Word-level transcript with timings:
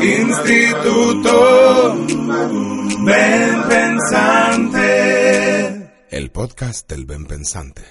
Instituto 0.00 2.06
Ben 3.04 3.62
Pensante. 3.68 4.80
El 6.08 6.30
podcast 6.30 6.88
del 6.88 7.04
Ben 7.06 7.26
Pensante. 7.26 7.82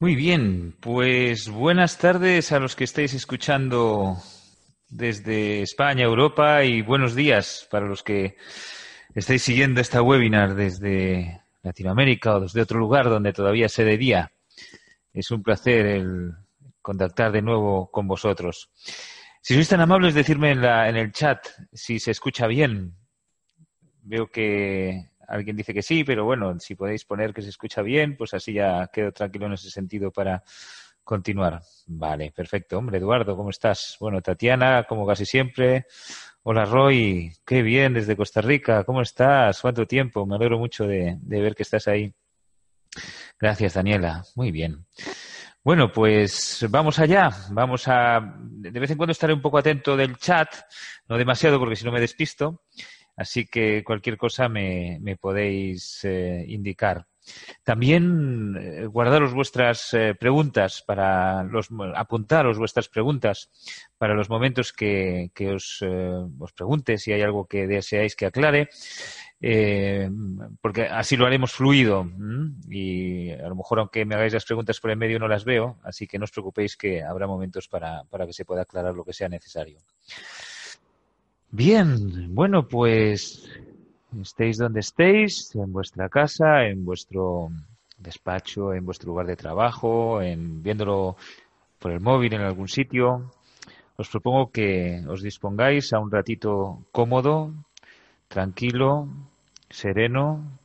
Muy 0.00 0.14
bien, 0.14 0.74
pues 0.80 1.50
buenas 1.50 1.98
tardes 1.98 2.50
a 2.52 2.60
los 2.60 2.76
que 2.76 2.84
estáis 2.84 3.12
escuchando 3.12 4.16
desde 4.88 5.60
España, 5.60 6.04
Europa 6.04 6.64
y 6.64 6.80
buenos 6.80 7.14
días 7.14 7.68
para 7.70 7.86
los 7.86 8.02
que 8.02 8.38
estáis 9.14 9.42
siguiendo 9.42 9.82
esta 9.82 10.00
webinar 10.00 10.54
desde 10.54 11.42
Latinoamérica 11.62 12.36
o 12.36 12.40
desde 12.40 12.62
otro 12.62 12.78
lugar 12.78 13.10
donde 13.10 13.34
todavía 13.34 13.68
se 13.68 13.84
de 13.84 13.98
día. 13.98 14.33
Es 15.14 15.30
un 15.30 15.44
placer 15.44 15.86
el 15.86 16.32
contactar 16.82 17.30
de 17.30 17.40
nuevo 17.40 17.88
con 17.90 18.08
vosotros. 18.08 18.68
Si 19.40 19.54
sois 19.54 19.68
tan 19.68 19.80
amables, 19.80 20.12
decirme 20.12 20.50
en, 20.50 20.60
la, 20.60 20.88
en 20.88 20.96
el 20.96 21.12
chat 21.12 21.46
si 21.72 22.00
se 22.00 22.10
escucha 22.10 22.48
bien. 22.48 22.96
Veo 24.02 24.26
que 24.26 25.10
alguien 25.28 25.56
dice 25.56 25.72
que 25.72 25.82
sí, 25.82 26.02
pero 26.02 26.24
bueno, 26.24 26.58
si 26.58 26.74
podéis 26.74 27.04
poner 27.04 27.32
que 27.32 27.42
se 27.42 27.50
escucha 27.50 27.80
bien, 27.80 28.16
pues 28.16 28.34
así 28.34 28.54
ya 28.54 28.90
quedo 28.92 29.12
tranquilo 29.12 29.46
en 29.46 29.52
ese 29.52 29.70
sentido 29.70 30.10
para 30.10 30.42
continuar. 31.04 31.62
Vale, 31.86 32.32
perfecto. 32.32 32.76
Hombre, 32.78 32.98
Eduardo, 32.98 33.36
¿cómo 33.36 33.50
estás? 33.50 33.96
Bueno, 34.00 34.20
Tatiana, 34.20 34.82
como 34.82 35.06
casi 35.06 35.24
siempre. 35.24 35.86
Hola, 36.42 36.64
Roy. 36.64 37.32
Qué 37.46 37.62
bien 37.62 37.94
desde 37.94 38.16
Costa 38.16 38.40
Rica. 38.40 38.82
¿Cómo 38.82 39.00
estás? 39.00 39.60
¿Cuánto 39.60 39.86
tiempo? 39.86 40.26
Me 40.26 40.34
alegro 40.34 40.58
mucho 40.58 40.86
de, 40.88 41.18
de 41.20 41.40
ver 41.40 41.54
que 41.54 41.62
estás 41.62 41.86
ahí. 41.86 42.12
Gracias, 43.38 43.74
Daniela. 43.74 44.24
Muy 44.34 44.50
bien. 44.50 44.86
Bueno, 45.62 45.90
pues 45.90 46.66
vamos 46.68 46.98
allá. 46.98 47.30
Vamos 47.50 47.88
a. 47.88 48.20
De 48.38 48.80
vez 48.80 48.90
en 48.90 48.98
cuando 48.98 49.12
estaré 49.12 49.32
un 49.32 49.40
poco 49.40 49.58
atento 49.58 49.96
del 49.96 50.16
chat, 50.18 50.48
no 51.08 51.16
demasiado 51.16 51.58
porque 51.58 51.76
si 51.76 51.84
no 51.84 51.92
me 51.92 52.00
despisto. 52.00 52.62
Así 53.16 53.46
que 53.46 53.84
cualquier 53.84 54.16
cosa 54.16 54.48
me, 54.48 55.00
podéis 55.20 56.00
eh, 56.04 56.44
indicar. 56.48 57.06
También 57.62 58.56
eh, 58.58 58.86
guardaros 58.86 59.32
vuestras 59.32 59.94
eh, 59.94 60.14
preguntas 60.18 60.82
para 60.86 61.42
los 61.44 61.68
apuntaros 61.94 62.58
vuestras 62.58 62.88
preguntas 62.90 63.50
para 63.96 64.14
los 64.14 64.28
momentos 64.28 64.74
que, 64.74 65.30
que 65.34 65.52
os, 65.52 65.82
os, 66.38 66.52
pregunte 66.52 66.98
si 66.98 67.12
hay 67.12 67.22
algo 67.22 67.46
que 67.46 67.66
deseáis 67.66 68.16
que 68.16 68.26
aclare. 68.26 68.68
Porque 70.60 70.82
así 70.82 71.16
lo 71.16 71.26
haremos 71.26 71.52
fluido 71.52 72.06
y 72.68 73.30
a 73.30 73.48
lo 73.48 73.56
mejor 73.56 73.80
aunque 73.80 74.04
me 74.04 74.14
hagáis 74.14 74.32
las 74.32 74.44
preguntas 74.44 74.80
por 74.80 74.90
el 74.90 74.96
medio 74.96 75.18
no 75.18 75.28
las 75.28 75.44
veo, 75.44 75.76
así 75.82 76.06
que 76.06 76.18
no 76.18 76.24
os 76.24 76.30
preocupéis 76.30 76.76
que 76.76 77.02
habrá 77.02 77.26
momentos 77.26 77.68
para, 77.68 78.04
para 78.04 78.26
que 78.26 78.32
se 78.32 78.44
pueda 78.44 78.62
aclarar 78.62 78.94
lo 78.94 79.04
que 79.04 79.12
sea 79.12 79.28
necesario. 79.28 79.78
Bien, 81.50 82.34
bueno, 82.34 82.66
pues 82.66 83.50
estéis 84.20 84.58
donde 84.58 84.80
estéis, 84.80 85.54
en 85.54 85.72
vuestra 85.72 86.08
casa, 86.08 86.64
en 86.66 86.84
vuestro 86.84 87.50
despacho, 87.98 88.72
en 88.72 88.86
vuestro 88.86 89.08
lugar 89.08 89.26
de 89.26 89.36
trabajo, 89.36 90.22
en 90.22 90.62
viéndolo 90.62 91.16
por 91.78 91.92
el 91.92 92.00
móvil 92.00 92.34
en 92.34 92.40
algún 92.40 92.68
sitio, 92.68 93.30
os 93.96 94.08
propongo 94.08 94.50
que 94.50 95.04
os 95.06 95.22
dispongáis 95.22 95.92
a 95.92 95.98
un 96.00 96.10
ratito 96.10 96.82
cómodo, 96.90 97.52
tranquilo, 98.28 99.08
sereno, 99.74 100.58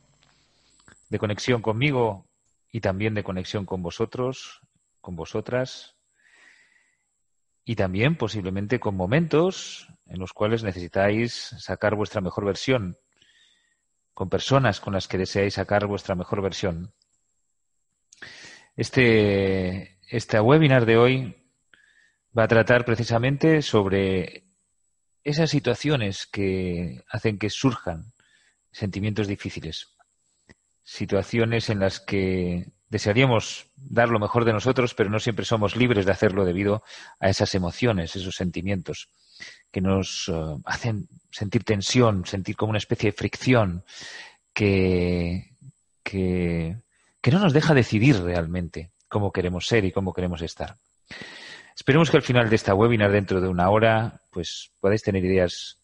de 1.08 1.18
conexión 1.18 1.60
conmigo 1.60 2.24
y 2.70 2.80
también 2.80 3.14
de 3.14 3.24
conexión 3.24 3.66
con 3.66 3.82
vosotros, 3.82 4.60
con 5.00 5.16
vosotras, 5.16 5.96
y 7.64 7.74
también 7.74 8.16
posiblemente 8.16 8.78
con 8.80 8.96
momentos 8.96 9.88
en 10.06 10.18
los 10.18 10.32
cuales 10.32 10.62
necesitáis 10.62 11.54
sacar 11.58 11.94
vuestra 11.94 12.20
mejor 12.20 12.44
versión, 12.44 12.96
con 14.14 14.28
personas 14.28 14.80
con 14.80 14.94
las 14.94 15.08
que 15.08 15.18
deseáis 15.18 15.54
sacar 15.54 15.86
vuestra 15.86 16.14
mejor 16.14 16.42
versión. 16.42 16.94
Este, 18.76 19.98
este 20.08 20.40
webinar 20.40 20.86
de 20.86 20.96
hoy 20.96 21.36
va 22.36 22.44
a 22.44 22.48
tratar 22.48 22.84
precisamente 22.84 23.62
sobre 23.62 24.44
esas 25.24 25.50
situaciones 25.50 26.26
que 26.26 27.02
hacen 27.10 27.38
que 27.38 27.50
surjan 27.50 28.12
sentimientos 28.72 29.26
difíciles, 29.26 29.94
situaciones 30.82 31.70
en 31.70 31.80
las 31.80 32.00
que 32.00 32.72
desearíamos 32.88 33.66
dar 33.76 34.08
lo 34.08 34.18
mejor 34.18 34.44
de 34.44 34.52
nosotros, 34.52 34.94
pero 34.94 35.10
no 35.10 35.20
siempre 35.20 35.44
somos 35.44 35.76
libres 35.76 36.04
de 36.06 36.12
hacerlo 36.12 36.44
debido 36.44 36.82
a 37.20 37.28
esas 37.28 37.54
emociones, 37.54 38.16
esos 38.16 38.34
sentimientos 38.34 39.08
que 39.70 39.80
nos 39.80 40.28
uh, 40.28 40.60
hacen 40.64 41.08
sentir 41.30 41.64
tensión, 41.64 42.26
sentir 42.26 42.56
como 42.56 42.70
una 42.70 42.78
especie 42.78 43.10
de 43.10 43.16
fricción 43.16 43.84
que, 44.52 45.56
que, 46.02 46.76
que 47.20 47.30
no 47.30 47.38
nos 47.38 47.52
deja 47.52 47.72
decidir 47.72 48.20
realmente 48.20 48.90
cómo 49.08 49.32
queremos 49.32 49.66
ser 49.66 49.84
y 49.84 49.92
cómo 49.92 50.12
queremos 50.12 50.42
estar. 50.42 50.76
Esperemos 51.76 52.10
que 52.10 52.16
al 52.16 52.22
final 52.22 52.50
de 52.50 52.56
esta 52.56 52.74
webinar, 52.74 53.10
dentro 53.10 53.40
de 53.40 53.48
una 53.48 53.70
hora, 53.70 54.20
pues 54.30 54.72
podáis 54.80 55.02
tener 55.02 55.24
ideas 55.24 55.79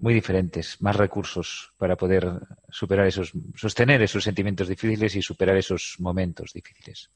muy 0.00 0.14
diferentes, 0.14 0.80
más 0.80 0.96
recursos 0.96 1.72
para 1.76 1.96
poder 1.96 2.28
superar 2.70 3.06
esos, 3.06 3.32
sostener 3.54 4.02
esos 4.02 4.24
sentimientos 4.24 4.68
difíciles 4.68 5.14
y 5.14 5.22
superar 5.22 5.56
esos 5.56 5.96
momentos 5.98 6.52
difíciles. 6.52 7.10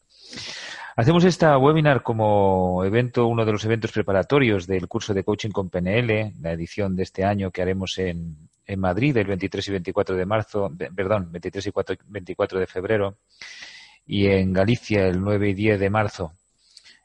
Hacemos 0.97 1.25
esta 1.25 1.59
webinar 1.59 2.03
como 2.03 2.85
evento, 2.85 3.27
uno 3.27 3.45
de 3.45 3.53
los 3.53 3.65
eventos 3.65 3.91
preparatorios 3.91 4.67
del 4.67 4.87
curso 4.87 5.13
de 5.13 5.25
coaching 5.25 5.51
con 5.51 5.69
PNL, 5.69 6.35
la 6.41 6.53
edición 6.53 6.95
de 6.95 7.03
este 7.03 7.25
año 7.25 7.51
que 7.51 7.63
haremos 7.63 7.99
en, 7.99 8.49
Madrid 8.79 9.15
el 9.19 9.27
23 9.27 9.69
y 9.69 9.71
24 9.73 10.17
de 10.17 10.25
marzo, 10.25 10.73
perdón, 10.95 11.31
23 11.31 11.67
y 11.67 11.73
24 12.07 12.61
de 12.61 12.67
febrero, 12.67 13.17
y 14.07 14.27
en 14.27 14.53
Galicia 14.53 15.07
el 15.07 15.21
9 15.21 15.51
y 15.51 15.55
10 15.55 15.81
de 15.81 15.91
marzo, 15.91 16.33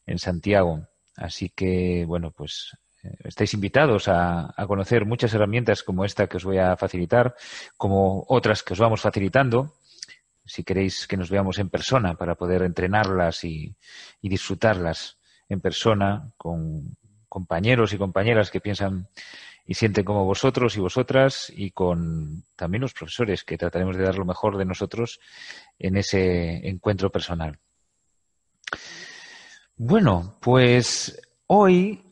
en 0.06 0.20
Santiago. 0.20 0.88
Así 1.18 1.50
que, 1.50 2.06
bueno, 2.08 2.32
pues 2.32 2.78
estáis 3.24 3.54
invitados 3.54 4.08
a, 4.08 4.54
conocer 4.68 5.06
muchas 5.06 5.34
herramientas 5.34 5.84
como 5.84 6.06
esta 6.06 6.28
que 6.28 6.38
os 6.38 6.44
voy 6.44 6.58
a 6.58 6.76
facilitar, 6.76 7.36
como 7.78 8.26
otras 8.28 8.64
que 8.64 8.74
os 8.74 8.80
vamos 8.80 9.02
facilitando, 9.02 9.74
si 10.46 10.64
queréis 10.64 11.08
que 11.08 11.18
nos 11.18 11.30
veamos 11.30 11.60
en 11.60 11.70
persona 11.70 12.16
para 12.16 12.36
poder 12.36 12.64
entrenarlas 12.64 13.44
y, 13.44 13.76
disfrutarlas 14.22 15.18
en 15.48 15.62
persona 15.62 16.32
con 16.38 16.98
compañeros 17.28 17.94
y 17.94 17.98
compañeras 17.98 18.50
que 18.50 18.60
piensan 18.60 19.08
y 19.66 19.76
sienten 19.76 20.04
como 20.04 20.26
vosotros 20.26 20.76
y 20.76 20.80
vosotras 20.80 21.52
y 21.56 21.72
con 21.72 22.44
también 22.56 22.82
los 22.82 22.94
profesores 22.94 23.44
que 23.44 23.58
trataremos 23.58 23.96
de 23.96 24.04
dar 24.04 24.18
lo 24.18 24.26
mejor 24.26 24.58
de 24.58 24.66
nosotros 24.66 25.20
en 25.78 25.98
ese 25.98 26.68
encuentro 26.68 27.12
personal. 27.12 27.60
Bueno, 29.76 30.38
pues 30.42 31.22
hoy 31.48 32.09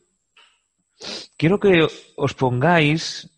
quiero 1.36 1.60
que 1.60 1.86
os 2.16 2.34
pongáis 2.34 3.30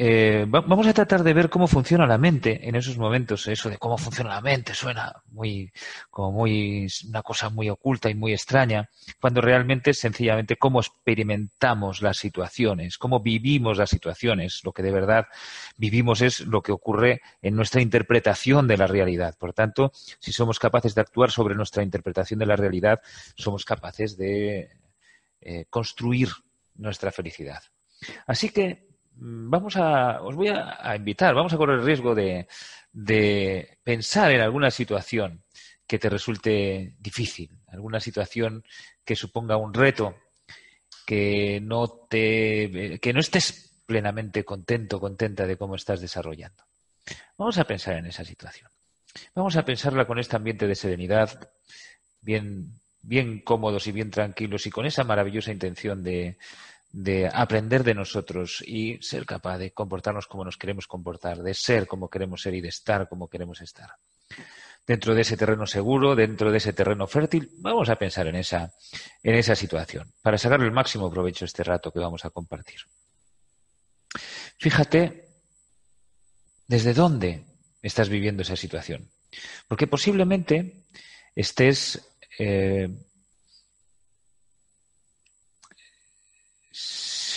eh, 0.00 0.46
vamos 0.46 0.86
a 0.86 0.92
tratar 0.92 1.24
de 1.24 1.34
ver 1.34 1.50
cómo 1.50 1.66
funciona 1.66 2.06
la 2.06 2.18
mente 2.18 2.68
en 2.68 2.76
esos 2.76 2.96
momentos. 2.98 3.48
Eso 3.48 3.68
de 3.68 3.78
cómo 3.78 3.98
funciona 3.98 4.30
la 4.30 4.40
mente 4.40 4.72
suena 4.72 5.12
muy, 5.26 5.72
como 6.08 6.30
muy, 6.30 6.86
una 7.08 7.22
cosa 7.22 7.50
muy 7.50 7.68
oculta 7.68 8.08
y 8.08 8.14
muy 8.14 8.32
extraña, 8.32 8.88
cuando 9.20 9.40
realmente 9.40 9.92
sencillamente 9.92 10.54
cómo 10.54 10.78
experimentamos 10.78 12.00
las 12.00 12.16
situaciones, 12.16 12.96
cómo 12.96 13.18
vivimos 13.18 13.76
las 13.76 13.90
situaciones. 13.90 14.60
Lo 14.62 14.72
que 14.72 14.84
de 14.84 14.92
verdad 14.92 15.26
vivimos 15.76 16.20
es 16.20 16.42
lo 16.42 16.62
que 16.62 16.70
ocurre 16.70 17.20
en 17.42 17.56
nuestra 17.56 17.82
interpretación 17.82 18.68
de 18.68 18.76
la 18.76 18.86
realidad. 18.86 19.34
Por 19.36 19.52
tanto, 19.52 19.90
si 20.20 20.30
somos 20.30 20.60
capaces 20.60 20.94
de 20.94 21.00
actuar 21.00 21.32
sobre 21.32 21.56
nuestra 21.56 21.82
interpretación 21.82 22.38
de 22.38 22.46
la 22.46 22.54
realidad, 22.54 23.00
somos 23.34 23.64
capaces 23.64 24.16
de 24.16 24.70
eh, 25.40 25.64
construir 25.68 26.28
nuestra 26.78 27.12
felicidad. 27.12 27.62
Así 28.26 28.50
que 28.50 28.88
mm, 29.14 29.50
vamos 29.50 29.76
a, 29.76 30.22
os 30.22 30.34
voy 30.34 30.48
a, 30.48 30.94
invitar, 30.96 31.34
vamos 31.34 31.52
a 31.52 31.56
correr 31.56 31.78
el 31.78 31.84
riesgo 31.84 32.14
de, 32.14 32.48
pensar 33.84 34.32
en 34.32 34.40
alguna 34.40 34.70
situación 34.70 35.44
que 35.86 35.98
te 35.98 36.08
resulte 36.08 36.94
difícil, 36.98 37.60
alguna 37.68 38.00
situación 38.00 38.62
que 39.04 39.16
suponga 39.16 39.56
un 39.56 39.72
reto, 39.72 40.16
que 41.06 41.60
no 41.62 41.88
te, 42.10 42.98
que 43.00 43.12
no 43.12 43.20
estés 43.20 43.82
plenamente 43.86 44.44
contento, 44.44 45.00
contenta 45.00 45.46
de 45.46 45.56
cómo 45.56 45.76
estás 45.76 46.00
desarrollando. 46.00 46.64
Vamos 47.38 47.56
a 47.58 47.64
pensar 47.64 47.96
en 47.96 48.06
esa 48.06 48.24
situación. 48.24 48.70
Vamos 49.34 49.56
a 49.56 49.64
pensarla 49.64 50.06
con 50.06 50.18
este 50.18 50.36
ambiente 50.36 50.66
de 50.66 50.74
serenidad, 50.74 51.50
bien, 52.20 52.78
bien 53.02 53.40
cómodos 53.40 53.86
y 53.86 53.92
bien 53.92 54.10
tranquilos 54.10 54.66
y 54.66 54.70
con 54.70 54.86
esa 54.86 55.04
maravillosa 55.04 55.52
intención 55.52 56.02
de, 56.02 56.36
de 56.92 57.28
aprender 57.32 57.84
de 57.84 57.94
nosotros 57.94 58.62
y 58.66 59.00
ser 59.02 59.26
capaz 59.26 59.58
de 59.58 59.72
comportarnos 59.72 60.26
como 60.26 60.44
nos 60.44 60.56
queremos 60.56 60.86
comportar, 60.86 61.42
de 61.42 61.54
ser 61.54 61.86
como 61.86 62.08
queremos 62.08 62.42
ser 62.42 62.54
y 62.54 62.60
de 62.60 62.68
estar 62.68 63.08
como 63.08 63.28
queremos 63.28 63.60
estar. 63.60 63.90
dentro 64.86 65.14
de 65.14 65.20
ese 65.20 65.36
terreno 65.36 65.66
seguro, 65.66 66.16
dentro 66.16 66.50
de 66.50 66.56
ese 66.56 66.72
terreno 66.72 67.06
fértil. 67.06 67.50
Vamos 67.58 67.90
a 67.90 67.96
pensar 67.96 68.26
en 68.26 68.36
esa, 68.36 68.72
en 69.22 69.34
esa 69.34 69.54
situación 69.54 70.10
para 70.22 70.38
sacarle 70.38 70.64
el 70.64 70.72
máximo 70.72 71.10
provecho 71.10 71.44
a 71.44 71.46
este 71.46 71.62
rato 71.62 71.92
que 71.92 71.98
vamos 71.98 72.24
a 72.24 72.30
compartir. 72.30 72.80
Fíjate 74.58 75.28
desde 76.66 76.94
dónde 76.94 77.44
estás 77.82 78.08
viviendo 78.08 78.42
esa 78.42 78.56
situación. 78.56 79.10
Porque 79.66 79.86
posiblemente 79.86 80.84
estés 81.34 82.00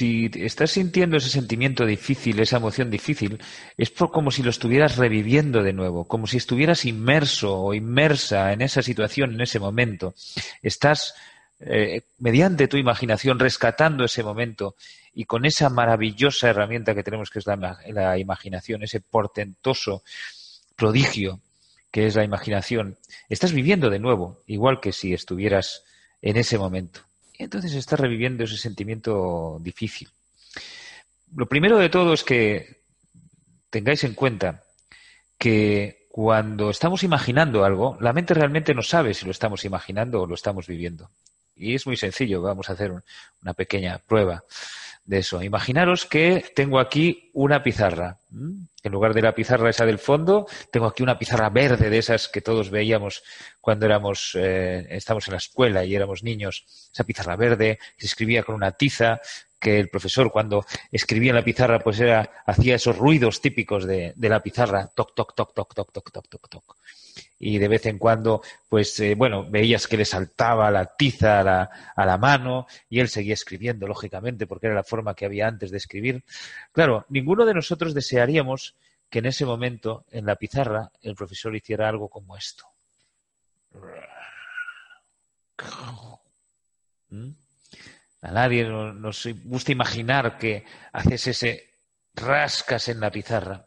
si 0.02 0.32
estás 0.34 0.72
sintiendo 0.72 1.18
ese 1.18 1.30
sentimiento 1.30 1.86
difícil, 1.86 2.40
esa 2.40 2.58
emoción 2.58 2.90
difícil, 2.90 3.40
es 3.78 3.92
como 3.92 4.32
si 4.32 4.42
lo 4.42 4.50
estuvieras 4.50 4.98
reviviendo 4.98 5.62
de 5.62 5.74
nuevo, 5.74 6.08
como 6.08 6.26
si 6.26 6.38
estuvieras 6.38 6.86
inmerso 6.86 7.56
o 7.60 7.74
inmersa 7.74 8.52
en 8.52 8.62
esa 8.62 8.82
situación, 8.82 9.34
en 9.34 9.42
ese 9.42 9.60
momento. 9.60 10.16
Estás, 10.64 11.14
eh, 11.60 12.02
mediante 12.18 12.68
tu 12.68 12.78
imaginación, 12.78 13.38
rescatando 13.38 14.04
ese 14.04 14.24
momento 14.24 14.76
y 15.14 15.26
con 15.26 15.46
esa 15.46 15.70
maravillosa 15.70 16.50
herramienta 16.50 16.96
que 16.96 17.04
tenemos, 17.04 17.30
que 17.30 17.40
es 17.40 17.46
la 17.46 18.18
imaginación, 18.18 18.82
ese 18.82 19.02
portentoso 19.02 20.04
prodigio 20.76 21.42
que 21.92 22.08
es 22.08 22.16
la 22.16 22.24
imaginación, 22.24 22.98
estás 23.30 23.52
viviendo 23.52 23.90
de 23.90 24.00
nuevo, 24.00 24.42
igual 24.48 24.80
que 24.80 24.92
si 24.92 25.14
estuvieras 25.14 25.84
en 26.22 26.38
ese 26.38 26.58
momento 26.58 27.02
entonces 27.44 27.74
está 27.74 27.96
reviviendo 27.96 28.44
ese 28.44 28.58
sentimiento 28.58 29.58
difícil. 29.62 30.10
Lo 31.36 31.48
primero 31.48 31.78
de 31.78 31.90
todo 31.90 32.14
es 32.14 32.24
que 32.24 32.82
tengáis 33.70 34.04
en 34.04 34.14
cuenta 34.14 34.64
que 35.38 36.08
cuando 36.10 36.70
estamos 36.70 37.04
imaginando 37.04 37.64
algo, 37.64 37.98
la 38.02 38.14
mente 38.14 38.34
realmente 38.34 38.74
no 38.74 38.82
sabe 38.82 39.14
si 39.14 39.26
lo 39.26 39.32
estamos 39.32 39.66
imaginando 39.66 40.22
o 40.22 40.28
lo 40.28 40.36
estamos 40.36 40.68
viviendo. 40.68 41.10
Y 41.56 41.76
es 41.76 41.88
muy 41.88 41.96
sencillo, 41.96 42.42
vamos 42.42 42.70
a 42.70 42.74
hacer 42.74 42.92
una 43.42 43.54
pequeña 43.54 44.00
prueba 44.00 44.44
de 45.06 45.20
eso. 45.20 45.42
Imaginaros 45.42 46.06
que 46.06 46.52
tengo 46.56 46.80
aquí 46.80 47.32
una 47.34 47.64
pizarra. 47.64 48.18
En 48.84 48.92
lugar 48.92 49.14
de 49.14 49.22
la 49.22 49.36
pizarra 49.36 49.70
esa 49.70 49.86
del 49.86 50.00
fondo, 50.00 50.48
tengo 50.72 50.88
aquí 50.88 51.04
una 51.04 51.20
pizarra 51.20 51.50
verde 51.50 51.90
de 51.90 51.98
esas 51.98 52.28
que 52.28 52.42
todos 52.42 52.70
veíamos 52.72 53.24
cuando 53.60 53.86
éramos, 53.86 54.32
eh, 54.36 54.88
estábamos 54.90 55.28
en 55.28 55.34
la 55.34 55.38
escuela 55.38 55.86
y 55.86 55.96
éramos 55.96 56.24
niños. 56.24 56.66
Esa 56.92 57.04
pizarra 57.04 57.36
verde 57.36 57.78
que 57.96 58.02
se 58.02 58.08
escribía 58.08 58.44
con 58.44 58.56
una 58.56 58.72
tiza, 58.72 59.22
que 59.60 59.80
el 59.80 59.90
profesor 59.90 60.32
cuando 60.32 60.66
escribía 60.92 61.30
en 61.30 61.36
la 61.36 61.44
pizarra 61.44 61.80
pues 61.80 62.00
era, 62.00 62.32
hacía 62.48 62.76
esos 62.76 62.98
ruidos 62.98 63.42
típicos 63.42 63.86
de, 63.86 64.14
de 64.16 64.30
la 64.30 64.42
pizarra, 64.42 64.88
toc, 64.96 65.14
toc, 65.14 65.36
toc, 65.36 65.54
toc, 65.54 65.74
toc, 65.76 65.92
toc, 65.92 66.12
toc, 66.12 66.28
toc, 66.28 66.50
toc 66.50 66.76
y 67.44 67.58
de 67.58 67.68
vez 67.68 67.88
en 67.88 67.98
cuando, 67.98 68.44
pues, 68.70 69.00
eh, 69.00 69.16
bueno, 69.16 69.50
veías 69.50 69.88
que 69.88 69.98
le 69.98 70.06
saltaba 70.06 70.70
la 70.70 70.86
tiza 70.86 71.40
a 71.40 72.06
la, 72.06 72.18
mano 72.18 72.68
y 72.88 73.00
él 73.00 73.10
seguía 73.10 73.34
escribiendo, 73.34 73.88
lógicamente, 73.88 74.46
porque 74.46 74.68
era 74.68 74.76
la 74.76 74.84
forma 74.84 75.16
que 75.16 75.26
había 75.26 75.48
antes 75.48 75.72
de 75.72 75.78
escribir. 75.78 76.24
Claro, 76.72 77.04
ninguno 77.10 77.46
de 77.46 77.56
nosotros 77.56 77.96
desearíamos 77.96 78.76
que 79.10 79.20
en 79.20 79.26
ese 79.26 79.44
momento, 79.46 80.06
en 80.12 80.28
la 80.28 80.36
pizarra, 80.36 80.92
el 81.02 81.16
profesor 81.16 81.56
hiciera 81.56 81.90
algo 81.90 82.10
como 82.10 82.38
esto. 82.38 82.66
¿Mm? 87.10 87.32
A 88.22 88.32
nadie 88.32 88.66
nos 88.66 89.28
gusta 89.46 89.72
imaginar 89.72 90.38
que 90.38 90.64
haces 90.94 91.26
ese 91.26 91.72
rascas 92.14 92.88
en 92.90 93.00
la 93.00 93.10
pizarra. 93.10 93.66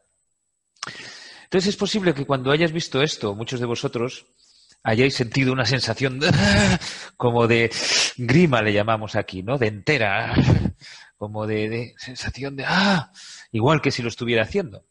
Entonces 1.55 1.75
es 1.75 1.77
posible 1.77 2.15
que 2.15 2.27
cuando 2.27 2.51
hayas 2.51 2.73
visto 2.73 3.01
esto, 3.01 3.37
muchos 3.37 3.61
de 3.61 3.67
vosotros 3.67 4.27
hayáis 4.83 5.15
sentido 5.15 5.53
una 5.53 5.65
sensación 5.65 6.19
como 7.17 7.47
de 7.47 7.71
grima, 8.17 8.61
le 8.61 8.73
llamamos 8.73 9.15
aquí, 9.15 9.45
¿no? 9.45 9.56
De 9.56 9.69
entera, 9.69 10.35
como 11.17 11.47
de, 11.47 11.95
sensación 11.97 12.56
de, 12.56 12.65
ah, 12.67 13.12
igual 13.53 13.81
que 13.81 13.93
si 13.93 14.03
lo 14.03 14.09
estuviera 14.09 14.43
haciendo. 14.43 14.85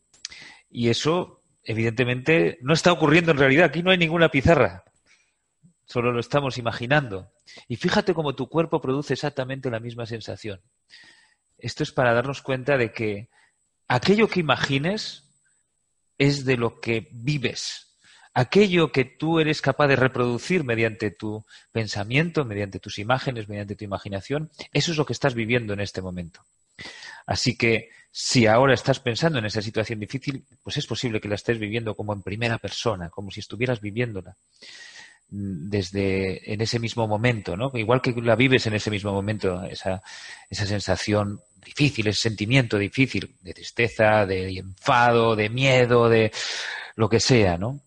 Y 0.71 0.87
eso, 0.87 1.43
evidentemente, 1.65 2.59
no 2.61 2.73
está 2.73 2.93
ocurriendo 2.93 3.31
en 3.31 3.39
realidad. 3.39 3.65
Aquí 3.65 3.83
no 3.83 3.91
hay 3.91 3.97
ninguna 3.97 4.29
pizarra. 4.29 4.85
Solo 5.85 6.13
lo 6.13 6.21
estamos 6.21 6.57
imaginando. 6.57 7.33
Y 7.67 7.75
fíjate 7.75 8.13
cómo 8.13 8.35
tu 8.35 8.47
cuerpo 8.47 8.79
produce 8.79 9.15
exactamente 9.15 9.69
la 9.69 9.81
misma 9.81 10.05
sensación. 10.05 10.61
Esto 11.57 11.83
es 11.83 11.91
para 11.91 12.13
darnos 12.13 12.41
cuenta 12.41 12.77
de 12.77 12.93
que 12.93 13.27
aquello 13.89 14.29
que 14.29 14.39
imagines 14.39 15.23
es 16.23 16.45
de 16.45 16.57
lo 16.57 16.79
que 16.79 17.09
vives. 17.11 17.97
Aquello 18.33 18.91
que 18.91 19.03
tú 19.03 19.39
eres 19.39 19.61
capaz 19.61 19.87
de 19.87 19.95
reproducir 19.95 20.63
mediante 20.63 21.11
tu 21.11 21.45
pensamiento, 21.71 22.45
mediante 22.45 22.79
tus 22.79 22.97
imágenes, 22.97 23.47
mediante 23.49 23.75
tu 23.75 23.83
imaginación, 23.83 24.49
eso 24.71 24.91
es 24.91 24.97
lo 24.97 25.05
que 25.05 25.13
estás 25.13 25.35
viviendo 25.35 25.73
en 25.73 25.81
este 25.81 26.01
momento. 26.01 26.41
Así 27.27 27.55
que 27.57 27.89
si 28.11 28.47
ahora 28.47 28.73
estás 28.73 28.99
pensando 28.99 29.37
en 29.39 29.45
esa 29.45 29.61
situación 29.61 29.99
difícil, 29.99 30.45
pues 30.63 30.77
es 30.77 30.87
posible 30.87 31.19
que 31.19 31.27
la 31.27 31.35
estés 31.35 31.59
viviendo 31.59 31.93
como 31.93 32.13
en 32.13 32.21
primera 32.21 32.57
persona, 32.57 33.09
como 33.09 33.29
si 33.29 33.41
estuvieras 33.41 33.81
viviéndola 33.81 34.35
desde 35.29 36.53
en 36.53 36.61
ese 36.61 36.79
mismo 36.79 37.07
momento, 37.07 37.57
¿no? 37.57 37.71
Igual 37.73 38.01
que 38.01 38.13
la 38.21 38.35
vives 38.35 38.67
en 38.67 38.75
ese 38.75 38.91
mismo 38.91 39.11
momento, 39.11 39.63
esa, 39.63 40.03
esa 40.49 40.65
sensación 40.65 41.41
difícil, 41.63 42.07
ese 42.07 42.21
sentimiento 42.21 42.77
difícil 42.77 43.35
de 43.41 43.53
tristeza, 43.53 44.25
de 44.25 44.57
enfado, 44.57 45.35
de 45.35 45.49
miedo, 45.49 46.09
de 46.09 46.31
lo 46.95 47.09
que 47.09 47.19
sea, 47.19 47.57
¿no? 47.57 47.79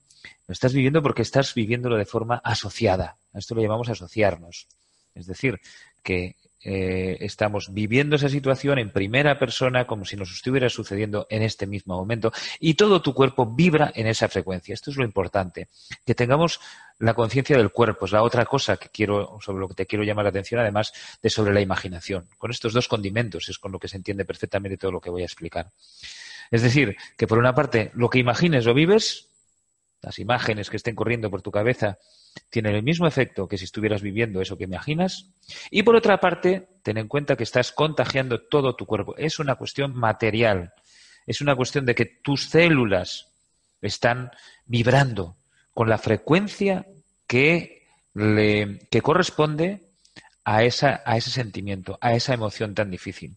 Lo 0.47 0.53
estás 0.53 0.73
viviendo 0.73 1.03
porque 1.03 1.23
estás 1.23 1.55
viviéndolo 1.55 1.97
de 1.97 2.07
forma 2.07 2.41
asociada. 2.45 3.17
A 3.33 3.39
esto 3.39 3.55
lo 3.55 3.63
llamamos 3.63 3.89
asociarnos. 3.89 4.67
Es 5.15 5.27
decir, 5.27 5.61
que 6.03 6.37
eh, 6.69 7.19
estamos 7.21 7.73
viviendo 7.73 8.17
esa 8.17 8.29
situación 8.29 8.81
en 8.81 8.91
primera 8.91 9.39
persona 9.39 9.87
como 9.87 10.05
si 10.05 10.17
nos 10.17 10.33
estuviera 10.33 10.69
sucediendo 10.69 11.29
en 11.31 11.43
este 11.43 11.65
mismo 11.65 11.95
momento 11.95 12.33
y 12.59 12.75
todo 12.75 13.01
tu 13.01 13.15
cuerpo 13.15 13.47
vibra 13.47 13.93
en 13.95 14.09
esa 14.09 14.27
frecuencia. 14.27 14.75
Esto 14.75 14.91
es 14.91 14.97
lo 14.97 15.05
importante. 15.05 15.69
Que 16.05 16.17
tengamos 16.17 16.59
la 16.99 17.15
conciencia 17.15 17.57
del 17.57 17.71
cuerpo 17.71 18.07
es 18.07 18.13
la 18.13 18.25
otra 18.25 18.45
cosa 18.47 18.79
que 18.79 18.89
quiero, 18.89 19.39
sobre 19.41 19.61
lo 19.61 19.69
que 19.69 19.75
te 19.75 19.87
quiero 19.87 20.03
llamar 20.03 20.25
la 20.25 20.31
atención, 20.31 20.61
además 20.61 20.93
de 21.23 21.31
sobre 21.31 21.55
la 21.55 21.61
imaginación. 21.61 22.29
Con 22.37 22.51
estos 22.51 22.73
dos 22.73 22.89
condimentos 22.89 23.49
es 23.49 23.59
con 23.61 23.71
lo 23.71 23.79
que 23.79 23.87
se 23.87 23.99
entiende 23.99 24.25
perfectamente 24.25 24.77
todo 24.77 24.91
lo 24.91 25.01
que 25.01 25.11
voy 25.11 25.23
a 25.23 25.27
explicar. 25.27 25.71
Es 26.51 26.63
decir, 26.63 26.97
que 27.17 27.29
por 27.29 27.39
una 27.39 27.55
parte 27.55 27.93
lo 27.95 28.11
que 28.11 28.19
imagines 28.19 28.67
o 28.67 28.75
vives, 28.75 29.26
las 30.07 30.21
imágenes 30.21 30.71
que 30.71 30.77
estén 30.77 30.95
corriendo 30.95 31.33
por 31.33 31.43
tu 31.43 31.51
cabeza 31.51 31.99
tienen 32.49 32.77
el 32.77 32.85
mismo 32.85 33.09
efecto 33.09 33.49
que 33.49 33.59
si 33.59 33.65
estuvieras 33.65 34.03
viviendo 34.03 34.41
eso 34.41 34.57
que 34.57 34.63
imaginas. 34.63 35.33
Y 35.69 35.83
por 35.83 35.97
otra 35.97 36.21
parte, 36.21 36.69
ten 36.85 36.97
en 36.97 37.09
cuenta 37.09 37.35
que 37.35 37.43
estás 37.43 37.73
contagiando 37.73 38.41
todo 38.43 38.77
tu 38.77 38.87
cuerpo. 38.87 39.17
Es 39.17 39.41
una 39.41 39.57
cuestión 39.57 39.97
material. 39.97 40.73
Es 41.27 41.41
una 41.41 41.57
cuestión 41.57 41.87
de 41.87 41.97
que 41.97 42.05
tus 42.05 42.45
células 42.51 43.33
están 43.83 44.31
vibrando 44.65 45.35
con 45.75 45.89
la 45.89 45.99
frecuencia 45.99 46.87
que, 47.27 47.89
le, 48.15 48.79
que 48.89 49.03
corresponde 49.03 49.89
a, 50.45 50.63
esa, 50.63 51.03
a 51.05 51.17
ese 51.17 51.31
sentimiento, 51.31 51.99
a 52.01 52.15
esa 52.15 52.33
emoción 52.33 52.77
tan 52.77 52.93
difícil. 52.93 53.37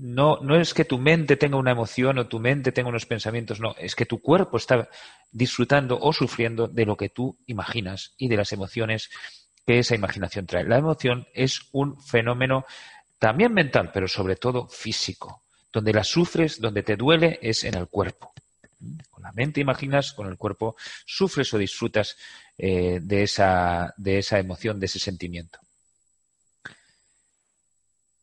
No, 0.00 0.38
no 0.42 0.54
es 0.60 0.74
que 0.74 0.84
tu 0.84 0.96
mente 0.96 1.36
tenga 1.36 1.56
una 1.56 1.72
emoción 1.72 2.18
o 2.18 2.28
tu 2.28 2.38
mente 2.38 2.70
tenga 2.70 2.88
unos 2.88 3.04
pensamientos, 3.04 3.58
no, 3.58 3.74
es 3.78 3.96
que 3.96 4.06
tu 4.06 4.20
cuerpo 4.22 4.56
está 4.56 4.88
disfrutando 5.32 5.98
o 6.00 6.12
sufriendo 6.12 6.68
de 6.68 6.86
lo 6.86 6.96
que 6.96 7.08
tú 7.08 7.36
imaginas 7.46 8.14
y 8.16 8.28
de 8.28 8.36
las 8.36 8.52
emociones 8.52 9.10
que 9.66 9.80
esa 9.80 9.96
imaginación 9.96 10.46
trae. 10.46 10.64
La 10.64 10.78
emoción 10.78 11.26
es 11.34 11.62
un 11.72 12.00
fenómeno 12.00 12.64
también 13.18 13.52
mental, 13.52 13.90
pero 13.92 14.06
sobre 14.06 14.36
todo 14.36 14.68
físico. 14.68 15.42
Donde 15.72 15.92
la 15.92 16.04
sufres, 16.04 16.60
donde 16.60 16.84
te 16.84 16.96
duele, 16.96 17.38
es 17.42 17.64
en 17.64 17.74
el 17.74 17.88
cuerpo. 17.88 18.32
Con 19.10 19.24
la 19.24 19.32
mente 19.32 19.60
imaginas, 19.60 20.12
con 20.12 20.28
el 20.28 20.36
cuerpo 20.36 20.76
sufres 21.04 21.52
o 21.52 21.58
disfrutas 21.58 22.16
eh, 22.56 23.00
de, 23.02 23.24
esa, 23.24 23.92
de 23.96 24.18
esa 24.18 24.38
emoción, 24.38 24.78
de 24.78 24.86
ese 24.86 25.00
sentimiento. 25.00 25.58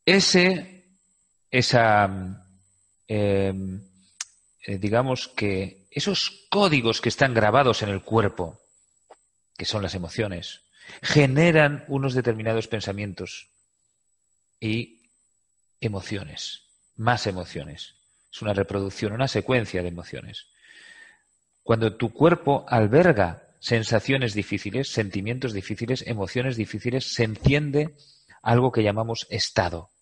Ese, 0.05 0.75
esa, 1.58 2.04
em, 3.08 3.82
eh, 4.68 4.78
digamos 4.78 5.30
que 5.30 5.88
esos 5.90 6.48
códigos 6.50 7.00
que 7.00 7.08
están 7.08 7.34
grabados 7.34 7.82
en 7.82 7.90
el 7.90 8.02
cuerpo, 8.02 8.60
que 9.58 9.64
son 9.64 9.82
las 9.82 9.96
emociones, 9.96 10.64
generan 11.02 11.86
unos 11.88 12.14
determinados 12.14 12.68
pensamientos 12.68 13.48
y 14.60 15.10
emociones, 15.80 16.64
más 16.98 17.26
emociones. 17.26 17.96
Es 18.30 18.42
una 18.42 18.54
reproducción, 18.54 19.14
una 19.14 19.30
secuencia 19.30 19.82
de 19.82 19.88
emociones. 19.88 20.48
Cuando 21.64 21.96
tu 21.96 22.12
cuerpo 22.12 22.66
alberga 22.68 23.48
sensaciones 23.62 24.34
difíciles, 24.34 24.90
sentimientos 24.90 25.54
difíciles, 25.54 26.04
emociones 26.06 26.58
difíciles, 26.58 27.14
se 27.14 27.24
enciende 27.24 27.96
algo 28.44 28.74
que 28.74 28.84
llamamos 28.84 29.26
estado. 29.30 29.95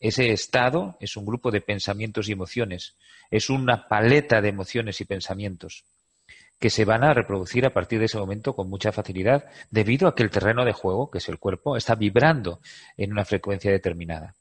Ese 0.00 0.32
estado 0.32 0.96
es 1.00 1.16
un 1.16 1.24
grupo 1.24 1.50
de 1.50 1.60
pensamientos 1.60 2.28
y 2.28 2.32
emociones, 2.32 2.96
es 3.30 3.50
una 3.50 3.88
paleta 3.88 4.40
de 4.40 4.48
emociones 4.48 5.00
y 5.00 5.04
pensamientos 5.04 5.84
que 6.58 6.70
se 6.70 6.84
van 6.84 7.04
a 7.04 7.12
reproducir 7.12 7.66
a 7.66 7.72
partir 7.72 7.98
de 7.98 8.06
ese 8.06 8.18
momento 8.18 8.54
con 8.54 8.70
mucha 8.70 8.92
facilidad, 8.92 9.44
debido 9.70 10.08
a 10.08 10.14
que 10.14 10.22
el 10.22 10.30
terreno 10.30 10.64
de 10.64 10.72
juego, 10.72 11.10
que 11.10 11.18
es 11.18 11.28
el 11.28 11.38
cuerpo, 11.38 11.76
está 11.76 11.94
vibrando 11.94 12.60
en 12.96 13.12
una 13.12 13.24
frecuencia 13.24 13.70
determinada, 13.70 14.34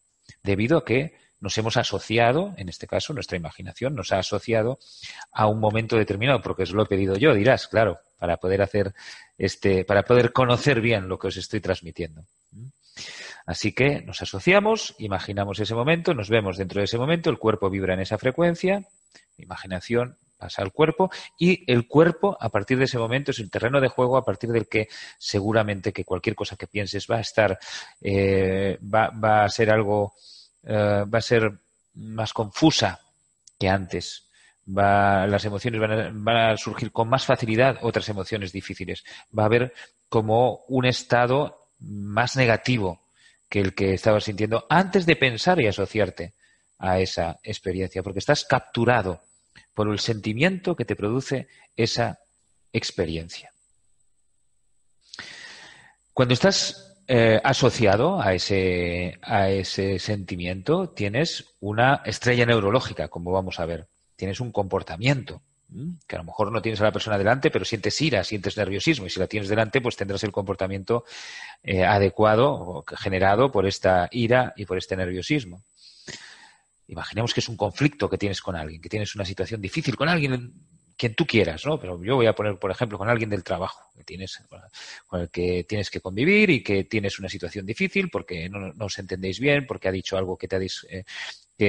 debido 0.44 0.78
a 0.78 0.86
que 0.86 1.18
nos 1.42 1.58
hemos 1.58 1.76
asociado, 1.78 2.54
en 2.58 2.70
este 2.70 2.88
caso 2.88 3.14
nuestra 3.14 3.38
imaginación 3.38 3.96
nos 3.96 4.12
ha 4.14 4.20
asociado 4.20 4.80
a 5.32 5.48
un 5.48 5.60
momento 5.60 5.98
determinado, 5.98 6.42
porque 6.42 6.64
os 6.64 6.72
lo 6.72 6.84
he 6.84 6.88
pedido 6.88 7.18
yo, 7.18 7.34
dirás, 7.34 7.68
claro, 7.68 8.00
para 8.18 8.38
poder 8.38 8.62
hacer 8.62 8.94
este, 9.38 9.84
para 9.84 10.04
poder 10.04 10.32
conocer 10.32 10.80
bien 10.80 11.10
lo 11.10 11.20
que 11.20 11.28
os 11.28 11.38
estoy 11.38 11.60
transmitiendo. 11.60 12.26
Así 13.46 13.74
que 13.74 14.02
nos 14.02 14.22
asociamos, 14.22 14.96
imaginamos 14.98 15.60
ese 15.60 15.76
momento, 15.76 16.14
nos 16.14 16.30
vemos 16.30 16.58
dentro 16.58 16.80
de 16.80 16.86
ese 16.86 16.98
momento, 16.98 17.30
el 17.30 17.38
cuerpo 17.38 17.70
vibra 17.70 17.94
en 17.94 18.00
esa 18.00 18.18
frecuencia, 18.18 18.88
imaginación 19.38 20.18
pasa 20.38 20.62
al 20.62 20.74
cuerpo 20.74 21.10
y 21.38 21.72
el 21.72 21.88
cuerpo 21.88 22.38
a 22.40 22.50
partir 22.50 22.78
de 22.78 22.86
ese 22.86 22.98
momento 22.98 23.32
es 23.32 23.40
el 23.40 23.50
terreno 23.50 23.80
de 23.80 23.88
juego 23.88 24.18
a 24.18 24.26
partir 24.26 24.52
del 24.52 24.68
que 24.68 24.90
seguramente 25.18 25.94
que 25.94 26.04
cualquier 26.04 26.36
cosa 26.36 26.58
que 26.58 26.68
pienses 26.68 27.08
va 27.10 27.18
a 27.18 27.22
estar 27.22 27.58
eh, 28.02 28.78
va, 28.82 29.10
va, 29.12 29.46
a 29.46 29.50
ser 29.50 29.70
algo 29.70 30.16
eh, 30.64 31.06
va 31.06 31.20
a 31.20 31.22
ser 31.22 31.52
más 31.96 32.34
confusa 32.34 33.00
que 33.58 33.70
antes. 33.70 34.30
Va, 34.68 35.28
las 35.28 35.46
emociones 35.46 35.80
van 35.80 35.92
a, 35.92 36.10
van 36.12 36.38
a, 36.38 36.58
surgir 36.58 36.92
con 36.92 37.08
más 37.08 37.26
facilidad 37.26 37.78
otras 37.82 38.10
emociones 38.10 38.52
difíciles. 38.52 39.04
Va 39.38 39.44
a 39.44 39.46
haber 39.46 39.74
como 40.10 40.66
un 40.68 40.86
estado 40.86 41.70
más 41.80 42.36
negativo 42.36 43.05
que 43.50 43.60
el 43.60 43.74
que 43.76 43.94
estabas 43.94 44.26
sintiendo 44.26 44.66
antes 44.70 45.06
de 45.06 45.16
pensar 45.16 45.60
y 45.62 45.68
asociarte 45.68 46.34
a 46.78 47.00
esa 47.00 47.40
experiencia 47.44 48.04
porque 48.04 48.20
estás 48.20 48.46
capturado 48.46 49.22
por 49.74 49.90
el 49.90 50.00
sentimiento 50.00 50.76
que 50.76 50.86
te 50.86 50.96
produce 50.96 51.48
esa 51.76 52.20
experiencia. 52.74 53.52
Cuando 56.14 56.34
estás 56.34 56.96
eh, 57.08 57.40
asociado 57.44 58.22
a 58.22 58.34
ese, 58.34 59.20
a 59.22 59.50
ese 59.50 60.00
sentimiento, 60.00 60.90
tienes 60.90 61.56
una 61.60 62.02
estrella 62.06 62.46
neurológica, 62.46 63.10
como 63.10 63.32
vamos 63.32 63.60
a 63.60 63.66
ver. 63.66 63.88
Tienes 64.16 64.40
un 64.40 64.52
comportamiento, 64.52 65.42
que 66.08 66.16
a 66.16 66.20
lo 66.20 66.26
mejor 66.26 66.52
no 66.52 66.62
tienes 66.62 66.80
a 66.82 66.86
la 66.86 66.92
persona 66.92 67.18
delante, 67.18 67.52
pero 67.52 67.66
sientes 67.66 68.00
ira, 68.02 68.24
sientes 68.24 68.58
nerviosismo, 68.58 69.06
y 69.06 69.10
si 69.10 69.20
la 69.20 69.28
tienes 69.28 69.50
delante, 69.50 69.82
pues 69.82 69.96
tendrás 69.96 70.24
el 70.24 70.32
comportamiento 70.32 71.06
eh, 71.64 71.84
adecuado 71.84 72.84
generado 72.98 73.52
por 73.52 73.66
esta 73.66 74.08
ira 74.12 74.54
y 74.56 74.66
por 74.66 74.78
este 74.78 74.96
nerviosismo. 74.96 75.64
Imaginemos 76.88 77.34
que 77.34 77.40
es 77.40 77.50
un 77.50 77.58
conflicto 77.58 78.10
que 78.10 78.18
tienes 78.18 78.42
con 78.42 78.56
alguien, 78.56 78.82
que 78.82 78.90
tienes 78.90 79.16
una 79.16 79.26
situación 79.26 79.60
difícil 79.60 79.96
con 79.96 80.08
alguien, 80.08 80.54
quien 80.98 81.16
tú 81.16 81.26
quieras, 81.26 81.66
¿no? 81.66 81.80
Pero 81.80 82.02
yo 82.04 82.16
voy 82.16 82.28
a 82.28 82.34
poner, 82.34 82.58
por 82.58 82.72
ejemplo, 82.72 82.98
con 82.98 83.10
alguien 83.10 83.30
del 83.30 83.44
trabajo, 83.44 83.92
que 83.98 84.04
tienes, 84.04 84.40
con 85.08 85.22
el 85.22 85.30
que 85.30 85.66
tienes 85.68 85.90
que 85.90 86.00
convivir 86.00 86.50
y 86.52 86.64
que 86.64 86.84
tienes 86.86 87.20
una 87.20 87.28
situación 87.28 87.66
difícil 87.66 88.10
porque 88.10 88.50
no, 88.50 88.72
os 88.80 89.00
entendéis 89.00 89.40
bien, 89.40 89.66
porque 89.66 89.90
ha 89.90 89.92
dicho 89.92 90.18
algo 90.18 90.38
que 90.38 90.48
te 90.48 90.56
ha 90.56 90.60
eh, 90.60 91.04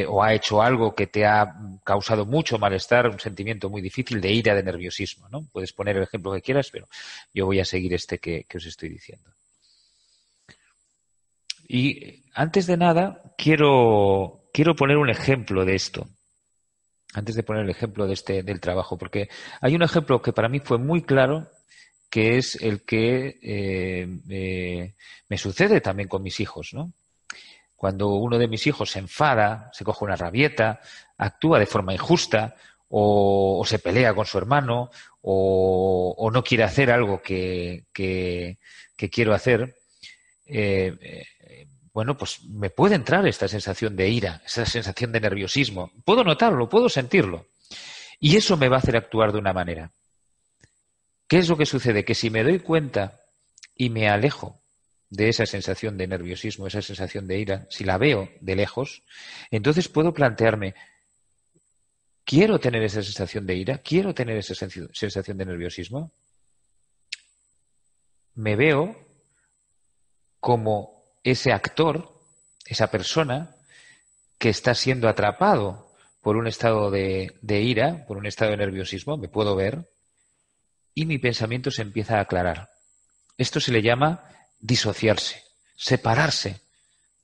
o 0.09 0.23
ha 0.23 0.35
hecho 0.35 0.61
algo 0.61 0.95
que 0.95 1.07
te 1.07 1.25
ha 1.25 1.55
causado 1.85 2.27
mucho 2.27 2.59
malestar, 2.59 3.09
un 3.09 3.21
sentimiento 3.21 3.71
muy 3.71 3.81
difícil 3.81 4.21
de 4.21 4.33
ira, 4.33 4.55
de 4.55 4.63
nerviosismo, 4.63 5.29
¿no? 5.29 5.47
Puedes 5.53 5.73
poner 5.73 5.97
el 5.97 6.03
ejemplo 6.03 6.33
que 6.33 6.43
quieras, 6.43 6.71
pero 6.73 6.89
yo 7.33 7.47
voy 7.47 7.61
a 7.61 7.65
seguir 7.65 7.95
este 7.95 8.19
que, 8.19 8.45
os 8.55 8.67
estoy 8.67 8.89
diciendo. 8.89 9.31
Y 11.69 12.25
antes 12.35 12.67
de 12.67 12.77
nada, 12.77 13.23
quiero 13.37 14.49
quiero 14.53 14.75
poner 14.75 14.97
un 14.97 15.11
ejemplo 15.11 15.65
de 15.65 15.75
esto. 15.75 16.09
Antes 17.15 17.35
de 17.37 17.43
poner 17.43 17.63
el 17.63 17.71
ejemplo 17.71 18.07
de 18.07 18.15
este, 18.15 18.43
del 18.43 18.61
trabajo, 18.61 18.99
porque 18.99 19.29
hay 19.61 19.75
un 19.75 19.83
ejemplo 19.83 20.21
que 20.21 20.33
para 20.33 20.49
mí 20.49 20.61
fue 20.61 20.79
muy 20.79 21.03
claro, 21.03 21.49
que 22.11 22.39
es 22.39 22.57
el 22.61 22.83
que 22.83 23.39
eh, 23.43 24.09
eh, 24.29 24.95
me 25.29 25.39
sucede 25.39 25.81
también 25.81 26.09
con 26.09 26.23
mis 26.23 26.41
hijos, 26.41 26.71
¿no? 26.73 26.93
Cuando 27.77 28.09
uno 28.09 28.39
de 28.39 28.49
mis 28.49 28.67
hijos 28.67 28.91
se 28.91 28.99
enfada, 28.99 29.71
se 29.73 29.85
coge 29.85 30.05
una 30.05 30.17
rabieta, 30.17 30.81
actúa 31.19 31.59
de 31.59 31.67
forma 31.67 31.93
injusta, 31.93 32.57
o, 32.89 33.63
se 33.67 33.79
pelea 33.79 34.15
con 34.15 34.27
su 34.27 34.39
hermano, 34.39 34.91
o, 35.21 36.15
o 36.17 36.31
no 36.31 36.43
quiere 36.43 36.65
hacer 36.65 36.91
algo 36.91 37.21
que, 37.21 37.85
quiero 38.97 39.35
hacer, 39.35 39.77
eh, 40.47 41.27
bueno, 41.97 42.19
pues 42.19 42.45
me 42.45 42.69
puede 42.69 42.95
entrar 42.95 43.27
esta 43.27 43.49
sensación 43.49 43.97
de 43.97 44.11
ira, 44.11 44.43
esa 44.45 44.67
sensación 44.67 45.13
de 45.13 45.21
nerviosismo. 45.21 45.91
Puedo 46.05 46.25
notarlo, 46.25 46.69
puedo 46.69 46.91
sentirlo. 46.91 47.47
Y 48.21 48.37
eso 48.37 48.59
me 48.59 48.69
va 48.69 48.77
a 48.77 48.81
hacer 48.81 48.99
actuar 48.99 49.33
de 49.33 49.39
una 49.39 49.55
manera. 49.55 49.93
¿Qué 51.27 51.39
es 51.39 51.49
lo 51.49 51.57
que 51.57 51.65
sucede? 51.65 52.05
Que 52.05 52.15
si 52.15 52.29
me 52.29 52.43
doy 52.45 52.59
cuenta 52.59 53.21
y 53.75 53.89
me 53.89 54.11
alejo 54.11 54.61
de 55.11 55.29
esa 55.29 55.47
sensación 55.47 55.97
de 55.97 56.07
nerviosismo, 56.07 56.67
esa 56.67 56.83
sensación 56.83 57.27
de 57.27 57.39
ira, 57.39 57.67
si 57.71 57.85
la 57.85 57.99
veo 57.99 58.29
de 58.41 58.57
lejos, 58.57 59.03
entonces 59.51 59.89
puedo 59.89 60.13
plantearme, 60.13 60.75
¿quiero 62.25 62.59
tener 62.59 62.83
esa 62.83 63.03
sensación 63.03 63.47
de 63.47 63.55
ira? 63.55 63.79
¿Quiero 63.79 64.15
tener 64.15 64.37
esa 64.37 64.55
sensación 64.55 65.39
de 65.39 65.45
nerviosismo? 65.47 66.13
Me 68.35 68.57
veo 68.57 68.97
como 70.41 71.03
ese 71.23 71.53
actor, 71.53 72.21
esa 72.67 72.91
persona 72.91 73.55
que 74.39 74.49
está 74.49 74.75
siendo 74.75 75.09
atrapado 75.09 75.87
por 76.21 76.37
un 76.37 76.47
estado 76.47 76.91
de, 76.91 77.39
de, 77.41 77.61
ira, 77.63 78.05
por 78.07 78.17
un 78.17 78.27
estado 78.27 78.51
de 78.51 78.57
nerviosismo, 78.59 79.17
me 79.17 79.29
puedo 79.29 79.55
ver, 79.55 79.89
y 80.95 81.07
mi 81.07 81.19
pensamiento 81.19 81.71
se 81.71 81.83
empieza 81.83 82.19
a 82.19 82.23
aclarar. 82.23 82.69
Esto 83.39 83.61
se 83.61 83.71
le 83.71 83.83
llama 83.83 84.36
disociarse, 84.59 85.43
separarse 85.77 86.61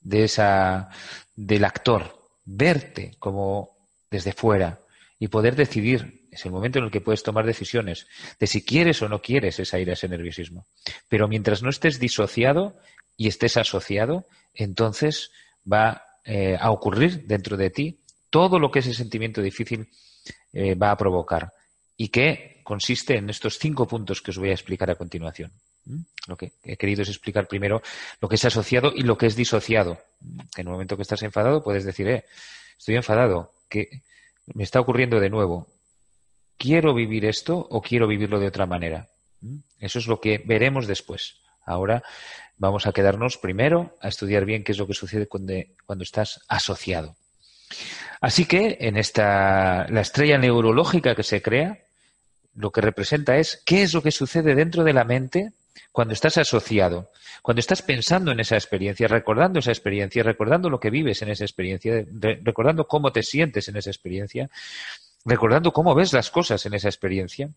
de 0.00 0.24
esa, 0.24 0.90
del 1.34 1.64
actor, 1.64 2.18
verte 2.44 3.16
como 3.18 3.76
desde 4.10 4.32
fuera 4.32 4.80
y 5.18 5.28
poder 5.28 5.56
decidir. 5.56 6.22
Es 6.30 6.46
el 6.46 6.52
momento 6.52 6.78
en 6.78 6.86
el 6.86 6.90
que 6.90 7.00
puedes 7.00 7.22
tomar 7.22 7.44
decisiones 7.44 8.06
de 8.40 8.46
si 8.46 8.64
quieres 8.64 9.02
o 9.02 9.08
no 9.08 9.20
quieres 9.20 9.58
esa 9.58 9.78
ira, 9.78 9.92
ese 9.92 10.08
nerviosismo. 10.08 10.66
Pero 11.08 11.28
mientras 11.28 11.62
no 11.62 11.68
estés 11.68 12.00
disociado, 12.00 12.74
y 13.16 13.28
estés 13.28 13.56
asociado, 13.56 14.26
entonces 14.54 15.30
va 15.70 16.02
eh, 16.24 16.56
a 16.58 16.70
ocurrir 16.70 17.26
dentro 17.26 17.56
de 17.56 17.70
ti 17.70 18.00
todo 18.30 18.58
lo 18.58 18.70
que 18.70 18.80
ese 18.80 18.94
sentimiento 18.94 19.42
difícil 19.42 19.88
eh, 20.52 20.74
va 20.74 20.90
a 20.90 20.96
provocar 20.96 21.52
y 21.96 22.08
que 22.08 22.60
consiste 22.64 23.16
en 23.16 23.28
estos 23.30 23.58
cinco 23.58 23.86
puntos 23.86 24.22
que 24.22 24.30
os 24.30 24.38
voy 24.38 24.50
a 24.50 24.54
explicar 24.54 24.90
a 24.90 24.96
continuación. 24.96 25.52
¿Mm? 25.84 26.02
Lo 26.28 26.36
que 26.36 26.52
he 26.62 26.76
querido 26.76 27.02
es 27.02 27.08
explicar 27.08 27.48
primero 27.48 27.82
lo 28.20 28.28
que 28.28 28.36
es 28.36 28.44
asociado 28.44 28.92
y 28.94 29.02
lo 29.02 29.18
que 29.18 29.26
es 29.26 29.36
disociado. 29.36 29.98
En 30.56 30.66
el 30.66 30.72
momento 30.72 30.96
que 30.96 31.02
estás 31.02 31.22
enfadado 31.22 31.62
puedes 31.62 31.84
decir, 31.84 32.08
eh, 32.08 32.24
estoy 32.78 32.96
enfadado, 32.96 33.52
que 33.68 34.02
me 34.46 34.64
está 34.64 34.80
ocurriendo 34.80 35.20
de 35.20 35.30
nuevo. 35.30 35.66
¿Quiero 36.56 36.94
vivir 36.94 37.24
esto 37.24 37.56
o 37.56 37.82
quiero 37.82 38.06
vivirlo 38.06 38.38
de 38.38 38.46
otra 38.46 38.66
manera? 38.66 39.08
¿Mm? 39.40 39.58
Eso 39.80 39.98
es 39.98 40.06
lo 40.06 40.20
que 40.20 40.42
veremos 40.44 40.86
después. 40.86 41.40
Ahora 41.64 42.02
vamos 42.56 42.86
a 42.86 42.92
quedarnos 42.92 43.38
primero 43.38 43.96
a 44.00 44.08
estudiar 44.08 44.44
bien 44.44 44.62
qué 44.62 44.72
es 44.72 44.78
lo 44.78 44.86
que 44.86 44.94
sucede 44.94 45.26
cuando, 45.26 45.54
cuando 45.84 46.04
estás 46.04 46.40
asociado. 46.48 47.16
Así 48.20 48.44
que 48.44 48.78
en 48.80 48.96
esta 48.96 49.86
la 49.88 50.00
estrella 50.00 50.38
neurológica 50.38 51.14
que 51.16 51.24
se 51.24 51.42
crea, 51.42 51.78
lo 52.54 52.70
que 52.70 52.80
representa 52.80 53.36
es 53.38 53.62
qué 53.64 53.82
es 53.82 53.94
lo 53.94 54.02
que 54.02 54.10
sucede 54.10 54.54
dentro 54.54 54.84
de 54.84 54.92
la 54.92 55.04
mente 55.04 55.52
cuando 55.90 56.14
estás 56.14 56.38
asociado, 56.38 57.10
cuando 57.42 57.60
estás 57.60 57.82
pensando 57.82 58.32
en 58.32 58.40
esa 58.40 58.56
experiencia, 58.56 59.08
recordando 59.08 59.58
esa 59.58 59.70
experiencia, 59.70 60.22
recordando 60.22 60.70
lo 60.70 60.80
que 60.80 60.90
vives 60.90 61.22
en 61.22 61.30
esa 61.30 61.44
experiencia, 61.44 62.04
recordando 62.42 62.86
cómo 62.86 63.12
te 63.12 63.22
sientes 63.22 63.68
en 63.68 63.76
esa 63.76 63.90
experiencia, 63.90 64.50
recordando 65.24 65.72
cómo 65.72 65.94
ves 65.94 66.12
las 66.12 66.30
cosas 66.30 66.64
en 66.66 66.74
esa 66.74 66.88
experiencia, 66.88 67.50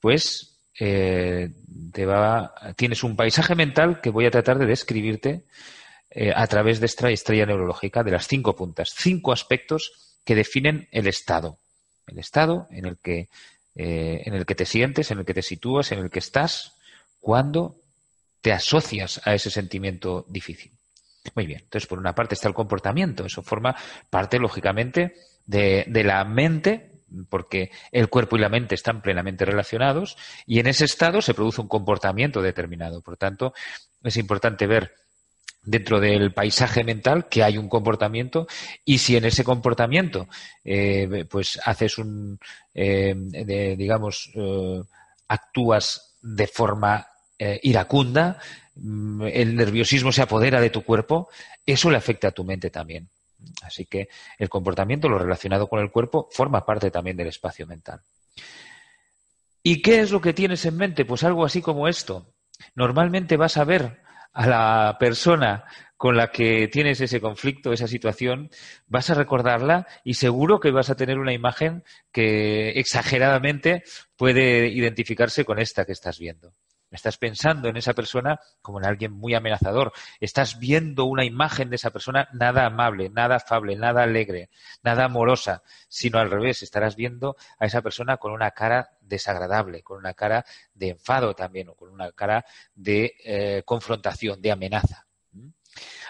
pues 0.00 0.52
eh, 0.78 1.50
te 1.92 2.06
va, 2.06 2.54
tienes 2.76 3.04
un 3.04 3.16
paisaje 3.16 3.54
mental 3.54 4.00
que 4.00 4.10
voy 4.10 4.26
a 4.26 4.30
tratar 4.30 4.58
de 4.58 4.66
describirte 4.66 5.44
eh, 6.10 6.32
a 6.34 6.46
través 6.46 6.80
de 6.80 6.86
esta 6.86 7.10
estrella 7.10 7.46
neurológica 7.46 8.02
de 8.02 8.10
las 8.10 8.26
cinco 8.26 8.54
puntas, 8.54 8.92
cinco 8.96 9.32
aspectos 9.32 9.92
que 10.24 10.34
definen 10.34 10.88
el 10.92 11.06
estado, 11.06 11.58
el 12.06 12.18
estado 12.18 12.66
en 12.70 12.86
el 12.86 12.98
que 12.98 13.28
eh, 13.74 14.22
en 14.24 14.34
el 14.34 14.46
que 14.46 14.54
te 14.54 14.66
sientes, 14.66 15.10
en 15.10 15.18
el 15.18 15.24
que 15.24 15.34
te 15.34 15.42
sitúas, 15.42 15.92
en 15.92 16.00
el 16.00 16.10
que 16.10 16.18
estás 16.18 16.76
cuando 17.20 17.76
te 18.40 18.52
asocias 18.52 19.20
a 19.24 19.34
ese 19.34 19.50
sentimiento 19.50 20.26
difícil. 20.28 20.72
Muy 21.34 21.46
bien, 21.46 21.60
entonces 21.62 21.86
por 21.86 21.98
una 21.98 22.14
parte 22.14 22.34
está 22.34 22.48
el 22.48 22.54
comportamiento, 22.54 23.24
eso 23.24 23.42
forma 23.42 23.76
parte 24.10 24.38
lógicamente 24.38 25.14
de, 25.46 25.84
de 25.86 26.04
la 26.04 26.24
mente 26.24 26.90
porque 27.28 27.70
el 27.90 28.08
cuerpo 28.08 28.36
y 28.36 28.40
la 28.40 28.48
mente 28.48 28.74
están 28.74 29.02
plenamente 29.02 29.44
relacionados 29.44 30.16
y 30.46 30.60
en 30.60 30.66
ese 30.66 30.84
estado 30.84 31.20
se 31.20 31.34
produce 31.34 31.60
un 31.60 31.68
comportamiento 31.68 32.40
determinado. 32.42 33.02
Por 33.02 33.16
tanto, 33.16 33.52
es 34.02 34.16
importante 34.16 34.66
ver 34.66 34.94
dentro 35.62 36.00
del 36.00 36.32
paisaje 36.32 36.82
mental 36.82 37.28
que 37.28 37.42
hay 37.42 37.56
un 37.56 37.68
comportamiento 37.68 38.46
y 38.84 38.98
si 38.98 39.16
en 39.16 39.24
ese 39.24 39.44
comportamiento 39.44 40.28
eh, 40.64 41.24
pues 41.30 41.60
haces 41.64 41.98
un 41.98 42.38
eh, 42.74 43.14
digamos 43.76 44.30
eh, 44.34 44.82
actúas 45.28 46.16
de 46.20 46.46
forma 46.46 47.06
iracunda 47.62 48.38
mm, 48.74 49.22
el 49.32 49.56
nerviosismo 49.56 50.12
se 50.12 50.22
apodera 50.22 50.60
de 50.60 50.70
tu 50.70 50.82
cuerpo 50.82 51.28
eso 51.64 51.90
le 51.90 51.96
afecta 51.96 52.28
a 52.28 52.32
tu 52.32 52.44
mente 52.44 52.70
también. 52.70 53.08
Así 53.62 53.86
que 53.86 54.08
el 54.38 54.48
comportamiento 54.48 55.08
lo 55.08 55.18
relacionado 55.18 55.66
con 55.66 55.80
el 55.80 55.90
cuerpo 55.90 56.28
forma 56.30 56.64
parte 56.64 56.92
también 56.92 57.16
del 57.16 57.28
espacio 57.28 57.66
mental. 57.66 58.00
¿y 59.64 59.80
qué 59.80 60.00
es 60.00 60.10
lo 60.10 60.20
que 60.20 60.32
tienes 60.32 60.64
en 60.66 60.76
mente? 60.76 61.04
pues 61.04 61.24
algo 61.24 61.44
así 61.44 61.62
como 61.62 61.88
esto. 61.88 62.26
Normalmente 62.74 63.36
vas 63.36 63.56
a 63.56 63.64
ver 63.64 64.01
a 64.32 64.46
la 64.46 64.96
persona 64.98 65.64
con 65.96 66.16
la 66.16 66.32
que 66.32 66.66
tienes 66.66 67.00
ese 67.00 67.20
conflicto, 67.20 67.72
esa 67.72 67.86
situación, 67.86 68.50
vas 68.88 69.08
a 69.10 69.14
recordarla 69.14 69.86
y 70.02 70.14
seguro 70.14 70.58
que 70.58 70.72
vas 70.72 70.90
a 70.90 70.96
tener 70.96 71.18
una 71.18 71.32
imagen 71.32 71.84
que 72.10 72.70
exageradamente 72.70 73.84
puede 74.16 74.66
identificarse 74.66 75.44
con 75.44 75.60
esta 75.60 75.84
que 75.84 75.92
estás 75.92 76.18
viendo. 76.18 76.54
Estás 76.92 77.16
pensando 77.16 77.68
en 77.68 77.76
esa 77.76 77.94
persona 77.94 78.38
como 78.60 78.78
en 78.78 78.86
alguien 78.86 79.12
muy 79.12 79.34
amenazador. 79.34 79.92
Estás 80.20 80.58
viendo 80.58 81.06
una 81.06 81.24
imagen 81.24 81.70
de 81.70 81.76
esa 81.76 81.90
persona 81.90 82.28
nada 82.32 82.66
amable, 82.66 83.08
nada 83.08 83.36
afable, 83.36 83.76
nada 83.76 84.02
alegre, 84.02 84.50
nada 84.82 85.04
amorosa, 85.04 85.62
sino 85.88 86.18
al 86.18 86.30
revés. 86.30 86.62
Estarás 86.62 86.96
viendo 86.96 87.36
a 87.58 87.66
esa 87.66 87.82
persona 87.82 88.18
con 88.18 88.32
una 88.32 88.50
cara 88.50 88.90
desagradable, 89.00 89.82
con 89.82 89.98
una 89.98 90.14
cara 90.14 90.44
de 90.74 90.90
enfado 90.90 91.34
también, 91.34 91.70
o 91.70 91.74
con 91.74 91.90
una 91.90 92.12
cara 92.12 92.44
de 92.74 93.14
eh, 93.24 93.62
confrontación, 93.64 94.40
de 94.40 94.52
amenaza. 94.52 95.06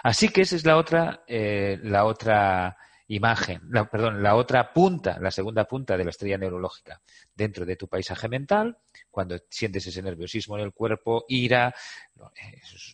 Así 0.03 0.29
que 0.29 0.41
esa 0.41 0.57
es 0.57 0.65
la 0.65 0.77
otra, 0.77 1.23
eh, 1.27 1.79
la 1.81 2.03
otra 2.03 2.77
imagen, 3.13 3.61
perdón, 3.91 4.23
la 4.23 4.35
otra 4.35 4.73
punta, 4.73 5.19
la 5.19 5.31
segunda 5.31 5.65
punta 5.65 5.97
de 5.97 6.03
la 6.03 6.09
estrella 6.09 6.37
neurológica 6.37 7.01
dentro 7.35 7.65
de 7.65 7.75
tu 7.75 7.87
paisaje 7.87 8.27
mental, 8.27 8.77
cuando 9.11 9.37
sientes 9.49 9.85
ese 9.87 10.01
nerviosismo 10.01 10.57
en 10.57 10.63
el 10.63 10.73
cuerpo, 10.73 11.25
ira, 11.27 11.73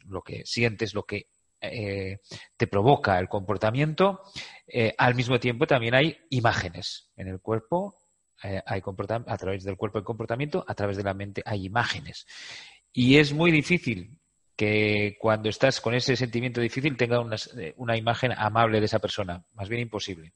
lo 0.07 0.21
que 0.21 0.45
sientes, 0.45 0.93
lo 0.93 1.03
que 1.03 1.27
eh, 1.61 2.19
te 2.55 2.67
provoca 2.67 3.19
el 3.19 3.27
comportamiento, 3.27 4.21
eh, 4.67 4.93
al 4.97 5.15
mismo 5.15 5.39
tiempo 5.39 5.67
también 5.67 5.93
hay 5.95 6.17
imágenes 6.29 7.09
en 7.15 7.27
el 7.27 7.39
cuerpo, 7.41 7.95
eh, 8.43 8.61
hay 8.65 8.81
a 9.27 9.37
través 9.37 9.63
del 9.63 9.75
cuerpo 9.75 9.97
hay 9.97 10.03
comportamiento, 10.03 10.63
a 10.67 10.73
través 10.73 10.97
de 10.97 11.03
la 11.03 11.13
mente 11.13 11.41
hay 11.45 11.65
imágenes. 11.65 12.25
Y 12.91 13.17
es 13.17 13.33
muy 13.33 13.51
difícil 13.51 14.17
que 14.59 15.15
cuando 15.17 15.47
estás 15.47 15.79
con 15.79 15.93
ese 15.93 16.17
sentimiento 16.17 16.59
difícil 16.59 16.97
tenga 16.97 17.21
una, 17.21 17.95
imagen 17.95 18.33
amable 18.33 18.81
de 18.81 18.87
esa 18.87 18.99
persona. 18.99 19.41
Más 19.53 19.69
bien 19.69 19.83
imposible. 19.83 20.33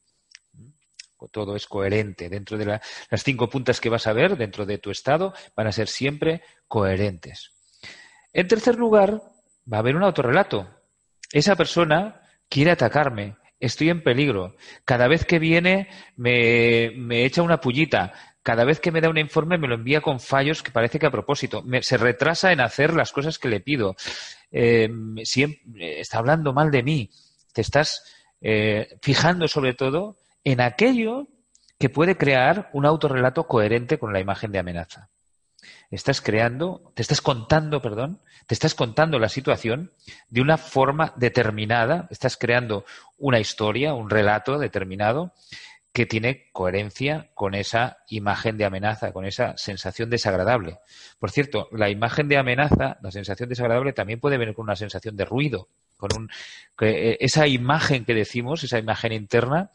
Todo 1.29 1.57
es 1.57 1.67
coherente. 1.67 2.29
Dentro 2.29 2.57
de 2.57 2.65
las 2.65 3.21
cinco 3.21 3.49
puntas 3.49 3.81
que 3.81 3.89
vas 3.89 4.07
a 4.07 4.13
ver, 4.13 4.37
dentro 4.37 4.65
de 4.65 4.77
tu 4.77 4.91
estado, 4.91 5.33
van 5.57 5.67
a 5.67 5.73
ser 5.73 5.89
siempre 5.89 6.41
coherentes. 6.69 7.51
En 8.31 8.47
tercer 8.47 8.77
lugar, 8.77 9.21
va 9.71 9.77
a 9.77 9.79
haber 9.81 9.97
un 9.97 10.03
autorrelato. 10.03 10.69
Esa 11.33 11.57
persona 11.57 12.21
quiere 12.47 12.71
atacarme, 12.71 13.35
estoy 13.59 13.89
en 13.89 14.03
peligro. 14.03 14.55
Cada 14.85 15.09
vez 15.09 15.25
que 15.25 15.37
viene 15.37 15.89
me, 16.15 16.91
me 16.95 17.25
echa 17.25 17.41
una 17.41 17.59
pullita 17.59 18.13
cada 18.43 18.65
vez 18.65 18.79
que 18.81 18.91
me 18.91 19.01
da 19.01 19.09
un 19.09 19.17
informe 19.17 19.57
me 19.57 19.67
lo 19.67 19.75
envía 19.75 20.01
con 20.01 20.19
fallos 20.19 20.61
que 20.61 20.71
parece 20.71 20.99
que 20.99 21.05
a 21.05 21.11
propósito. 21.11 21.63
se 21.81 21.97
retrasa 21.97 22.51
en 22.51 22.59
hacer 22.59 22.93
las 22.93 23.11
cosas 23.13 23.39
que 23.39 23.47
le 23.47 23.61
pido. 23.61 23.95
Eh, 24.51 24.89
siempre, 25.23 25.99
está 26.01 26.19
hablando 26.19 26.53
mal 26.53 26.69
de 26.69 26.83
mí. 26.83 27.09
Te 27.53 27.61
estás 27.61 28.03
eh, 28.41 28.97
fijando 29.01 29.47
sobre 29.47 29.73
todo 29.73 30.17
en 30.43 30.59
aquello 30.59 31.27
que 31.79 31.89
puede 31.89 32.17
crear 32.17 32.69
un 32.73 32.85
autorrelato 32.85 33.47
coherente 33.47 33.97
con 33.97 34.13
la 34.13 34.19
imagen 34.19 34.51
de 34.51 34.59
amenaza. 34.59 35.09
Estás 35.89 36.19
creando, 36.19 36.91
te 36.95 37.01
estás 37.01 37.21
contando, 37.21 37.81
perdón, 37.81 38.21
te 38.47 38.53
estás 38.53 38.75
contando 38.75 39.19
la 39.19 39.29
situación 39.29 39.93
de 40.29 40.41
una 40.41 40.57
forma 40.57 41.13
determinada, 41.15 42.07
estás 42.11 42.35
creando 42.35 42.83
una 43.17 43.39
historia, 43.39 43.93
un 43.93 44.09
relato 44.09 44.59
determinado 44.59 45.33
que 45.93 46.07
tiene 46.07 46.49
coherencia 46.51 47.29
con 47.35 47.53
esa 47.53 47.99
imagen 48.09 48.57
de 48.57 48.65
amenaza, 48.65 49.13
con 49.13 49.25
esa 49.25 49.55
sensación 49.57 50.09
desagradable. 50.09 50.79
Por 51.19 51.29
cierto, 51.29 51.69
la 51.71 51.91
imagen 51.91 52.27
de 52.27 52.37
amenaza, 52.37 52.97
la 53.01 53.11
sensación 53.11 53.47
desagradable, 53.47 53.93
también 53.93 54.19
puede 54.19 54.39
venir 54.39 54.55
con 54.55 54.63
una 54.63 54.75
sensación 54.75 55.15
de 55.15 55.25
ruido, 55.25 55.69
con 55.95 56.09
un, 56.17 56.29
eh, 56.81 57.17
esa 57.19 57.47
imagen 57.47 58.05
que 58.05 58.15
decimos, 58.15 58.63
esa 58.63 58.79
imagen 58.79 59.13
interna, 59.13 59.69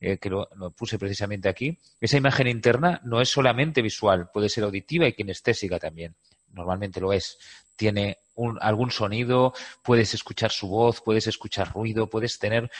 eh, 0.00 0.18
que 0.18 0.30
lo, 0.30 0.48
puse 0.76 0.96
precisamente 0.96 1.48
aquí, 1.48 1.76
esa 2.00 2.16
imagen 2.16 2.46
interna 2.46 3.00
no 3.02 3.20
es 3.20 3.28
solamente 3.28 3.82
visual, 3.82 4.30
puede 4.32 4.48
ser 4.48 4.62
auditiva 4.62 5.08
y 5.08 5.12
kinestésica 5.12 5.80
también. 5.80 6.14
Normalmente 6.52 7.00
lo 7.00 7.12
es. 7.12 7.36
Tiene 7.74 8.18
algún 8.60 8.92
sonido, 8.92 9.52
puedes 9.82 10.14
escuchar 10.14 10.52
su 10.52 10.68
voz, 10.68 11.00
puedes 11.00 11.26
escuchar 11.26 11.72
ruido, 11.72 12.08
puedes 12.08 12.38
tener 12.38 12.70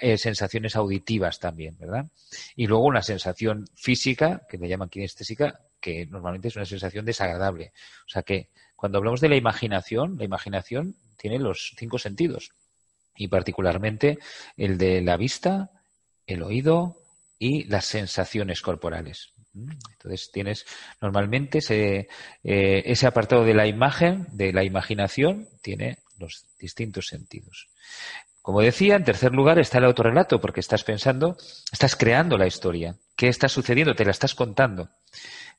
eh, 0.00 0.18
sensaciones 0.18 0.76
auditivas 0.76 1.38
también, 1.38 1.76
¿verdad? 1.78 2.06
Y 2.56 2.66
luego 2.66 2.84
una 2.84 3.02
sensación 3.02 3.68
física, 3.74 4.46
que 4.48 4.58
le 4.58 4.68
llaman 4.68 4.88
kinestésica, 4.88 5.60
que 5.80 6.06
normalmente 6.06 6.48
es 6.48 6.56
una 6.56 6.64
sensación 6.64 7.04
desagradable. 7.04 7.72
O 8.06 8.08
sea 8.08 8.22
que 8.22 8.48
cuando 8.76 8.98
hablamos 8.98 9.20
de 9.20 9.28
la 9.28 9.36
imaginación, 9.36 10.16
la 10.18 10.24
imaginación 10.24 10.96
tiene 11.16 11.38
los 11.38 11.74
cinco 11.76 11.98
sentidos 11.98 12.50
y 13.16 13.28
particularmente 13.28 14.18
el 14.56 14.78
de 14.78 15.02
la 15.02 15.16
vista, 15.16 15.70
el 16.26 16.42
oído 16.42 16.96
y 17.38 17.64
las 17.64 17.84
sensaciones 17.84 18.62
corporales. 18.62 19.32
Entonces 19.54 20.30
tienes 20.32 20.64
normalmente 21.00 21.58
ese, 21.58 22.08
eh, 22.42 22.82
ese 22.86 23.06
apartado 23.06 23.44
de 23.44 23.54
la 23.54 23.66
imagen, 23.66 24.26
de 24.32 24.52
la 24.52 24.64
imaginación, 24.64 25.48
tiene 25.60 25.98
los 26.18 26.46
distintos 26.58 27.08
sentidos. 27.08 27.68
Como 28.42 28.60
decía, 28.60 28.96
en 28.96 29.04
tercer 29.04 29.32
lugar 29.32 29.60
está 29.60 29.78
el 29.78 29.84
autorrelato, 29.84 30.40
porque 30.40 30.60
estás 30.60 30.82
pensando, 30.82 31.36
estás 31.70 31.94
creando 31.94 32.36
la 32.36 32.48
historia. 32.48 32.96
¿Qué 33.16 33.28
está 33.28 33.48
sucediendo? 33.48 33.94
Te 33.94 34.04
la 34.04 34.10
estás 34.10 34.34
contando. 34.34 34.88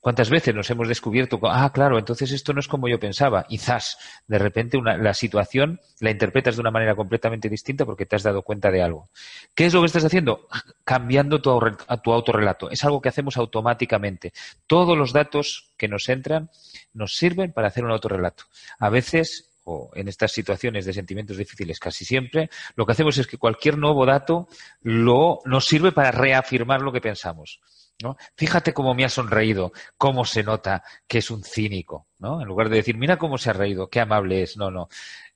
¿Cuántas 0.04 0.30
veces 0.30 0.54
nos 0.54 0.70
hemos 0.70 0.90
descubierto, 0.90 1.40
ah, 1.44 1.72
claro, 1.72 1.98
entonces 1.98 2.30
esto 2.34 2.52
no 2.52 2.60
es 2.60 2.68
como 2.68 2.90
yo 2.90 3.00
pensaba? 3.00 3.46
Y 3.48 3.60
zas, 3.60 3.98
de 4.28 4.38
repente 4.38 4.78
la 4.84 5.14
situación 5.14 5.80
la 6.02 6.12
interpretas 6.12 6.56
de 6.56 6.62
una 6.62 6.72
manera 6.72 6.94
completamente 6.94 7.48
distinta 7.48 7.86
porque 7.86 8.06
te 8.06 8.18
has 8.18 8.24
dado 8.24 8.42
cuenta 8.42 8.70
de 8.70 8.82
algo. 8.82 9.10
¿Qué 9.56 9.66
es 9.66 9.74
lo 9.74 9.80
que 9.80 9.86
estás 9.86 10.04
haciendo? 10.04 10.50
Cambiando 10.84 11.42
tu, 11.42 11.58
tu 12.04 12.12
autorrelato. 12.12 12.70
Es 12.70 12.84
algo 12.84 13.00
que 13.00 13.08
hacemos 13.08 13.38
automáticamente. 13.38 14.34
Todos 14.68 14.98
los 14.98 15.14
datos 15.14 15.72
que 15.78 15.88
nos 15.88 16.10
entran 16.10 16.50
nos 16.94 17.16
sirven 17.16 17.54
para 17.54 17.70
hacer 17.70 17.86
un 17.86 17.92
autorrelato. 17.92 18.44
A 18.80 18.90
veces 18.90 19.53
o 19.66 19.92
en 19.94 20.08
estas 20.08 20.32
situaciones 20.32 20.86
de 20.86 20.94
sentimientos 20.94 21.38
difíciles 21.38 21.80
casi 21.80 22.06
siempre, 22.06 22.50
lo 22.76 22.86
que 22.86 22.92
hacemos 22.92 23.18
es 23.18 23.28
que 23.28 23.38
cualquier 23.38 23.78
nuevo 23.78 24.06
dato 24.06 24.48
lo, 24.82 25.40
nos 25.46 25.66
sirve 25.66 25.92
para 25.92 26.12
reafirmar 26.12 26.82
lo 26.82 26.92
que 26.92 27.02
pensamos. 27.02 27.60
¿no? 28.02 28.18
Fíjate 28.36 28.74
cómo 28.74 28.94
me 28.94 29.06
ha 29.06 29.10
sonreído, 29.10 29.72
cómo 29.98 30.26
se 30.26 30.44
nota 30.44 30.84
que 31.08 31.20
es 31.20 31.32
un 31.32 31.44
cínico, 31.44 32.08
¿no? 32.20 32.42
En 32.42 32.48
lugar 32.48 32.70
de 32.70 32.78
decir, 32.78 32.98
mira 32.98 33.18
cómo 33.18 33.38
se 33.38 33.50
ha 33.50 33.54
reído, 33.54 33.90
qué 33.90 34.00
amable 34.00 34.42
es. 34.42 34.58
No, 34.58 34.72
no. 34.72 34.90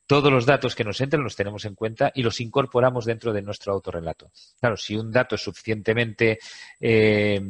Todos 0.05 0.31
los 0.31 0.45
datos 0.45 0.73
que 0.73 0.85
nos 0.85 1.01
entran 1.01 1.23
los 1.23 1.35
tenemos 1.35 1.65
en 1.65 1.75
cuenta 1.75 2.11
y 2.15 2.23
los 2.23 2.39
incorporamos 2.39 3.05
dentro 3.05 3.33
de 3.33 3.41
nuestro 3.41 3.73
autorrelato. 3.73 4.31
Claro, 4.59 4.77
si 4.77 4.95
un 4.95 5.11
dato 5.11 5.35
es 5.35 5.41
suficientemente 5.41 6.39
eh, 6.79 7.41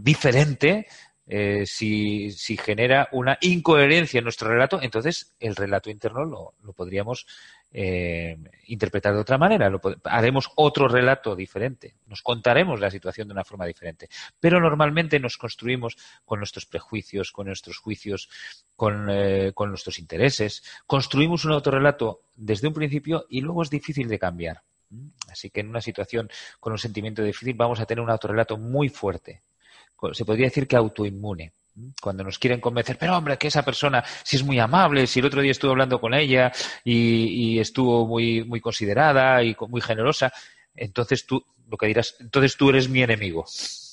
diferente, 0.00 0.86
eh, 1.28 1.64
si, 1.66 2.30
genera 2.56 3.08
una 3.10 3.36
incoherencia 3.40 4.18
en 4.18 4.24
nuestro 4.24 4.48
relato, 4.48 4.80
entonces 4.80 5.34
el 5.40 5.56
relato 5.56 5.90
interno 5.90 6.24
lo, 6.24 6.72
podríamos 6.72 7.26
eh, 7.72 8.38
interpretar 8.68 9.12
de 9.12 9.20
otra 9.20 9.36
manera. 9.36 9.70
Haremos 10.04 10.50
otro 10.54 10.86
relato 10.86 11.34
diferente. 11.34 11.96
Nos 12.06 12.22
contaremos 12.22 12.78
la 12.78 12.92
situación 12.92 13.26
de 13.26 13.32
una 13.32 13.44
forma 13.44 13.66
diferente. 13.66 14.08
Pero 14.38 14.60
normalmente 14.60 15.18
nos 15.18 15.36
construimos 15.36 15.96
con 16.24 16.38
nuestros 16.38 16.64
prejuicios, 16.64 17.32
con 17.32 17.48
nuestros 17.48 17.78
juicios, 17.78 18.28
con, 18.76 19.08
eh, 19.10 19.50
con 19.52 19.70
nuestros 19.70 19.98
intereses. 19.98 20.62
Construimos 20.86 21.44
un 21.44 21.52
autorrelato 21.52 22.20
desde 22.36 22.68
un 22.68 22.74
principio 22.74 23.26
y 23.28 23.40
luego 23.40 23.62
es 23.64 23.70
difícil 23.70 24.06
de 24.06 24.20
cambiar. 24.20 24.62
Así 25.28 25.50
que 25.50 25.60
en 25.60 25.68
una 25.68 25.80
situación 25.80 26.30
con 26.60 26.72
un 26.72 26.78
sentimiento 26.78 27.20
difícil 27.24 27.54
vamos 27.54 27.80
a 27.80 27.86
tener 27.86 28.02
un 28.02 28.10
autorrelato 28.10 28.56
muy 28.56 28.88
fuerte 28.88 29.42
se 30.12 30.24
podría 30.24 30.46
decir 30.46 30.66
que 30.66 30.76
autoinmune. 30.76 31.52
Cuando 32.00 32.24
nos 32.24 32.38
quieren 32.38 32.60
convencer, 32.60 32.96
pero 32.98 33.16
hombre, 33.16 33.36
que 33.36 33.48
esa 33.48 33.62
persona 33.62 34.02
si 34.24 34.36
es 34.36 34.42
muy 34.42 34.58
amable, 34.58 35.06
si 35.06 35.20
el 35.20 35.26
otro 35.26 35.42
día 35.42 35.50
estuve 35.50 35.72
hablando 35.72 36.00
con 36.00 36.14
ella 36.14 36.50
y, 36.82 37.58
estuvo 37.58 38.06
muy, 38.06 38.44
muy 38.44 38.60
considerada 38.60 39.42
y 39.42 39.54
muy 39.68 39.82
generosa, 39.82 40.32
entonces 40.74 41.26
tú, 41.26 41.44
lo 41.68 41.76
que 41.76 41.86
dirás, 41.86 42.16
entonces 42.20 42.56
tú 42.56 42.70
eres 42.70 42.88
mi 42.88 43.02
enemigo. 43.02 43.44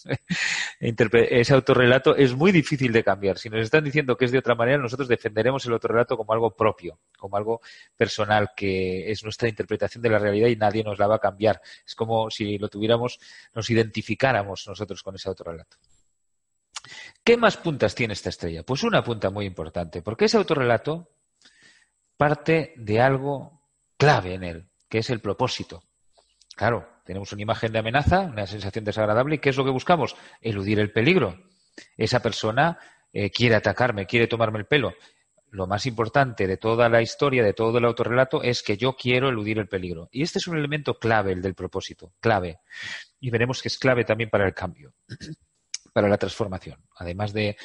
ese 0.80 1.54
autorrelato 1.54 2.16
es 2.16 2.34
muy 2.36 2.52
difícil 2.52 2.92
de 2.92 3.04
cambiar. 3.04 3.38
Si 3.38 3.50
nos 3.50 3.62
están 3.62 3.84
diciendo 3.84 4.18
que 4.18 4.26
es 4.26 4.32
de 4.32 4.38
otra 4.38 4.56
manera, 4.56 4.78
nosotros 4.78 5.08
defenderemos 5.08 5.66
el 5.66 5.74
autorrelato 5.74 6.18
como 6.18 6.34
algo 6.34 6.52
propio, 6.52 7.00
como 7.18 7.38
algo 7.38 7.62
personal, 7.96 8.52
que 8.56 9.12
es 9.12 9.24
nuestra 9.24 9.50
interpretación 9.50 10.02
de 10.02 10.10
la 10.10 10.20
realidad 10.20 10.48
y 10.48 10.56
nadie 10.56 10.84
nos 10.84 11.00
la 11.00 11.08
va 11.08 11.16
a 11.16 11.20
cambiar. 11.20 11.62
Es 11.86 11.96
como 11.96 12.30
si 12.30 12.58
lo 12.58 12.70
tuviéramos, 12.70 13.20
nos 13.54 13.70
identificáramos 13.70 14.66
nosotros 14.68 15.02
con 15.04 15.16
ese 15.16 15.30
autorrelato. 15.30 15.78
¿Qué 17.24 17.38
más 17.38 17.58
puntas 17.58 17.96
tiene 17.96 18.14
esta 18.14 18.30
estrella? 18.30 18.64
Pues 18.64 18.84
una 18.84 19.04
punta 19.04 19.30
muy 19.30 19.46
importante, 19.46 20.02
porque 20.02 20.26
ese 20.26 20.38
autorrelato 20.38 21.10
parte 22.18 22.74
de 22.78 23.02
algo 23.02 23.62
clave 23.98 24.34
en 24.34 24.44
él, 24.44 24.70
que 24.90 25.00
es 25.00 25.10
el 25.10 25.20
propósito. 25.20 25.84
Claro, 26.56 26.88
tenemos 27.06 27.32
una 27.32 27.42
imagen 27.42 27.72
de 27.72 27.80
amenaza, 27.80 28.22
una 28.22 28.46
sensación 28.46 28.86
desagradable, 28.86 29.36
y 29.36 29.40
¿qué 29.40 29.50
es 29.50 29.58
lo 29.58 29.66
que 29.66 29.72
buscamos? 29.72 30.16
Eludir 30.42 30.80
el 30.80 30.92
peligro. 30.92 31.38
Esa 31.98 32.22
persona 32.22 32.78
eh, 33.12 33.32
quiere 33.32 33.56
atacarme, 33.56 34.06
quiere 34.06 34.28
tomarme 34.28 34.60
el 34.60 34.66
pelo. 34.66 34.94
Lo 35.50 35.68
más 35.68 35.86
importante 35.86 36.48
de 36.48 36.58
toda 36.58 36.90
la 36.90 37.02
historia, 37.02 37.44
de 37.44 37.54
todo 37.54 37.78
el 37.78 37.86
autorrelato, 37.86 38.42
es 38.42 38.64
que 38.64 38.76
yo 38.76 38.96
quiero 38.96 39.30
eludir 39.30 39.60
el 39.60 39.68
peligro. 39.68 40.10
Y 40.12 40.24
este 40.24 40.40
es 40.40 40.48
un 40.48 40.58
elemento 40.58 40.96
clave, 40.96 41.32
el 41.32 41.42
del 41.42 41.54
propósito, 41.54 42.14
clave. 42.20 42.60
Y 43.20 43.30
veremos 43.30 43.62
que 43.62 43.68
es 43.68 43.78
clave 43.78 44.04
también 44.04 44.30
para 44.30 44.46
el 44.46 44.54
cambio, 44.54 44.94
para 45.94 46.10
la 46.10 46.18
transformación. 46.18 46.80
Además 46.98 47.32
de, 47.34 47.56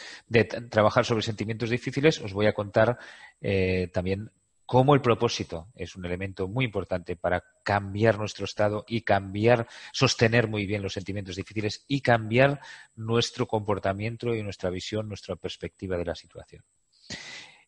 trabajar 0.71 1.05
sobre 1.05 1.23
sentimientos 1.23 1.71
difíciles, 1.71 2.21
os 2.21 2.33
voy 2.33 2.47
a 2.47 2.53
contar 2.53 2.99
eh, 3.41 3.89
también 3.93 4.31
cómo 4.67 4.95
el 4.95 5.01
propósito 5.01 5.69
es 5.75 5.97
un 5.97 6.05
elemento 6.05 6.47
muy 6.47 6.67
importante 6.67 7.17
para 7.17 7.43
cambiar 7.65 8.19
nuestro 8.19 8.45
estado 8.45 8.85
y 8.87 9.01
cambiar, 9.01 9.67
sostener 9.93 10.47
muy 10.47 10.67
bien 10.67 10.83
los 10.83 10.93
sentimientos 10.93 11.37
difíciles 11.37 11.87
y 11.89 12.03
cambiar 12.03 12.61
nuestro 12.95 13.47
comportamiento 13.47 14.35
y 14.35 14.43
nuestra 14.43 14.69
visión, 14.69 15.09
nuestra 15.09 15.37
perspectiva 15.37 15.97
de 15.97 16.05
la 16.05 16.15
situación. 16.15 16.63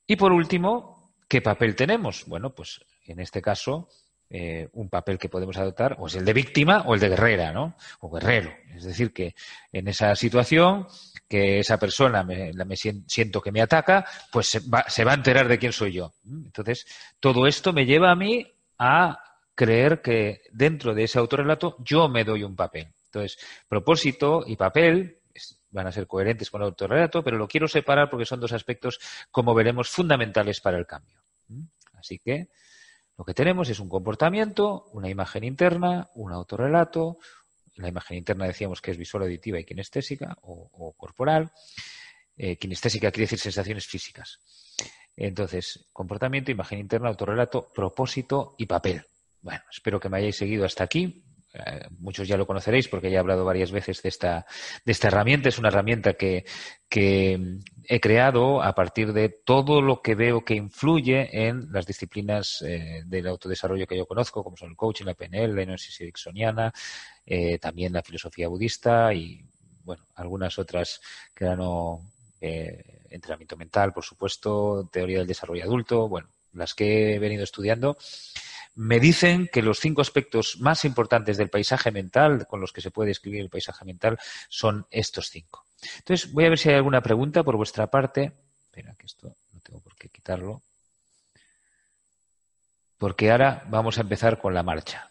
Y 0.06 0.16
por 0.16 0.30
último, 0.30 1.14
¿qué 1.26 1.40
papel 1.40 1.74
tenemos? 1.74 2.26
Bueno, 2.26 2.54
pues 2.54 2.80
en 3.06 3.20
este 3.20 3.40
caso, 3.40 3.88
eh, 4.32 4.68
un 4.74 4.88
papel 4.88 5.18
que 5.18 5.28
podemos 5.28 5.56
adoptar 5.56 5.96
o 5.98 6.06
es 6.06 6.14
el 6.14 6.24
de 6.24 6.32
víctima 6.32 6.84
o 6.86 6.94
el 6.94 7.00
de 7.00 7.08
guerrera, 7.08 7.52
¿no? 7.52 7.74
O 7.98 8.08
guerrero. 8.08 8.52
Es 8.76 8.84
decir, 8.84 9.12
que 9.12 9.34
en 9.72 9.88
esa 9.88 10.14
situación 10.14 10.86
que 11.28 11.58
esa 11.58 11.78
persona 11.78 12.22
me, 12.22 12.52
siento 13.06 13.40
que 13.40 13.50
me 13.50 13.60
ataca, 13.60 14.06
pues 14.30 14.48
se 14.48 14.60
va, 14.60 14.84
se 14.88 15.04
va, 15.04 15.12
a 15.12 15.16
enterar 15.16 15.48
de 15.48 15.58
quién 15.58 15.72
soy 15.72 15.92
yo. 15.92 16.12
Entonces, 16.24 16.86
todo 17.18 17.48
esto 17.48 17.72
me 17.72 17.86
lleva 17.86 18.12
a 18.12 18.16
mí 18.16 18.46
a 18.78 19.18
creer 19.56 20.00
que 20.00 20.42
dentro 20.52 20.94
de 20.94 21.04
ese 21.04 21.18
autorrelato 21.18 21.76
yo 21.80 22.08
me 22.08 22.24
doy 22.24 22.44
un 22.44 22.54
papel. 22.54 22.86
Entonces, 23.06 23.36
propósito 23.68 24.44
y 24.46 24.54
papel 24.54 25.18
van 25.70 25.86
a 25.86 25.92
ser 25.92 26.06
coherentes 26.06 26.50
con 26.50 26.62
el 26.62 26.68
autorrelato, 26.68 27.22
pero 27.22 27.36
lo 27.36 27.48
quiero 27.48 27.68
separar 27.68 28.08
porque 28.08 28.26
son 28.26 28.40
dos 28.40 28.52
aspectos, 28.52 29.00
como 29.30 29.54
veremos, 29.54 29.88
fundamentales 29.88 30.60
para 30.60 30.78
el 30.78 30.86
cambio. 30.86 31.20
Así 31.94 32.18
que 32.18 32.48
lo 33.20 33.26
que 33.26 33.34
tenemos 33.34 33.68
es 33.68 33.78
un 33.80 33.90
comportamiento, 33.90 34.88
una 34.94 35.10
imagen 35.10 35.44
interna, 35.44 36.08
un 36.14 36.32
autorrelato, 36.32 37.18
la 37.76 37.88
imagen 37.88 38.16
interna 38.16 38.46
decíamos 38.46 38.80
que 38.80 38.92
es 38.92 38.96
visual, 38.96 39.24
auditiva 39.24 39.60
y 39.60 39.64
kinestésica 39.66 40.38
o, 40.40 40.94
corporal. 40.96 41.52
Eh, 42.34 42.56
kinestésica 42.56 43.10
quiere 43.10 43.24
decir 43.24 43.38
sensaciones 43.38 43.86
físicas. 43.86 44.40
Entonces, 45.14 45.90
comportamiento, 45.92 46.50
imagen 46.50 46.78
interna, 46.78 47.10
autorrelato, 47.10 47.70
propósito 47.74 48.54
y 48.56 48.64
papel. 48.64 49.04
Bueno, 49.42 49.64
espero 49.70 50.00
que 50.00 50.08
me 50.08 50.16
hayáis 50.16 50.36
seguido 50.36 50.64
hasta 50.64 50.84
aquí. 50.84 51.22
Eh, 51.52 51.88
muchos 51.98 52.28
ya 52.28 52.36
lo 52.36 52.46
conoceréis 52.46 52.86
porque 52.86 53.10
ya 53.10 53.16
he 53.16 53.20
hablado 53.20 53.44
varias 53.44 53.72
veces 53.72 54.02
de 54.02 54.08
esta, 54.08 54.46
de 54.84 54.92
esta 54.92 55.08
herramienta. 55.08 55.48
Es 55.48 55.58
una 55.58 55.68
herramienta 55.68 56.14
que, 56.14 56.44
he 56.92 58.00
creado 58.00 58.62
a 58.62 58.74
partir 58.74 59.12
de 59.12 59.28
todo 59.28 59.80
lo 59.80 60.02
que 60.02 60.14
veo 60.14 60.44
que 60.44 60.54
influye 60.54 61.46
en 61.46 61.72
las 61.72 61.86
disciplinas 61.86 62.62
eh, 62.62 63.02
del 63.06 63.28
autodesarrollo 63.28 63.86
que 63.86 63.96
yo 63.96 64.06
conozco, 64.06 64.42
como 64.42 64.56
son 64.56 64.70
el 64.70 64.76
coaching, 64.76 65.04
la 65.04 65.14
PNL, 65.14 65.54
la 65.54 65.62
hipnosis 65.62 66.00
ericksoniana, 66.00 66.72
eh, 67.26 67.58
también 67.58 67.92
la 67.92 68.02
filosofía 68.02 68.48
budista 68.48 69.12
y, 69.14 69.44
bueno, 69.84 70.04
algunas 70.16 70.58
otras 70.58 71.00
que 71.34 71.44
eran 71.44 71.60
entrenamiento 73.10 73.56
mental, 73.56 73.92
por 73.92 74.04
supuesto, 74.04 74.88
teoría 74.92 75.18
del 75.18 75.26
desarrollo 75.26 75.64
adulto, 75.64 76.08
bueno, 76.08 76.28
las 76.52 76.74
que 76.74 77.14
he 77.14 77.18
venido 77.18 77.44
estudiando 77.44 77.96
me 78.74 79.00
dicen 79.00 79.48
que 79.52 79.62
los 79.62 79.78
cinco 79.78 80.00
aspectos 80.00 80.58
más 80.60 80.84
importantes 80.84 81.36
del 81.36 81.50
paisaje 81.50 81.90
mental, 81.90 82.46
con 82.46 82.60
los 82.60 82.72
que 82.72 82.80
se 82.80 82.90
puede 82.90 83.10
escribir 83.10 83.40
el 83.40 83.50
paisaje 83.50 83.84
mental, 83.84 84.18
son 84.48 84.86
estos 84.90 85.28
cinco. 85.30 85.66
Entonces, 85.98 86.32
voy 86.32 86.44
a 86.44 86.50
ver 86.50 86.58
si 86.58 86.68
hay 86.68 86.76
alguna 86.76 87.02
pregunta 87.02 87.42
por 87.42 87.56
vuestra 87.56 87.88
parte. 87.88 88.32
Espera, 88.62 88.94
que 88.98 89.06
esto 89.06 89.36
no 89.52 89.60
tengo 89.60 89.80
por 89.80 89.96
qué 89.96 90.08
quitarlo. 90.08 90.62
Porque 92.98 93.30
ahora 93.30 93.64
vamos 93.68 93.98
a 93.98 94.02
empezar 94.02 94.38
con 94.38 94.54
la 94.54 94.62
marcha. 94.62 95.10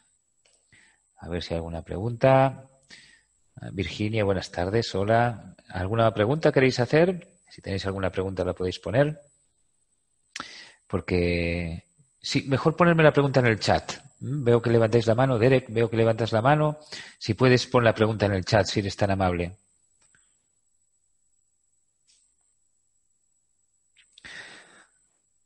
A 1.17 1.27
ver 1.27 1.43
si 1.43 1.53
hay 1.53 1.57
alguna 1.57 1.81
pregunta. 1.81 2.69
Virginia, 3.73 4.23
buenas 4.23 4.51
tardes. 4.51 4.93
Hola. 4.95 5.55
¿Alguna 5.69 6.13
pregunta 6.13 6.51
queréis 6.51 6.79
hacer? 6.79 7.27
Si 7.49 7.61
tenéis 7.61 7.85
alguna 7.85 8.11
pregunta 8.11 8.45
la 8.45 8.53
podéis 8.53 8.79
poner. 8.79 9.19
Porque 10.87 11.88
Sí, 12.21 12.45
mejor 12.47 12.75
ponerme 12.75 13.03
la 13.03 13.11
pregunta 13.13 13.39
en 13.39 13.47
el 13.47 13.59
chat. 13.59 13.93
Mm, 14.19 14.43
veo 14.43 14.61
que 14.61 14.69
levantáis 14.69 15.07
la 15.07 15.15
mano. 15.15 15.37
Derek, 15.37 15.65
veo 15.69 15.89
que 15.89 15.97
levantas 15.97 16.31
la 16.31 16.41
mano. 16.41 16.77
Si 17.17 17.33
puedes, 17.33 17.65
pon 17.67 17.83
la 17.83 17.93
pregunta 17.93 18.25
en 18.25 18.33
el 18.33 18.45
chat, 18.45 18.65
si 18.65 18.79
eres 18.79 18.95
tan 18.95 19.11
amable. 19.11 19.57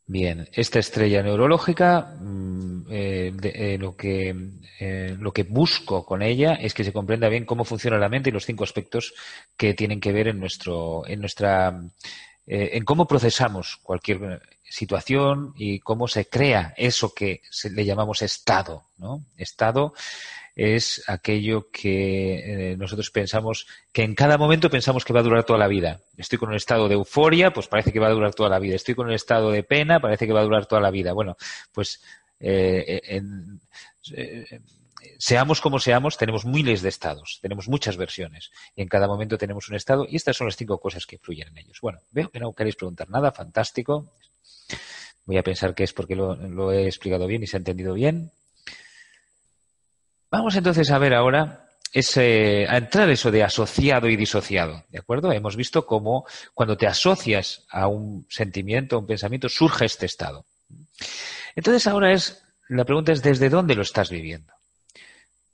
Bien, 0.06 0.50
esta 0.54 0.80
estrella 0.80 1.24
neurológica, 1.24 2.16
mm, 2.20 2.86
eh, 2.90 3.34
eh, 3.44 3.78
lo, 3.80 3.96
que, 3.96 4.36
eh, 4.80 5.16
lo 5.18 5.32
que 5.32 5.44
busco 5.44 6.06
con 6.06 6.22
ella 6.22 6.56
es 6.56 6.74
que 6.74 6.84
se 6.84 6.92
comprenda 6.92 7.30
bien 7.30 7.46
cómo 7.46 7.64
funciona 7.64 7.98
la 7.98 8.10
mente 8.10 8.30
y 8.30 8.34
los 8.34 8.46
cinco 8.46 8.66
aspectos 8.66 9.14
que 9.56 9.74
tienen 9.74 10.02
que 10.02 10.12
ver 10.12 10.28
en 10.28 10.40
nuestro, 10.40 11.08
en 11.08 11.22
nuestra, 11.22 11.82
en 12.46 12.84
cómo 12.84 13.08
procesamos 13.08 13.78
cualquier 13.82 14.42
situación 14.74 15.54
y 15.56 15.80
cómo 15.80 16.08
se 16.08 16.28
crea 16.28 16.74
eso 16.78 17.14
que 17.14 17.42
le 17.72 17.86
llamamos 17.86 18.24
estado. 18.24 18.86
¿no? 18.98 19.24
Estado 19.38 19.94
es 20.56 21.04
aquello 21.08 21.70
que 21.72 22.72
eh, 22.72 22.78
nosotros 22.78 23.12
pensamos 23.12 23.68
que 23.92 24.02
en 24.02 24.16
cada 24.16 24.40
momento 24.40 24.72
pensamos 24.72 25.06
que 25.06 25.14
va 25.14 25.20
a 25.20 25.24
durar 25.24 25.44
toda 25.44 25.60
la 25.60 25.68
vida. 25.68 26.02
Estoy 26.18 26.40
con 26.40 26.50
un 26.50 26.56
estado 26.56 26.88
de 26.88 26.96
euforia, 26.96 27.54
pues 27.54 27.68
parece 27.68 27.92
que 27.92 28.00
va 28.00 28.08
a 28.08 28.14
durar 28.14 28.34
toda 28.34 28.50
la 28.50 28.58
vida. 28.58 28.76
Estoy 28.76 28.96
con 28.96 29.06
un 29.06 29.14
estado 29.14 29.52
de 29.52 29.62
pena, 29.62 30.00
parece 30.00 30.26
que 30.26 30.34
va 30.34 30.42
a 30.42 30.46
durar 30.46 30.66
toda 30.66 30.82
la 30.82 30.90
vida. 30.90 31.14
Bueno, 31.14 31.38
pues 31.72 32.02
eh, 32.40 33.00
eh, 33.06 34.60
seamos 35.20 35.62
como 35.62 35.78
seamos, 35.78 36.18
tenemos 36.18 36.46
miles 36.46 36.82
de 36.82 36.90
estados, 36.90 37.38
tenemos 37.44 37.68
muchas 37.68 37.96
versiones 37.96 38.50
y 38.76 38.82
en 38.82 38.88
cada 38.88 39.08
momento 39.08 39.38
tenemos 39.38 39.70
un 39.70 39.76
estado 39.76 40.08
y 40.10 40.16
estas 40.16 40.36
son 40.36 40.48
las 40.48 40.58
cinco 40.58 40.80
cosas 40.80 41.06
que 41.06 41.18
influyen 41.18 41.50
en 41.50 41.60
ellos. 41.60 41.80
Bueno, 41.80 42.00
veo 42.12 42.30
que 42.30 42.40
no 42.40 42.54
queréis 42.54 42.76
preguntar 42.76 43.10
nada, 43.12 43.32
fantástico. 43.32 44.08
Voy 45.26 45.38
a 45.38 45.44
pensar 45.44 45.74
que 45.74 45.84
es 45.84 45.94
porque 45.94 46.16
lo, 46.16 46.72
he 46.72 46.86
explicado 46.86 47.28
bien 47.28 47.44
y 47.44 47.48
se 47.48 47.58
ha 47.58 47.60
entendido 47.60 47.94
bien. 47.94 48.32
Vamos 50.30 50.56
entonces 50.56 50.92
a 50.92 50.98
ver 50.98 51.14
ahora 51.14 51.70
a 51.96 52.78
entrar 52.78 53.10
eso 53.10 53.30
de 53.30 53.44
asociado 53.44 54.10
y 54.10 54.16
disociado, 54.16 54.84
¿de 54.90 54.98
acuerdo? 54.98 55.32
Hemos 55.32 55.56
visto 55.56 55.86
cómo 55.86 56.26
cuando 56.54 56.76
te 56.76 56.88
asocias 56.88 57.66
a 57.70 57.88
un 57.88 58.26
sentimiento, 58.30 58.96
a 58.96 59.00
un 59.00 59.06
pensamiento, 59.06 59.48
surge 59.48 59.86
este 59.86 60.08
estado. 60.08 60.46
Entonces 61.56 61.86
ahora 61.86 62.12
es, 62.12 62.44
la 62.68 62.84
pregunta 62.84 63.12
es 63.12 63.22
¿desde 63.22 63.50
dónde 63.50 63.76
lo 63.76 63.84
estás 63.84 64.10
viviendo? 64.10 64.52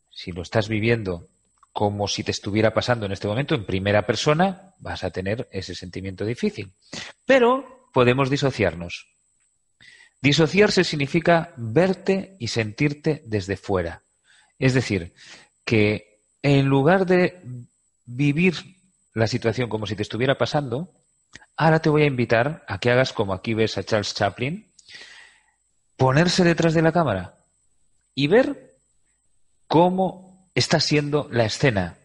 Si 0.09 0.31
lo 0.31 0.41
estás 0.41 0.69
viviendo 0.69 1.27
como 1.73 2.07
si 2.07 2.23
te 2.23 2.31
estuviera 2.31 2.73
pasando 2.73 3.05
en 3.05 3.11
este 3.11 3.27
momento 3.27 3.53
en 3.53 3.65
primera 3.65 4.05
persona, 4.05 4.73
vas 4.79 5.03
a 5.03 5.11
tener 5.11 5.47
ese 5.51 5.75
sentimiento 5.75 6.25
difícil. 6.25 6.71
Pero 7.25 7.78
podemos 7.93 8.29
disociarnos. 8.29 9.07
Disociarse 10.21 10.83
significa 10.83 11.53
verte 11.55 12.35
y 12.39 12.47
sentirte 12.49 13.23
desde 13.25 13.55
fuera. 13.55 14.03
Es 14.57 14.73
decir, 14.73 15.13
que 15.63 16.21
en 16.41 16.65
lugar 16.65 17.05
de 17.05 17.41
vivir 18.05 18.55
la 19.13 19.27
situación 19.27 19.69
como 19.69 19.85
si 19.85 19.95
te 19.95 20.03
estuviera 20.03 20.37
pasando, 20.37 20.91
ahora 21.55 21.79
te 21.79 21.89
voy 21.89 22.03
a 22.03 22.07
invitar 22.07 22.63
a 22.67 22.79
que 22.79 22.91
hagas 22.91 23.13
como 23.13 23.33
aquí 23.33 23.53
ves 23.53 23.77
a 23.77 23.83
Charles 23.83 24.13
Chaplin, 24.13 24.71
ponerse 25.95 26.43
detrás 26.43 26.73
de 26.73 26.81
la 26.81 26.91
cámara 26.91 27.35
y 28.13 28.27
ver 28.27 28.75
cómo 29.67 30.49
está 30.55 30.79
siendo 30.79 31.29
la 31.31 31.45
escena. 31.45 31.97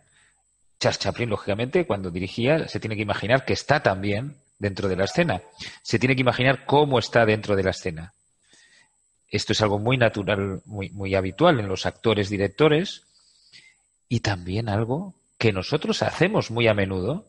Charles 0.79 0.99
Chaplin, 0.99 1.31
lógicamente, 1.31 1.87
cuando 1.87 2.11
dirigía, 2.11 2.69
se 2.69 2.79
tiene 2.79 2.97
que 2.97 3.03
imaginar 3.03 3.45
que 3.45 3.53
está 3.53 3.83
también 3.83 4.44
dentro 4.59 4.89
de 4.89 4.97
la 4.97 5.05
escena. 5.05 5.43
Se 5.83 5.99
tiene 5.99 6.15
que 6.15 6.23
imaginar 6.23 6.65
cómo 6.67 6.99
está 6.99 7.27
dentro 7.27 7.57
de 7.57 7.63
la 7.63 7.71
escena. 7.71 8.15
Esto 9.29 9.53
es 9.53 9.61
algo 9.63 9.79
muy 9.79 9.97
natural, 9.97 10.63
muy, 10.65 11.15
habitual 11.15 11.59
en 11.59 11.67
los 11.67 11.87
actores 11.87 12.29
directores 12.29 13.03
y 14.09 14.21
también 14.21 14.69
algo 14.69 15.15
que 15.39 15.53
nosotros 15.53 16.03
hacemos 16.03 16.51
muy 16.51 16.69
a 16.69 16.75
menudo 16.75 17.27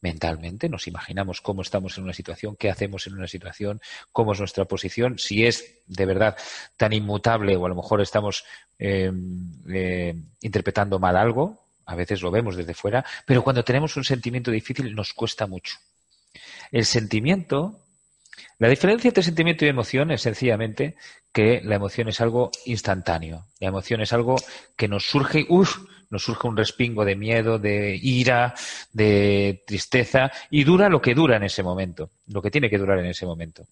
mentalmente, 0.00 0.68
nos 0.68 0.88
imaginamos 0.88 1.40
cómo 1.40 1.62
estamos 1.62 1.96
en 1.96 2.02
una 2.02 2.12
situación, 2.12 2.56
qué 2.56 2.70
hacemos 2.70 3.06
en 3.06 3.14
una 3.14 3.28
situación, 3.28 3.80
cómo 4.10 4.32
es 4.32 4.40
nuestra 4.40 4.64
posición, 4.64 5.16
si 5.20 5.46
es 5.46 5.78
de 5.86 6.06
verdad 6.06 6.36
tan 6.76 6.92
inmutable 6.92 7.56
o 7.56 7.66
a 7.66 7.68
lo 7.68 7.76
mejor 7.76 8.00
estamos 8.00 8.44
eh, 8.80 9.12
eh, 9.72 10.16
interpretando 10.40 10.98
mal 10.98 11.16
algo, 11.16 11.56
a 11.86 11.94
veces 11.94 12.20
lo 12.20 12.32
vemos 12.32 12.56
desde 12.56 12.74
fuera, 12.74 13.04
pero 13.24 13.44
cuando 13.44 13.62
tenemos 13.62 13.96
un 13.96 14.02
sentimiento 14.02 14.50
difícil 14.50 14.92
nos 14.92 15.12
cuesta 15.12 15.46
mucho. 15.46 15.76
El 16.72 16.86
sentimiento, 16.86 17.78
la 18.58 18.68
diferencia 18.68 19.08
entre 19.08 19.22
sentimiento 19.22 19.64
y 19.64 19.68
emoción 19.68 20.10
es 20.10 20.22
sencillamente 20.22 20.96
que 21.30 21.60
la 21.62 21.76
emoción 21.76 22.08
es 22.08 22.20
algo 22.22 22.50
instantáneo. 22.64 23.46
La 23.60 23.68
emoción 23.68 24.00
es 24.00 24.12
algo 24.14 24.36
que 24.74 24.88
nos 24.88 25.04
surge, 25.04 25.44
uff, 25.50 25.78
nos 26.08 26.24
surge 26.24 26.48
un 26.48 26.56
respingo 26.56 27.04
de 27.04 27.14
miedo, 27.14 27.58
de 27.58 27.98
ira, 28.02 28.54
de 28.90 29.62
tristeza, 29.66 30.32
y 30.50 30.64
dura 30.64 30.88
lo 30.88 31.02
que 31.02 31.14
dura 31.14 31.36
en 31.36 31.44
ese 31.44 31.62
momento, 31.62 32.10
lo 32.26 32.40
que 32.40 32.50
tiene 32.50 32.70
que 32.70 32.78
durar 32.78 32.98
en 32.98 33.06
ese 33.06 33.26
momento. 33.26 33.66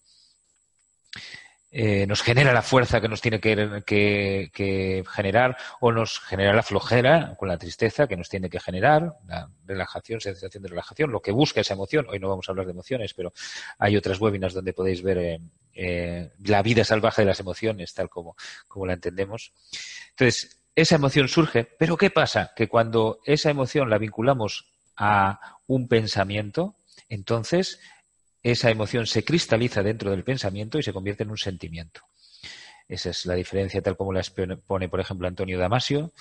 Eh, 1.72 2.04
nos 2.09 2.22
genera 2.22 2.52
la 2.52 2.62
fuerza 2.62 3.00
que 3.00 3.06
nos 3.06 3.20
tiene 3.20 3.38
que, 3.38 5.04
generar 5.09 5.56
o 5.80 5.92
nos 5.92 6.18
genera 6.18 6.52
la 6.52 6.64
flojera 6.64 7.37
con 7.38 7.48
la 7.48 7.59
tristeza 7.59 8.09
que 8.09 8.16
nos 8.16 8.28
tiene 8.28 8.50
que 8.50 8.59
generar, 8.59 9.14
la 9.28 9.48
relajación, 9.66 10.20
sensación 10.20 10.64
de 10.64 10.68
relajación, 10.68 11.12
lo 11.12 11.22
que 11.22 11.30
busca 11.30 11.61
esa 11.61 11.74
emoción. 11.74 12.06
Hoy 12.09 12.18
no 12.18 12.28
vamos 12.28 12.48
a 12.48 12.52
hablar 12.52 12.66
de 12.66 12.72
emociones, 12.72 13.14
pero 13.14 13.33
hay 13.78 13.96
otras 13.96 14.20
webinars 14.20 14.54
donde 14.54 14.72
podéis 14.72 15.00
ver 15.02 15.18
eh, 15.18 15.40
eh, 15.74 16.33
la 16.44 16.62
vida 16.62 16.83
salvaje 16.83 17.22
de 17.22 17.26
las 17.26 17.38
emociones, 17.38 17.94
tal 17.94 18.09
como, 18.09 18.37
como 18.66 18.87
la 18.87 18.94
entendemos. 18.94 19.52
Entonces, 20.11 20.64
esa 20.74 20.96
emoción 20.96 21.28
surge, 21.28 21.64
pero 21.78 21.96
¿qué 21.96 22.11
pasa? 22.11 22.52
Que 22.56 22.66
cuando 22.66 23.20
esa 23.24 23.48
emoción 23.48 23.90
la 23.90 23.98
vinculamos 23.98 24.72
a 24.96 25.38
un 25.68 25.87
pensamiento, 25.87 26.74
entonces 27.09 27.78
esa 28.42 28.70
emoción 28.70 29.07
se 29.07 29.24
cristaliza 29.24 29.83
dentro 29.83 30.11
del 30.11 30.24
pensamiento 30.24 30.79
y 30.79 30.83
se 30.83 30.92
convierte 30.92 31.24
en 31.24 31.31
un 31.31 31.38
sentimiento. 31.38 32.03
Esa 32.88 33.11
es 33.11 33.26
la 33.26 33.35
diferencia 33.35 33.83
tal 33.83 33.96
como 33.96 34.12
la 34.12 34.22
pone, 34.66 34.88
por 34.88 35.00
ejemplo, 35.00 35.29
Antonio 35.29 35.59
Damasio, 35.59 36.12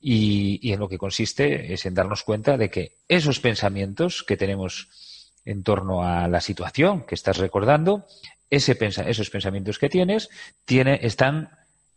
y, 0.00 0.72
en 0.72 0.80
lo 0.80 0.88
que 0.88 0.98
consiste 0.98 1.72
es 1.72 1.84
en 1.86 1.94
darnos 1.94 2.22
cuenta 2.22 2.56
de 2.56 2.70
que 2.70 2.92
esos 3.08 3.40
pensamientos 3.40 4.22
que 4.22 4.36
tenemos 4.36 5.32
en 5.44 5.62
torno 5.62 6.04
a 6.04 6.28
la 6.28 6.40
situación 6.40 7.04
que 7.04 7.14
estás 7.14 7.38
recordando, 7.38 8.06
ese 8.50 8.76
esos 8.80 9.30
pensamientos 9.30 9.78
que 9.78 9.88
tienes, 9.88 10.28
tiene, 10.64 11.00
están 11.02 11.50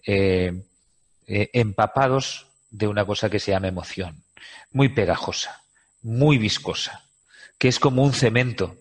eh, 0.06 0.64
eh, 1.28 1.50
empapados 1.54 2.48
de 2.72 2.88
una 2.88 3.06
cosa 3.06 3.30
que 3.30 3.40
se 3.40 3.52
llama 3.52 3.68
emoción, 3.68 4.24
muy 4.72 4.90
pegajosa, 4.90 5.64
muy 6.02 6.38
viscosa, 6.38 7.06
que 7.58 7.68
es 7.68 7.80
como 7.80 8.04
un 8.04 8.14
cemento 8.14 8.79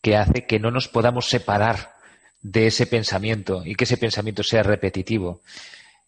que 0.00 0.16
hace 0.16 0.46
que 0.46 0.58
no 0.58 0.70
nos 0.70 0.88
podamos 0.88 1.28
separar 1.28 1.92
de 2.42 2.66
ese 2.66 2.86
pensamiento 2.86 3.62
y 3.64 3.74
que 3.74 3.84
ese 3.84 3.96
pensamiento 3.96 4.42
sea 4.42 4.62
repetitivo 4.62 5.42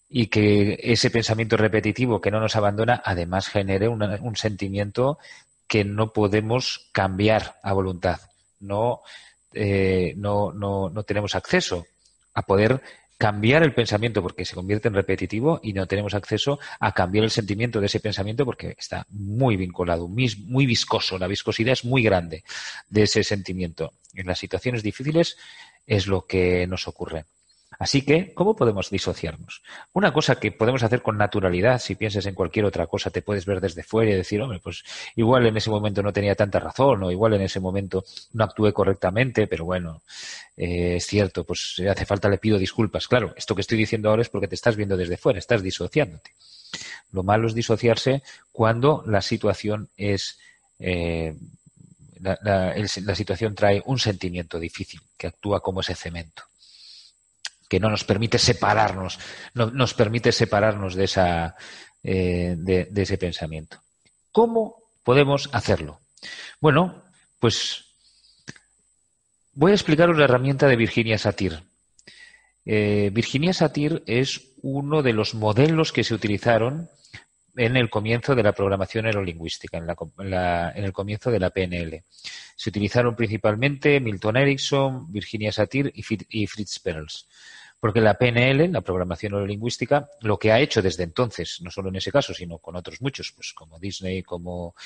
y 0.08 0.26
que 0.26 0.78
ese 0.82 1.10
pensamiento 1.10 1.56
repetitivo 1.56 2.20
que 2.20 2.30
no 2.30 2.40
nos 2.40 2.56
abandona 2.56 3.02
además 3.04 3.48
genere 3.48 3.88
un 3.88 4.36
sentimiento 4.36 5.18
que 5.66 5.84
no 5.84 6.12
podemos 6.12 6.90
cambiar 6.92 7.56
a 7.62 7.72
voluntad. 7.72 8.20
No, 8.60 9.00
eh, 9.54 10.12
no, 10.16 10.52
no, 10.52 10.90
no 10.90 11.02
tenemos 11.02 11.34
acceso 11.34 11.86
a 12.34 12.42
poder 12.42 12.82
cambiar 13.22 13.62
el 13.62 13.72
pensamiento 13.72 14.20
porque 14.20 14.44
se 14.44 14.56
convierte 14.56 14.88
en 14.88 14.94
repetitivo 14.94 15.60
y 15.62 15.74
no 15.74 15.86
tenemos 15.86 16.12
acceso 16.12 16.58
a 16.80 16.90
cambiar 16.90 17.22
el 17.22 17.30
sentimiento 17.30 17.78
de 17.78 17.86
ese 17.86 18.00
pensamiento 18.00 18.44
porque 18.44 18.74
está 18.76 19.06
muy 19.10 19.56
vinculado, 19.56 20.08
muy, 20.08 20.66
viscoso. 20.66 21.20
La 21.20 21.28
viscosidad 21.28 21.74
es 21.74 21.84
muy 21.84 22.02
grande 22.02 22.42
de 22.88 23.04
ese 23.04 23.22
sentimiento. 23.22 23.92
En 24.12 24.26
las 24.26 24.40
situaciones 24.40 24.82
difíciles 24.82 25.36
es 25.86 26.08
lo 26.08 26.26
que 26.26 26.66
nos 26.66 26.88
ocurre. 26.88 27.26
Así 27.82 28.02
que, 28.02 28.32
¿cómo 28.32 28.54
podemos 28.54 28.90
disociarnos? 28.90 29.60
Una 29.92 30.12
cosa 30.12 30.36
que 30.36 30.52
podemos 30.52 30.84
hacer 30.84 31.02
con 31.02 31.18
naturalidad, 31.18 31.80
si 31.80 31.96
piensas 31.96 32.24
en 32.26 32.34
cualquier 32.36 32.64
otra 32.64 32.86
cosa, 32.86 33.10
te 33.10 33.22
puedes 33.22 33.44
ver 33.44 33.60
desde 33.60 33.82
fuera 33.82 34.12
y 34.12 34.14
decir, 34.14 34.40
hombre, 34.40 34.60
pues 34.60 34.84
igual 35.16 35.46
en 35.46 35.56
ese 35.56 35.68
momento 35.68 36.00
no 36.00 36.12
tenía 36.12 36.36
tanta 36.36 36.60
razón 36.60 37.02
o 37.02 37.10
igual 37.10 37.34
en 37.34 37.40
ese 37.40 37.58
momento 37.58 38.04
no 38.34 38.44
actué 38.44 38.72
correctamente, 38.72 39.48
pero 39.48 39.64
bueno, 39.64 40.02
eh, 40.56 40.94
es 40.94 41.06
cierto, 41.06 41.42
pues 41.42 41.74
si 41.74 41.88
hace 41.88 42.06
falta 42.06 42.28
le 42.28 42.38
pido 42.38 42.56
disculpas. 42.56 43.08
Claro, 43.08 43.34
esto 43.36 43.56
que 43.56 43.62
estoy 43.62 43.78
diciendo 43.78 44.10
ahora 44.10 44.22
es 44.22 44.28
porque 44.28 44.46
te 44.46 44.54
estás 44.54 44.76
viendo 44.76 44.96
desde 44.96 45.16
fuera, 45.16 45.40
estás 45.40 45.60
disociándote. 45.60 46.30
Lo 47.10 47.24
malo 47.24 47.48
es 47.48 47.54
disociarse 47.54 48.22
cuando 48.52 49.02
la 49.08 49.22
situación 49.22 49.88
es 49.96 50.38
eh, 50.78 51.34
la, 52.20 52.38
la, 52.44 53.14
situación 53.16 53.56
trae 53.56 53.82
un 53.86 53.98
sentimiento 53.98 54.60
difícil 54.60 55.00
que 55.18 55.26
actúa 55.26 55.60
como 55.60 55.80
ese 55.80 55.96
cemento 55.96 56.44
que 57.72 57.80
no 57.80 57.88
nos 57.88 58.04
permite 58.04 58.36
separarnos, 58.36 59.18
no 59.54 59.70
nos 59.70 59.94
permite 59.94 60.30
separarnos 60.30 60.94
de, 60.94 61.04
esa, 61.04 61.56
eh, 62.02 62.54
de, 62.58 62.86
ese 62.94 63.16
pensamiento. 63.16 63.78
¿Cómo 64.30 64.76
podemos 65.02 65.48
hacerlo? 65.54 65.98
Bueno, 66.60 67.02
pues 67.40 67.86
voy 69.54 69.72
a 69.72 69.74
explicaros 69.74 70.18
la 70.18 70.24
herramienta 70.24 70.68
de 70.68 70.76
Virginia 70.76 71.16
Satir. 71.16 71.62
Eh, 72.66 73.08
Virginia 73.10 73.54
Satir 73.54 74.02
es 74.06 74.50
uno 74.60 75.02
de 75.02 75.14
los 75.14 75.32
modelos 75.32 75.94
que 75.94 76.04
se 76.04 76.12
utilizaron 76.12 76.90
en 77.56 77.76
el 77.76 77.90
comienzo 77.90 78.34
de 78.34 78.42
la 78.42 78.52
programación 78.52 79.04
neurolingüística, 79.04 79.78
en, 79.78 79.86
en, 79.88 80.84
el 80.84 80.92
comienzo 80.92 81.30
de 81.30 81.40
la 81.40 81.50
PNL. 81.50 82.04
Se 82.56 82.70
utilizaron 82.70 83.14
principalmente 83.16 84.00
Milton 84.00 84.36
Erickson, 84.36 85.10
Virginia 85.12 85.52
Satir 85.52 85.92
y, 85.94 86.46
Fritz 86.46 86.78
Perls. 86.78 87.28
Porque 87.82 88.00
la 88.00 88.14
PNL, 88.14 88.70
la 88.70 88.80
programación 88.80 89.32
neurolingüística, 89.32 90.08
lo 90.20 90.38
que 90.38 90.52
ha 90.52 90.60
hecho 90.60 90.80
desde 90.82 91.02
entonces, 91.02 91.58
no 91.62 91.70
solo 91.72 91.88
en 91.88 91.96
ese 91.96 92.12
caso, 92.12 92.32
sino 92.32 92.58
con 92.58 92.76
otros 92.76 93.02
muchos, 93.02 93.32
pues 93.32 93.52
como 93.52 93.80
Disney, 93.80 94.22
como, 94.22 94.76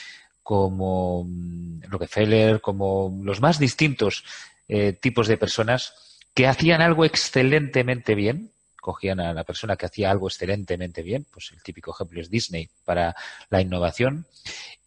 como 0.42 1.24
mm, 1.24 1.82
Rockefeller, 1.90 2.62
como 2.62 3.20
los 3.22 3.42
más 3.42 3.58
distintos 3.58 4.24
eh, 4.66 4.94
tipos 4.94 5.28
de 5.28 5.36
personas 5.36 5.92
que 6.32 6.46
hacían 6.46 6.80
algo 6.80 7.04
excelentemente 7.04 8.14
bien, 8.14 8.50
cogían 8.80 9.20
a 9.20 9.34
la 9.34 9.44
persona 9.44 9.76
que 9.76 9.84
hacía 9.84 10.10
algo 10.10 10.28
excelentemente 10.28 11.02
bien, 11.02 11.26
pues 11.30 11.52
el 11.52 11.62
típico 11.62 11.90
ejemplo 11.90 12.22
es 12.22 12.30
Disney 12.30 12.70
para 12.86 13.14
la 13.50 13.60
innovación, 13.60 14.24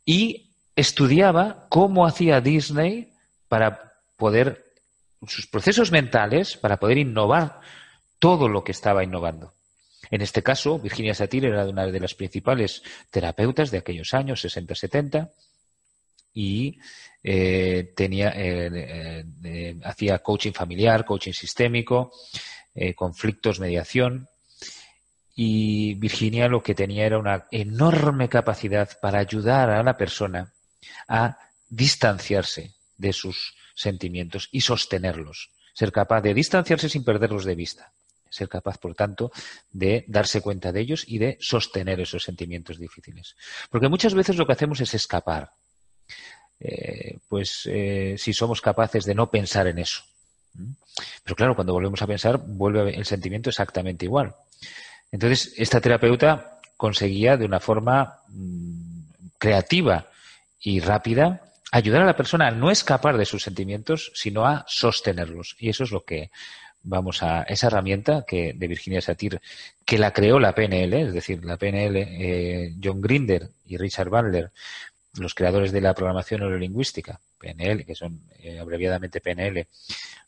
y 0.03 0.49
estudiaba 0.75 1.67
cómo 1.69 2.07
hacía 2.07 2.41
Disney 2.41 3.13
para 3.47 3.93
poder, 4.17 4.65
sus 5.27 5.45
procesos 5.45 5.91
mentales, 5.91 6.57
para 6.57 6.77
poder 6.77 6.97
innovar 6.97 7.61
todo 8.19 8.49
lo 8.49 8.63
que 8.63 8.73
estaba 8.73 9.03
innovando. 9.03 9.53
En 10.11 10.21
este 10.21 10.43
caso, 10.43 10.79
Virginia 10.79 11.13
Satir 11.13 11.45
era 11.45 11.65
una 11.65 11.87
de 11.87 11.99
las 11.99 12.15
principales 12.15 12.83
terapeutas 13.09 13.71
de 13.71 13.79
aquellos 13.79 14.13
años 14.13 14.43
60-70 14.43 15.31
y 16.33 16.79
eh, 17.23 17.93
tenía, 17.95 18.29
eh, 18.35 19.25
eh, 19.43 19.75
hacía 19.83 20.19
coaching 20.19 20.51
familiar, 20.51 21.05
coaching 21.05 21.33
sistémico, 21.33 22.11
conflictos, 22.95 23.59
mediación. 23.59 24.29
Y 25.35 25.95
Virginia 25.95 26.47
lo 26.47 26.63
que 26.63 26.75
tenía 26.75 27.05
era 27.05 27.17
una 27.17 27.45
enorme 27.51 28.29
capacidad 28.29 28.89
para 29.01 29.19
ayudar 29.19 29.69
a 29.69 29.83
la 29.83 29.97
persona 29.97 30.53
a 31.07 31.37
distanciarse 31.67 32.73
de 32.97 33.13
sus 33.13 33.55
sentimientos 33.75 34.47
y 34.51 34.61
sostenerlos. 34.61 35.51
Ser 35.73 35.91
capaz 35.91 36.21
de 36.21 36.33
distanciarse 36.33 36.89
sin 36.89 37.03
perderlos 37.03 37.45
de 37.45 37.55
vista 37.55 37.91
ser 38.29 38.47
capaz, 38.47 38.77
por 38.77 38.95
tanto, 38.95 39.31
de 39.71 40.05
darse 40.07 40.41
cuenta 40.41 40.71
de 40.71 40.81
ellos 40.81 41.03
y 41.07 41.17
de 41.17 41.37
sostener 41.39 41.99
esos 41.99 42.23
sentimientos 42.23 42.77
difíciles. 42.77 43.35
Porque 43.69 43.89
muchas 43.89 44.13
veces 44.13 44.37
lo 44.37 44.45
que 44.45 44.53
hacemos 44.53 44.81
es 44.81 44.93
escapar. 44.93 45.51
Eh, 46.59 47.17
pues 47.27 47.61
eh, 47.65 48.15
si 48.17 48.33
somos 48.33 48.59
capaces 48.59 49.05
de 49.05 49.15
no 49.15 49.31
pensar 49.31 49.67
en 49.67 49.79
eso. 49.79 50.03
Pero 51.23 51.35
claro, 51.35 51.55
cuando 51.55 51.73
volvemos 51.73 52.01
a 52.01 52.07
pensar, 52.07 52.37
vuelve 52.37 52.95
el 52.95 53.05
sentimiento 53.05 53.49
exactamente 53.49 54.05
igual. 54.05 54.35
Entonces, 55.11 55.53
esta 55.57 55.79
terapeuta 55.79 56.59
conseguía 56.75 57.37
de 57.37 57.45
una 57.45 57.59
forma 57.59 58.19
mm, 58.27 59.01
creativa 59.37 60.07
y 60.59 60.79
rápida 60.79 61.41
ayudar 61.71 62.01
a 62.01 62.05
la 62.05 62.15
persona 62.15 62.47
a 62.47 62.51
no 62.51 62.71
escapar 62.71 63.17
de 63.17 63.25
sus 63.25 63.43
sentimientos, 63.43 64.11
sino 64.15 64.45
a 64.45 64.65
sostenerlos. 64.67 65.55
Y 65.59 65.69
eso 65.69 65.83
es 65.83 65.91
lo 65.91 66.03
que 66.03 66.31
vamos 66.83 67.23
a 67.23 67.43
esa 67.43 67.67
herramienta 67.67 68.25
que 68.27 68.53
de 68.53 68.67
Virginia 68.67 69.01
Satir 69.01 69.41
que 69.85 69.97
la 69.97 70.11
creó 70.11 70.39
la 70.39 70.53
PNL, 70.53 70.93
es 70.93 71.13
decir, 71.13 71.43
la 71.43 71.57
PNL, 71.57 71.97
eh, 71.97 72.75
John 72.81 73.01
Grinder 73.01 73.49
y 73.65 73.77
Richard 73.77 74.09
Bandler, 74.09 74.51
los 75.15 75.33
creadores 75.33 75.71
de 75.71 75.81
la 75.81 75.93
programación 75.93 76.41
neurolingüística, 76.41 77.19
PNL, 77.37 77.85
que 77.85 77.95
son 77.95 78.21
eh, 78.39 78.59
abreviadamente 78.59 79.21
PNL, 79.21 79.67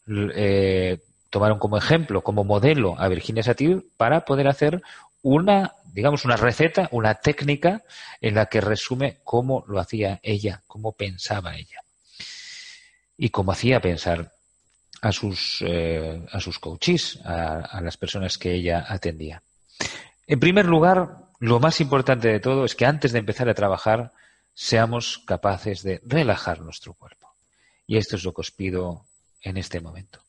eh, 0.07 0.99
tomaron 1.29 1.59
como 1.59 1.77
ejemplo, 1.77 2.21
como 2.21 2.43
modelo 2.43 2.99
a 2.99 3.07
Virginia 3.07 3.43
Satir 3.43 3.85
para 3.97 4.25
poder 4.25 4.47
hacer 4.47 4.81
una, 5.21 5.75
digamos, 5.93 6.25
una 6.25 6.37
receta, 6.37 6.89
una 6.91 7.15
técnica 7.15 7.83
en 8.19 8.35
la 8.35 8.47
que 8.47 8.61
resume 8.61 9.17
cómo 9.23 9.63
lo 9.67 9.79
hacía 9.79 10.19
ella, 10.23 10.63
cómo 10.67 10.93
pensaba 10.93 11.55
ella. 11.55 11.81
Y 13.17 13.29
cómo 13.29 13.51
hacía 13.51 13.81
pensar 13.81 14.31
a 15.01 15.11
sus, 15.11 15.63
eh, 15.67 16.25
a 16.31 16.39
sus 16.39 16.59
coaches, 16.59 17.19
a, 17.25 17.59
a 17.59 17.81
las 17.81 17.97
personas 17.97 18.37
que 18.37 18.53
ella 18.53 18.85
atendía. 18.87 19.41
En 20.27 20.39
primer 20.39 20.65
lugar, 20.65 21.17
lo 21.39 21.59
más 21.59 21.81
importante 21.81 22.29
de 22.29 22.39
todo 22.39 22.65
es 22.65 22.75
que 22.75 22.85
antes 22.85 23.11
de 23.11 23.19
empezar 23.19 23.49
a 23.49 23.53
trabajar 23.53 24.13
seamos 24.53 25.23
capaces 25.25 25.83
de 25.83 26.01
relajar 26.05 26.61
nuestro 26.61 26.93
cuerpo. 26.93 27.35
Y 27.87 27.97
esto 27.97 28.15
es 28.15 28.23
lo 28.23 28.33
que 28.33 28.41
os 28.41 28.51
pido 28.51 29.05
en 29.41 29.57
este 29.57 29.81
momento 29.81 30.21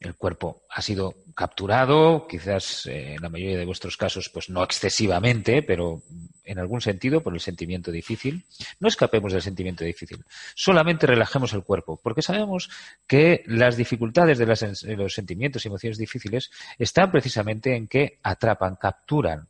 el 0.00 0.14
cuerpo 0.14 0.62
ha 0.70 0.82
sido 0.82 1.14
capturado, 1.34 2.26
quizás 2.26 2.86
eh, 2.86 3.14
en 3.14 3.22
la 3.22 3.28
mayoría 3.28 3.58
de 3.58 3.64
vuestros 3.64 3.96
casos, 3.96 4.28
pues 4.28 4.48
no 4.50 4.62
excesivamente, 4.62 5.62
pero 5.62 6.02
en 6.44 6.58
algún 6.58 6.80
sentido 6.80 7.22
por 7.22 7.34
el 7.34 7.40
sentimiento 7.40 7.90
difícil. 7.90 8.44
No 8.78 8.88
escapemos 8.88 9.32
del 9.32 9.42
sentimiento 9.42 9.84
difícil, 9.84 10.24
solamente 10.54 11.06
relajemos 11.06 11.52
el 11.52 11.62
cuerpo, 11.62 11.98
porque 12.02 12.22
sabemos 12.22 12.70
que 13.06 13.42
las 13.46 13.76
dificultades 13.76 14.38
de, 14.38 14.46
de 14.46 14.96
los 14.96 15.14
sentimientos 15.14 15.64
y 15.64 15.68
emociones 15.68 15.98
difíciles 15.98 16.50
están 16.78 17.10
precisamente 17.10 17.74
en 17.74 17.88
que 17.88 18.18
atrapan, 18.22 18.76
capturan 18.76 19.48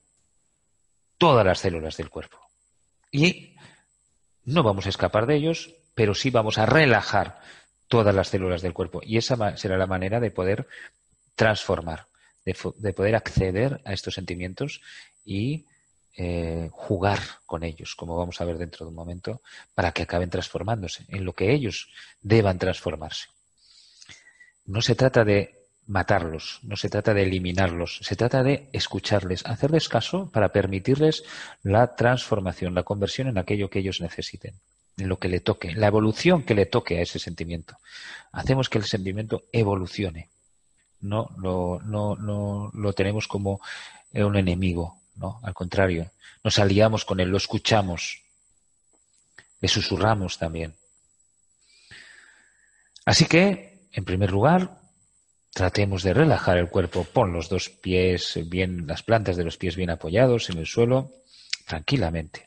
todas 1.19 1.45
las 1.45 1.59
células 1.59 1.97
del 1.97 2.11
cuerpo. 2.11 2.39
Y 3.11 3.55
no 4.45 4.63
vamos 4.63 4.87
a 4.87 4.91
escapar 4.91 5.27
de 5.27 5.37
ellos, 5.37 5.75
pero 5.95 6.15
sí 6.15 6.31
vamos 6.31 6.59
a 6.59 6.67
relajar 6.67 7.41
todas 7.89 8.15
las 8.15 8.29
células 8.29 8.63
del 8.63 8.73
cuerpo. 8.73 9.01
Y 9.03 9.17
esa 9.17 9.57
será 9.57 9.77
la 9.77 9.87
manera 9.87 10.21
de 10.21 10.31
poder 10.31 10.67
transformar, 11.35 12.07
de, 12.45 12.93
poder 12.93 13.15
acceder 13.15 13.81
a 13.85 13.93
estos 13.93 14.15
sentimientos 14.15 14.81
y 15.25 15.67
eh, 16.17 16.69
jugar 16.73 17.21
con 17.45 17.63
ellos, 17.63 17.95
como 17.95 18.17
vamos 18.17 18.41
a 18.41 18.45
ver 18.45 18.59
dentro 18.59 18.87
de 18.87 18.91
un 18.91 18.97
momento, 18.97 19.43
para 19.75 19.93
que 19.93 20.03
acaben 20.03 20.31
transformándose 20.31 21.05
en 21.09 21.25
lo 21.25 21.35
que 21.35 21.53
ellos 21.53 21.91
deban 22.23 22.59
transformarse. 22.59 23.27
No 24.65 24.81
se 24.81 24.95
trata 24.95 25.25
de 25.25 25.55
matarlos, 25.87 26.59
no 26.63 26.77
se 26.77 26.89
trata 26.89 27.15
de 27.15 27.23
eliminarlos, 27.23 28.01
se 28.03 28.17
trata 28.17 28.43
de 28.43 28.69
escucharles, 28.73 29.47
hacerles 29.47 29.89
caso 29.89 30.31
para 30.33 30.53
permitirles 30.53 31.23
la 31.63 31.95
transformación, 31.95 32.75
la 32.75 32.83
conversión 32.83 33.29
en 33.29 33.39
aquello 33.39 33.71
que 33.71 33.79
ellos 33.79 34.01
necesiten 34.01 34.55
en 34.55 34.76
lo 34.97 35.19
que 35.19 35.29
le 35.29 35.41
toque, 35.41 35.75
la 35.75 35.89
evolución 35.89 36.43
que 36.43 36.55
le 36.55 36.67
toque 36.67 36.99
a 36.99 37.03
ese 37.03 37.19
sentimiento. 37.19 37.79
Hacemos 38.33 38.69
que 38.69 38.79
el 38.79 38.85
sentimiento 38.85 39.45
evolucione. 39.53 40.31
No 41.01 41.31
lo, 41.39 41.81
no, 41.85 42.17
no 42.17 42.71
lo 42.73 42.93
tenemos 42.93 43.29
como 43.29 43.61
un 44.13 44.37
enemigo, 44.37 45.01
¿no? 45.17 45.41
Al 45.43 45.55
contrario, 45.55 46.11
nos 46.43 46.59
aliamos 46.59 47.05
con 47.05 47.21
él, 47.21 47.29
lo 47.29 47.37
escuchamos, 47.37 48.23
le 49.61 49.69
susurramos 49.69 50.39
también. 50.39 50.75
Así 53.05 53.27
que, 53.27 53.89
en 53.93 54.05
primer 54.05 54.31
lugar, 54.31 54.81
tratemos 55.53 56.03
de 56.03 56.13
relajar 56.15 56.59
el 56.59 56.69
cuerpo. 56.69 57.05
Pon 57.05 57.33
los 57.33 57.49
dos 57.49 57.69
pies 57.69 58.39
bien, 58.47 58.87
las 58.87 59.03
plantas 59.03 59.37
de 59.37 59.45
los 59.45 59.57
pies 59.57 59.77
bien 59.77 59.91
apoyados 59.91 60.51
en 60.51 60.59
el 60.59 60.67
suelo, 60.67 61.13
tranquilamente. 61.67 62.46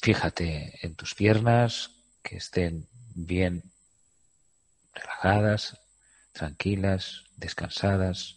Fíjate 0.00 0.78
en 0.82 0.94
tus 0.94 1.14
piernas, 1.14 1.90
que 2.22 2.36
estén 2.36 2.88
bien 3.14 3.72
relajadas, 4.94 5.80
tranquilas, 6.32 7.24
descansadas. 7.36 8.36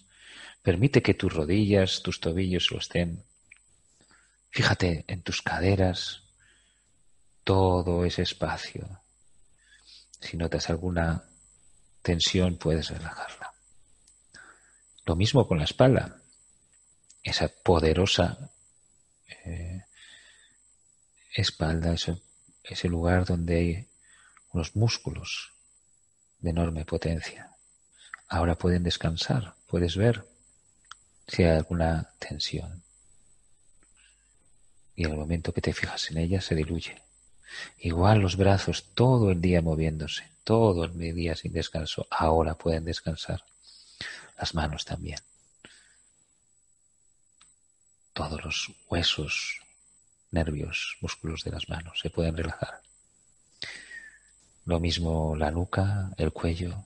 Permite 0.62 1.02
que 1.02 1.13
tus 1.13 1.34
rodillas, 1.34 2.02
tus 2.02 2.19
tobillos 2.19 2.71
lo 2.71 2.80
estén. 2.80 3.24
Fíjate 4.50 5.06
en 5.08 5.21
tus 5.21 5.41
caderas, 5.41 6.24
todo 7.43 8.06
ese 8.06 8.24
espacio. 8.24 9.02
Si 10.19 10.38
notas 10.38 10.69
alguna 10.69 11.24
tensión, 12.02 12.58
puedes 12.58 12.89
relajarla. 12.89 13.54
Lo 15.06 15.15
mismo 15.15 15.47
con 15.47 15.58
la 15.58 15.65
espalda, 15.65 16.21
esa 17.24 17.47
poderosa 17.47 18.52
eh, 19.45 19.84
espalda, 21.34 21.94
ese, 21.94 22.22
ese 22.63 22.88
lugar 22.88 23.26
donde 23.26 23.56
hay 23.56 23.88
unos 24.52 24.76
músculos 24.76 25.54
de 26.39 26.50
enorme 26.50 26.86
potencia. 26.86 27.52
Ahora 28.28 28.58
pueden 28.58 28.84
descansar, 28.84 29.56
puedes 29.67 29.96
ver 29.96 30.26
si 31.28 31.44
hay 31.44 31.58
alguna 31.58 32.13
tensión. 32.20 32.84
Y 34.96 35.06
al 35.06 35.15
momento 35.15 35.54
que 35.54 35.62
te 35.62 35.74
fijas 35.74 36.12
en 36.12 36.17
ella 36.17 36.41
se 36.41 36.56
diluye. 36.56 37.02
Igual 37.80 38.20
los 38.20 38.38
brazos 38.38 38.94
todo 38.94 39.32
el 39.32 39.41
día 39.41 39.62
moviéndose, 39.62 40.30
todo 40.44 40.86
el 40.86 40.98
día 40.98 41.36
sin 41.36 41.54
descanso, 41.54 42.08
ahora 42.10 42.56
pueden 42.56 42.86
descansar. 42.86 43.44
Las 44.38 44.56
manos 44.56 44.86
también. 44.86 45.20
Todos 48.13 48.44
los 48.44 48.72
huesos 48.89 49.62
nervios, 50.32 50.98
músculos 51.02 51.44
de 51.44 51.52
las 51.52 51.70
manos, 51.70 52.00
se 52.00 52.10
pueden 52.10 52.36
relajar. 52.36 52.82
Lo 54.65 54.80
mismo 54.80 55.36
la 55.36 55.52
nuca, 55.52 56.12
el 56.17 56.32
cuello, 56.32 56.86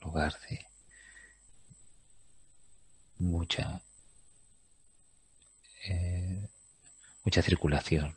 lugar 0.00 0.34
de 0.48 0.66
mucha 3.18 3.80
eh, 5.88 6.48
mucha 7.24 7.42
circulación. 7.42 8.14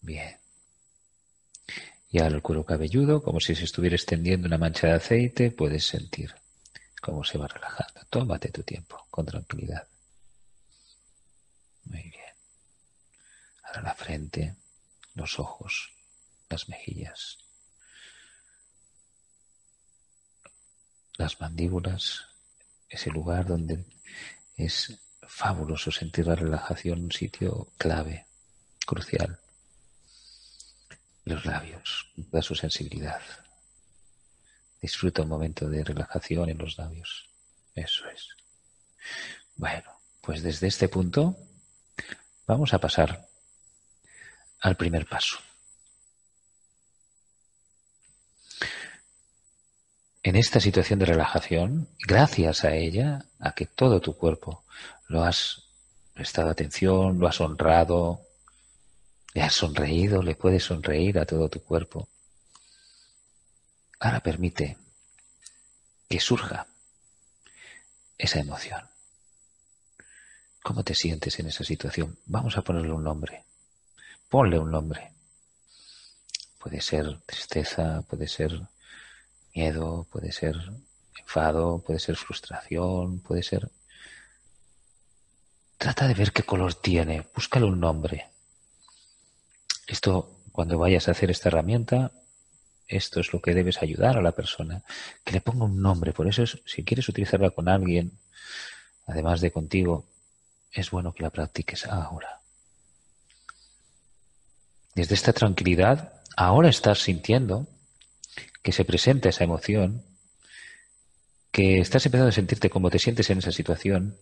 Bien. 0.00 0.36
Y 2.10 2.20
ahora 2.20 2.36
el 2.36 2.42
cuero 2.42 2.64
cabelludo, 2.64 3.22
como 3.22 3.40
si 3.40 3.54
se 3.54 3.64
estuviera 3.64 3.96
extendiendo 3.96 4.46
una 4.46 4.58
mancha 4.58 4.88
de 4.88 4.94
aceite, 4.94 5.50
puedes 5.50 5.86
sentir 5.86 6.34
cómo 7.00 7.24
se 7.24 7.38
va 7.38 7.48
relajando. 7.48 8.00
Tómate 8.10 8.50
tu 8.50 8.62
tiempo 8.62 9.06
con 9.10 9.24
tranquilidad. 9.26 9.86
Muy 11.92 12.08
bien. 12.08 12.34
Ahora 13.64 13.82
la 13.82 13.94
frente, 13.94 14.56
los 15.14 15.38
ojos, 15.38 15.92
las 16.48 16.68
mejillas, 16.70 17.38
las 21.18 21.38
mandíbulas, 21.38 22.24
ese 22.88 23.10
lugar 23.10 23.46
donde 23.46 23.84
es 24.56 24.98
fabuloso 25.28 25.90
sentir 25.90 26.26
la 26.26 26.34
relajación, 26.34 27.04
un 27.04 27.12
sitio 27.12 27.68
clave, 27.76 28.26
crucial. 28.86 29.38
Los 31.24 31.44
labios, 31.44 32.10
da 32.16 32.40
su 32.40 32.54
sensibilidad. 32.54 33.20
Disfruta 34.80 35.22
un 35.22 35.28
momento 35.28 35.68
de 35.68 35.84
relajación 35.84 36.48
en 36.48 36.58
los 36.58 36.78
labios. 36.78 37.28
Eso 37.74 38.08
es. 38.08 38.28
Bueno, 39.56 40.00
pues 40.22 40.42
desde 40.42 40.68
este 40.68 40.88
punto 40.88 41.36
Vamos 42.52 42.74
a 42.74 42.78
pasar 42.78 43.26
al 44.60 44.76
primer 44.76 45.06
paso. 45.06 45.38
En 50.22 50.36
esta 50.36 50.60
situación 50.60 50.98
de 50.98 51.06
relajación, 51.06 51.88
gracias 52.06 52.64
a 52.64 52.74
ella, 52.74 53.24
a 53.40 53.54
que 53.54 53.64
todo 53.64 54.02
tu 54.02 54.18
cuerpo 54.18 54.66
lo 55.08 55.24
has 55.24 55.62
prestado 56.12 56.50
atención, 56.50 57.18
lo 57.18 57.26
has 57.26 57.40
honrado, 57.40 58.20
le 59.32 59.40
has 59.40 59.54
sonreído, 59.54 60.22
le 60.22 60.34
puedes 60.34 60.64
sonreír 60.64 61.18
a 61.18 61.24
todo 61.24 61.48
tu 61.48 61.62
cuerpo. 61.62 62.06
Ahora 63.98 64.20
permite 64.20 64.76
que 66.06 66.20
surja 66.20 66.66
esa 68.18 68.40
emoción. 68.40 68.91
¿Cómo 70.62 70.84
te 70.84 70.94
sientes 70.94 71.40
en 71.40 71.48
esa 71.48 71.64
situación? 71.64 72.18
Vamos 72.26 72.56
a 72.56 72.62
ponerle 72.62 72.92
un 72.92 73.02
nombre. 73.02 73.44
Ponle 74.28 74.58
un 74.60 74.70
nombre. 74.70 75.12
Puede 76.58 76.80
ser 76.80 77.20
tristeza, 77.26 78.02
puede 78.02 78.28
ser 78.28 78.60
miedo, 79.54 80.06
puede 80.10 80.30
ser 80.30 80.54
enfado, 81.18 81.80
puede 81.80 81.98
ser 81.98 82.16
frustración, 82.16 83.20
puede 83.20 83.42
ser... 83.42 83.68
Trata 85.78 86.06
de 86.06 86.14
ver 86.14 86.32
qué 86.32 86.44
color 86.44 86.74
tiene, 86.74 87.26
búscale 87.34 87.66
un 87.66 87.80
nombre. 87.80 88.30
Esto, 89.88 90.38
cuando 90.52 90.78
vayas 90.78 91.08
a 91.08 91.10
hacer 91.10 91.32
esta 91.32 91.48
herramienta, 91.48 92.12
esto 92.86 93.18
es 93.18 93.32
lo 93.32 93.42
que 93.42 93.52
debes 93.52 93.82
ayudar 93.82 94.16
a 94.16 94.22
la 94.22 94.30
persona, 94.30 94.84
que 95.24 95.32
le 95.32 95.40
ponga 95.40 95.64
un 95.64 95.82
nombre. 95.82 96.12
Por 96.12 96.28
eso, 96.28 96.44
si 96.46 96.84
quieres 96.84 97.08
utilizarla 97.08 97.50
con 97.50 97.68
alguien, 97.68 98.16
además 99.06 99.40
de 99.40 99.50
contigo, 99.50 100.11
es 100.72 100.90
bueno 100.90 101.12
que 101.12 101.22
la 101.22 101.30
practiques 101.30 101.86
ahora. 101.86 102.40
Desde 104.94 105.14
esta 105.14 105.32
tranquilidad, 105.32 106.22
ahora 106.36 106.68
estás 106.68 107.00
sintiendo 107.00 107.66
que 108.62 108.72
se 108.72 108.84
presenta 108.84 109.28
esa 109.28 109.44
emoción 109.44 110.04
que 111.50 111.80
estás 111.80 112.06
empezando 112.06 112.30
a 112.30 112.32
sentirte 112.32 112.70
como 112.70 112.90
te 112.90 112.98
sientes 112.98 113.28
en 113.28 113.38
esa 113.38 113.52
situación, 113.52 114.18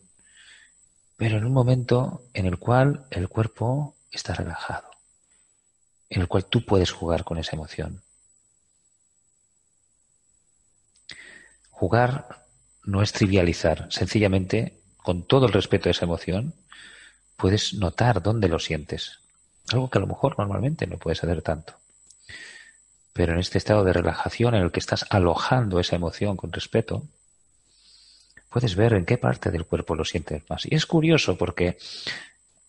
pero 1.16 1.38
en 1.38 1.44
un 1.44 1.53
momento 1.53 2.24
en 2.34 2.46
el 2.46 2.59
cual 2.59 3.07
el 3.11 3.28
cuerpo 3.28 3.96
está 4.11 4.34
relajado, 4.34 4.90
en 6.09 6.22
el 6.22 6.28
cual 6.28 6.46
tú 6.46 6.64
puedes 6.64 6.90
jugar 6.90 7.22
con 7.24 7.38
esa 7.38 7.55
emoción. 7.55 8.03
Jugar 11.70 12.46
no 12.84 13.03
es 13.03 13.12
trivializar, 13.12 13.86
sencillamente, 13.92 14.80
con 15.03 15.22
todo 15.22 15.46
el 15.46 15.53
respeto 15.53 15.88
a 15.88 15.92
esa 15.92 16.05
emoción, 16.05 16.55
puedes 17.36 17.74
notar 17.74 18.22
dónde 18.22 18.48
lo 18.48 18.59
sientes, 18.59 19.18
algo 19.72 19.88
que 19.88 19.98
a 19.98 20.01
lo 20.01 20.07
mejor 20.07 20.38
normalmente 20.38 20.86
no 20.86 20.98
puedes 20.98 21.22
hacer 21.24 21.42
tanto. 21.42 21.74
Pero 23.12 23.32
en 23.32 23.40
este 23.40 23.59
estado 23.59 23.84
de 23.84 23.92
relajación 23.92 24.55
en 24.55 24.62
el 24.62 24.72
que 24.72 24.80
estás 24.80 25.07
alojando 25.11 25.80
esa 25.80 25.96
emoción 25.96 26.36
con 26.36 26.53
respeto, 26.53 27.03
puedes 28.51 28.76
ver 28.76 28.92
en 28.94 29.07
qué 29.07 29.16
parte 29.16 29.51
del 29.51 29.64
cuerpo 29.64 29.94
lo 29.94 30.05
sientes 30.05 30.42
más. 30.48 30.66
Y 30.66 30.74
es 30.74 30.86
curioso 30.86 31.36
porque 31.36 31.78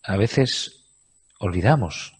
a 0.02 0.16
veces 0.16 0.84
olvidamos 1.38 2.14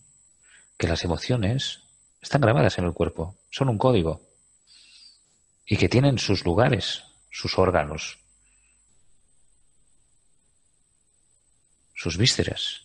que 0.77 0.89
las 0.89 1.05
emociones 1.05 1.81
están 2.21 2.41
grabadas 2.41 2.79
en 2.79 2.85
el 2.85 2.93
cuerpo, 2.93 3.37
son 3.51 3.69
un 3.69 3.79
código 3.79 4.21
y 5.67 5.77
que 5.77 5.89
tienen 5.89 6.19
sus 6.19 6.45
lugares, 6.45 7.05
sus 7.31 7.59
órganos, 7.59 8.19
sus 11.95 12.17
vísceras, 12.17 12.83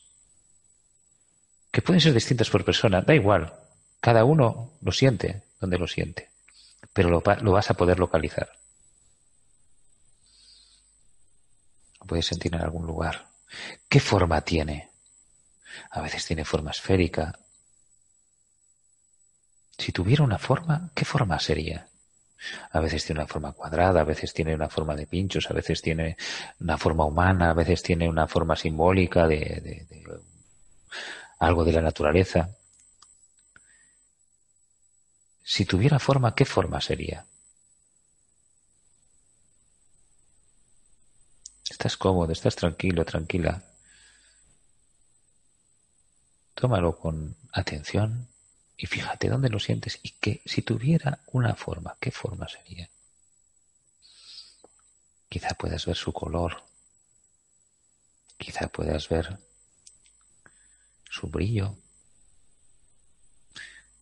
que 1.72 1.82
pueden 1.82 2.02
ser 2.02 2.14
distintas 2.14 2.50
por 2.50 2.66
persona, 2.66 3.02
da 3.02 3.14
igual, 3.14 3.54
cada 4.00 4.24
uno 4.24 4.74
lo 4.82 4.92
siente 4.92 5.44
donde 5.60 5.78
lo 5.78 5.88
siente, 5.88 6.30
pero 6.94 7.10
lo, 7.10 7.22
vas 7.22 7.70
a 7.70 7.74
poder 7.74 8.00
localizar. 8.00 8.50
Lo 12.00 12.08
puedes 12.08 12.26
sentir 12.26 12.54
en 12.56 12.62
algún 12.62 12.86
lugar. 12.86 13.28
¿Qué 13.90 14.00
forma 14.00 14.42
tiene? 14.42 14.90
A 15.92 16.02
veces 16.02 16.26
tiene 16.26 16.46
forma 16.46 16.72
esférica. 16.72 17.38
Si 19.78 19.92
tuviera 19.92 20.24
una 20.24 20.38
forma, 20.38 20.90
¿qué 20.94 21.06
forma 21.06 21.40
sería? 21.40 21.88
A 22.72 22.80
veces 22.80 23.06
tiene 23.06 23.22
una 23.22 23.28
forma 23.28 23.52
cuadrada, 23.52 24.02
a 24.02 24.04
veces 24.04 24.34
tiene 24.34 24.54
una 24.54 24.70
forma 24.70 24.96
de 24.96 25.08
pinchos, 25.08 25.50
a 25.50 25.54
veces 25.54 25.82
tiene 25.82 26.18
una 26.60 26.78
forma 26.78 27.06
humana, 27.06 27.50
a 27.50 27.54
veces 27.54 27.82
tiene 27.82 28.08
una 28.08 28.28
forma 28.28 28.56
simbólica 28.56 29.28
de, 29.28 29.86
algo 31.40 31.64
de 31.64 31.72
la 31.72 31.82
naturaleza. 31.82 32.50
Si 35.44 35.66
tuviera 35.66 36.00
forma, 36.00 36.36
¿qué 36.36 36.46
forma 36.46 36.82
sería? 36.82 37.26
Estás 41.70 41.98
cómodo, 41.98 42.32
estás 42.32 42.56
tranquilo, 42.56 43.06
tranquila. 43.06 43.62
Tómalo 46.54 46.98
con 46.98 47.36
atención 47.52 48.28
y 48.78 48.86
fíjate 48.86 49.28
dónde 49.28 49.50
lo 49.50 49.60
sientes 49.60 50.00
y 50.04 50.12
que 50.12 50.42
si 50.46 50.62
tuviera 50.62 51.20
una 51.34 51.56
forma, 51.56 51.98
¿qué 52.00 52.12
forma 52.12 52.48
sería? 52.48 52.90
Quizá 55.28 55.50
puedas 55.56 55.86
ver 55.86 55.96
su 55.96 56.14
color, 56.14 56.64
quizá 58.38 58.68
puedas 58.68 59.10
ver 59.10 59.38
su 61.10 61.28
brillo, 61.28 61.76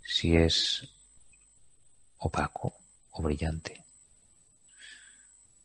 si 0.04 0.36
es 0.36 0.88
opaco 2.18 2.76
o 3.12 3.24
brillante, 3.24 3.84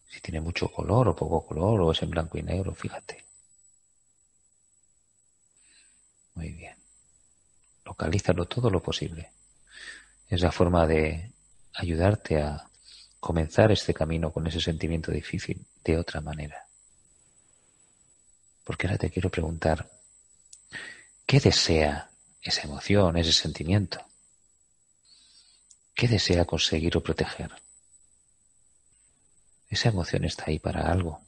si 0.08 0.20
tiene 0.20 0.40
mucho 0.40 0.70
color 0.70 1.08
o 1.08 1.16
poco 1.16 1.46
color 1.46 1.80
o 1.80 1.92
es 1.92 2.02
en 2.02 2.11
blanco 2.11 2.38
y 2.38 2.42
negro, 2.42 2.74
fíjate. 2.74 3.24
Muy 6.34 6.52
bien. 6.52 6.80
Localízalo 7.91 8.47
todo 8.47 8.70
lo 8.70 8.82
posible. 8.82 9.30
Es 10.28 10.41
la 10.41 10.51
forma 10.51 10.86
de 10.86 11.30
ayudarte 11.74 12.41
a 12.41 12.64
comenzar 13.18 13.70
este 13.70 13.93
camino 13.93 14.32
con 14.32 14.47
ese 14.47 14.61
sentimiento 14.61 15.12
difícil 15.12 15.66
de 15.84 15.99
otra 15.99 16.20
manera. 16.20 16.64
Porque 18.64 18.86
ahora 18.86 18.99
te 18.99 19.11
quiero 19.11 19.28
preguntar, 19.28 19.91
¿Qué 21.30 21.38
desea 21.38 22.11
esa 22.43 22.62
emoción, 22.62 23.16
ese 23.16 23.32
sentimiento? 23.32 24.05
¿Qué 25.95 26.09
desea 26.09 26.45
conseguir 26.45 26.97
o 26.97 27.05
proteger? 27.05 27.53
Esa 29.68 29.91
emoción 29.91 30.24
está 30.24 30.47
ahí 30.49 30.59
para 30.59 30.91
algo. 30.91 31.20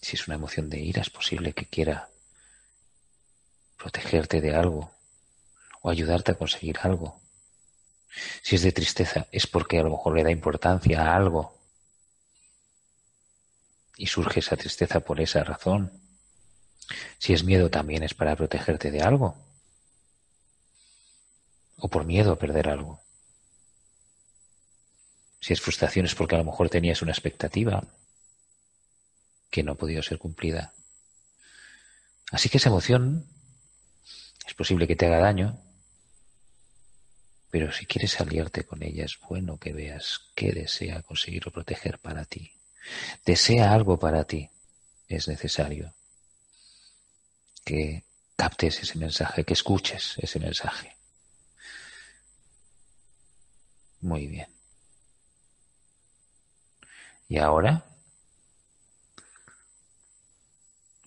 Si 0.00 0.16
es 0.16 0.26
una 0.26 0.36
emoción 0.36 0.70
de 0.70 0.80
ira, 0.80 1.02
es 1.02 1.10
posible 1.10 1.52
que 1.52 1.66
quiera 1.66 2.08
protegerte 3.84 4.40
de 4.40 4.54
algo 4.54 4.90
o 5.82 5.90
ayudarte 5.90 6.32
a 6.32 6.36
conseguir 6.36 6.78
algo. 6.80 7.20
Si 8.42 8.56
es 8.56 8.62
de 8.62 8.72
tristeza, 8.72 9.26
es 9.30 9.46
porque 9.46 9.78
a 9.78 9.82
lo 9.82 9.90
mejor 9.90 10.16
le 10.16 10.24
da 10.24 10.30
importancia 10.30 11.02
a 11.02 11.14
algo 11.14 11.54
y 13.98 14.06
surge 14.06 14.40
esa 14.40 14.56
tristeza 14.56 15.00
por 15.00 15.20
esa 15.20 15.44
razón. 15.44 15.92
Si 17.18 17.34
es 17.34 17.44
miedo 17.44 17.68
también 17.68 18.02
es 18.02 18.14
para 18.14 18.34
protegerte 18.36 18.90
de 18.90 19.02
algo. 19.02 19.36
O 21.76 21.88
por 21.88 22.06
miedo 22.06 22.32
a 22.32 22.38
perder 22.38 22.70
algo. 22.70 23.02
Si 25.40 25.52
es 25.52 25.60
frustración 25.60 26.06
es 26.06 26.14
porque 26.14 26.36
a 26.36 26.38
lo 26.38 26.44
mejor 26.44 26.70
tenías 26.70 27.02
una 27.02 27.12
expectativa 27.12 27.84
que 29.50 29.62
no 29.62 29.72
ha 29.72 29.74
podido 29.74 30.02
ser 30.02 30.16
cumplida. 30.16 30.72
Así 32.32 32.48
que 32.48 32.56
esa 32.56 32.70
emoción 32.70 33.28
es 34.46 34.54
posible 34.54 34.86
que 34.86 34.96
te 34.96 35.06
haga 35.06 35.18
daño, 35.18 35.58
pero 37.50 37.72
si 37.72 37.86
quieres 37.86 38.20
aliarte 38.20 38.64
con 38.64 38.82
ella 38.82 39.04
es 39.04 39.18
bueno 39.20 39.58
que 39.58 39.72
veas 39.72 40.20
qué 40.34 40.52
desea 40.52 41.02
conseguir 41.02 41.46
o 41.46 41.52
proteger 41.52 41.98
para 41.98 42.24
ti. 42.24 42.52
Desea 43.24 43.72
algo 43.72 43.98
para 43.98 44.24
ti, 44.24 44.50
es 45.08 45.28
necesario 45.28 45.94
que 47.64 48.04
captes 48.36 48.80
ese 48.80 48.98
mensaje, 48.98 49.44
que 49.44 49.54
escuches 49.54 50.16
ese 50.18 50.38
mensaje. 50.38 50.96
Muy 54.00 54.26
bien. 54.26 54.48
Y 57.28 57.38
ahora 57.38 57.86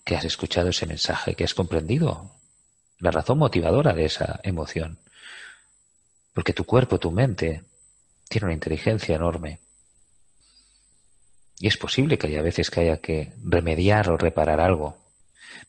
que 0.04 0.16
has 0.16 0.24
escuchado 0.24 0.70
ese 0.70 0.86
mensaje, 0.86 1.34
que 1.34 1.44
has 1.44 1.54
comprendido 1.54 2.37
la 2.98 3.10
razón 3.10 3.38
motivadora 3.38 3.92
de 3.92 4.04
esa 4.04 4.40
emoción, 4.42 4.98
porque 6.32 6.52
tu 6.52 6.64
cuerpo, 6.64 6.98
tu 6.98 7.10
mente, 7.10 7.64
tiene 8.28 8.46
una 8.46 8.54
inteligencia 8.54 9.16
enorme. 9.16 9.60
Y 11.58 11.66
es 11.66 11.76
posible 11.76 12.18
que 12.18 12.28
haya 12.28 12.42
veces 12.42 12.70
que 12.70 12.80
haya 12.80 12.98
que 12.98 13.32
remediar 13.42 14.10
o 14.10 14.16
reparar 14.16 14.60
algo. 14.60 14.96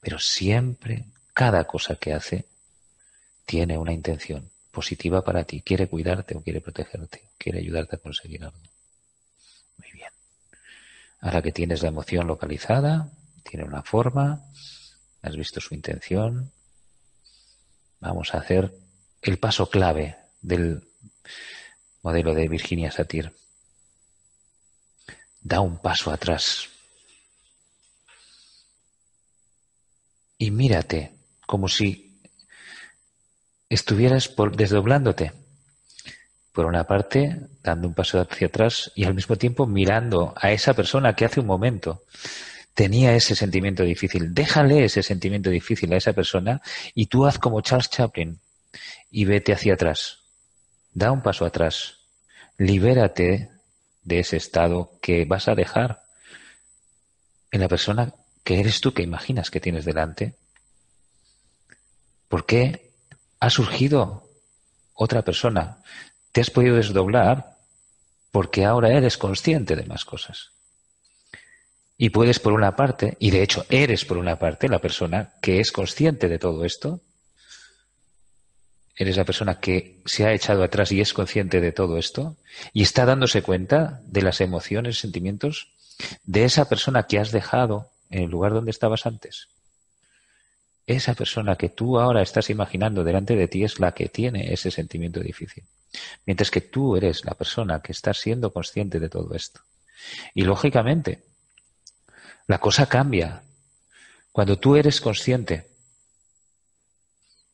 Pero 0.01 0.19
siempre, 0.19 1.05
cada 1.33 1.65
cosa 1.65 1.95
que 1.95 2.13
hace, 2.13 2.45
tiene 3.45 3.77
una 3.77 3.93
intención 3.93 4.51
positiva 4.71 5.23
para 5.23 5.43
ti. 5.45 5.61
Quiere 5.61 5.87
cuidarte 5.87 6.37
o 6.37 6.43
quiere 6.43 6.61
protegerte, 6.61 7.29
quiere 7.37 7.59
ayudarte 7.59 7.95
a 7.95 7.99
conseguir 7.99 8.43
algo. 8.43 8.59
Muy 9.77 9.91
bien. 9.91 10.11
Ahora 11.21 11.41
que 11.41 11.51
tienes 11.51 11.81
la 11.81 11.89
emoción 11.89 12.27
localizada, 12.27 13.09
tiene 13.43 13.65
una 13.65 13.81
forma, 13.81 14.43
has 15.23 15.35
visto 15.35 15.59
su 15.59 15.73
intención, 15.73 16.51
vamos 17.99 18.33
a 18.33 18.39
hacer 18.39 18.73
el 19.21 19.37
paso 19.37 19.69
clave 19.69 20.17
del 20.41 20.83
modelo 22.01 22.33
de 22.33 22.47
Virginia 22.47 22.91
Satir. 22.91 23.33
Da 25.41 25.61
un 25.61 25.77
paso 25.77 26.11
atrás. 26.11 26.69
y 30.39 30.49
mírate 30.49 31.11
como 31.45 31.67
si 31.67 32.17
estuvieras 33.67 34.33
desdoblándote. 34.53 35.33
Por 36.53 36.65
una 36.65 36.85
parte, 36.85 37.37
dando 37.61 37.87
un 37.87 37.93
paso 37.93 38.19
hacia 38.19 38.47
atrás 38.47 38.91
y 38.95 39.03
al 39.03 39.13
mismo 39.13 39.35
tiempo 39.35 39.67
mirando 39.67 40.33
a 40.35 40.51
esa 40.51 40.73
persona 40.73 41.15
que 41.15 41.25
hace 41.25 41.39
un 41.39 41.45
momento 41.45 42.03
tenía 42.79 43.13
ese 43.13 43.35
sentimiento 43.35 43.83
difícil. 43.83 44.33
Déjale 44.33 44.85
ese 44.85 45.03
sentimiento 45.03 45.49
difícil 45.49 45.91
a 45.91 45.97
esa 45.97 46.13
persona 46.13 46.61
y 46.95 47.07
tú 47.07 47.25
haz 47.25 47.37
como 47.37 47.59
Charles 47.59 47.89
Chaplin 47.89 48.39
y 49.11 49.25
vete 49.25 49.51
hacia 49.51 49.73
atrás. 49.73 50.19
Da 50.93 51.11
un 51.11 51.21
paso 51.21 51.43
atrás. 51.43 51.97
Libérate 52.57 53.49
de 54.01 54.19
ese 54.19 54.37
estado 54.37 54.97
que 55.01 55.25
vas 55.25 55.49
a 55.49 55.55
dejar 55.55 56.03
en 57.51 57.59
la 57.59 57.67
persona 57.67 58.13
que 58.45 58.61
eres 58.61 58.79
tú 58.79 58.93
que 58.93 59.03
imaginas 59.03 59.51
que 59.51 59.59
tienes 59.59 59.83
delante? 59.83 60.37
¿Por 62.29 62.45
qué 62.45 62.93
ha 63.41 63.49
surgido 63.49 64.23
otra 64.93 65.23
persona? 65.23 65.83
¿Te 66.31 66.39
has 66.39 66.49
podido 66.49 66.77
desdoblar 66.77 67.57
porque 68.31 68.63
ahora 68.63 68.93
eres 68.93 69.17
consciente 69.17 69.75
de 69.75 69.83
más 69.83 70.05
cosas. 70.05 70.53
Y 72.01 72.11
puedes, 72.11 72.39
por 72.39 72.53
una 72.53 72.77
parte, 72.77 73.17
y 73.19 73.29
de 73.29 73.43
hecho 73.43 73.65
eres 73.69 74.05
por 74.05 74.17
una 74.17 74.39
parte 74.39 74.69
la 74.69 74.79
persona 74.79 75.33
que 75.41 75.59
es 75.59 75.73
consciente 75.73 76.29
de 76.29 76.39
todo 76.39 76.63
esto, 76.63 77.01
eres 78.95 79.17
la 79.17 79.25
persona 79.25 79.59
que 79.59 80.01
se 80.05 80.25
ha 80.25 80.31
echado 80.31 80.63
atrás 80.63 80.93
y 80.93 81.01
es 81.01 81.13
consciente 81.13 81.59
de 81.59 81.73
todo 81.73 81.97
esto, 81.97 82.37
y 82.71 82.83
está 82.83 83.05
dándose 83.05 83.41
cuenta 83.41 83.99
de 84.05 84.21
las 84.21 84.39
emociones, 84.39 84.97
sentimientos 84.97 85.73
de 86.23 86.45
esa 86.45 86.69
persona 86.69 87.03
que 87.03 87.19
has 87.19 87.33
dejado 87.33 87.89
en 88.09 88.23
el 88.23 88.29
lugar 88.29 88.53
donde 88.53 88.71
estabas 88.71 89.05
antes. 89.05 89.49
Esa 90.87 91.15
persona 91.15 91.57
que 91.57 91.67
tú 91.67 91.99
ahora 91.99 92.21
estás 92.21 92.49
imaginando 92.49 93.03
delante 93.03 93.35
de 93.35 93.49
ti 93.49 93.65
es 93.65 93.77
la 93.81 93.93
que 93.93 94.07
tiene 94.07 94.53
ese 94.53 94.71
sentimiento 94.71 95.19
difícil. 95.19 95.65
Mientras 96.25 96.49
que 96.49 96.61
tú 96.61 96.95
eres 96.95 97.25
la 97.25 97.33
persona 97.33 97.81
que 97.81 97.91
está 97.91 98.13
siendo 98.13 98.53
consciente 98.53 99.01
de 99.01 99.09
todo 99.09 99.35
esto. 99.35 99.59
Y 100.33 100.43
lógicamente, 100.43 101.28
la 102.49 102.57
cosa 102.57 102.87
cambia. 102.87 103.43
Cuando 104.31 104.57
tú 104.57 104.75
eres 104.75 105.01
consciente 105.01 105.69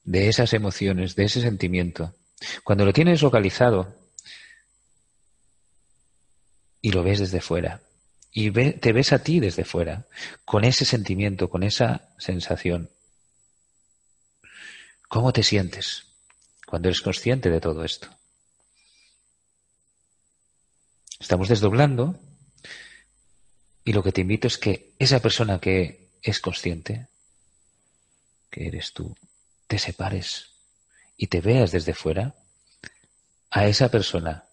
de 0.06 0.30
esas 0.30 0.54
emociones, 0.54 1.16
de 1.18 1.26
ese 1.26 1.42
sentimiento, 1.42 2.16
cuando 2.64 2.86
lo 2.86 2.94
tienes 2.94 3.22
localizado 3.22 3.94
y 6.82 6.94
lo 6.94 7.04
ves 7.04 7.20
desde 7.20 7.42
fuera, 7.42 7.82
y 8.32 8.52
te 8.52 8.94
ves 8.94 9.12
a 9.12 9.20
ti 9.22 9.42
desde 9.42 9.66
fuera, 9.66 10.06
con 10.46 10.64
ese 10.64 10.86
sentimiento, 10.86 11.50
con 11.50 11.64
esa 11.64 12.14
sensación. 12.18 12.90
¿Cómo 15.10 15.34
te 15.34 15.44
sientes 15.44 16.06
cuando 16.66 16.88
eres 16.88 17.02
consciente 17.02 17.50
de 17.50 17.60
todo 17.60 17.84
esto? 17.84 18.08
Estamos 21.20 21.50
desdoblando 21.50 22.18
y 23.86 23.94
lo 23.94 24.04
que 24.04 24.12
te 24.12 24.22
invito 24.22 24.48
es 24.48 24.58
que 24.58 24.94
esa 24.98 25.22
persona 25.22 25.60
que 25.60 26.10
es 26.24 26.40
consciente, 26.40 27.08
que 28.50 28.68
eres 28.68 28.92
tú, 28.94 29.16
te 29.68 29.78
separes 29.78 30.50
y 31.16 31.28
te 31.28 31.40
veas 31.40 31.72
desde 31.72 31.94
fuera 31.94 32.36
a 33.52 33.68
esa 33.68 33.90
persona 33.90 34.46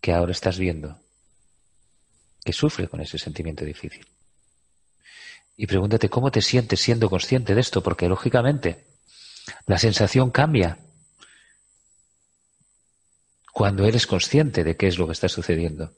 que 0.00 0.12
ahora 0.12 0.32
estás 0.32 0.58
viendo 0.58 1.00
que 2.44 2.52
sufre 2.52 2.88
con 2.88 3.00
ese 3.00 3.18
sentimiento 3.18 3.64
difícil. 3.64 4.06
Y 5.56 5.66
pregúntate 5.66 6.10
cómo 6.10 6.30
te 6.30 6.42
sientes 6.42 6.80
siendo 6.80 7.08
consciente 7.08 7.54
de 7.54 7.60
esto, 7.60 7.82
porque 7.82 8.08
lógicamente 8.08 8.84
la 9.66 9.78
sensación 9.78 10.30
cambia 10.30 10.78
cuando 13.52 13.86
eres 13.86 14.06
consciente 14.06 14.64
de 14.64 14.76
qué 14.76 14.88
es 14.88 14.98
lo 14.98 15.06
que 15.06 15.12
está 15.12 15.28
sucediendo. 15.28 15.94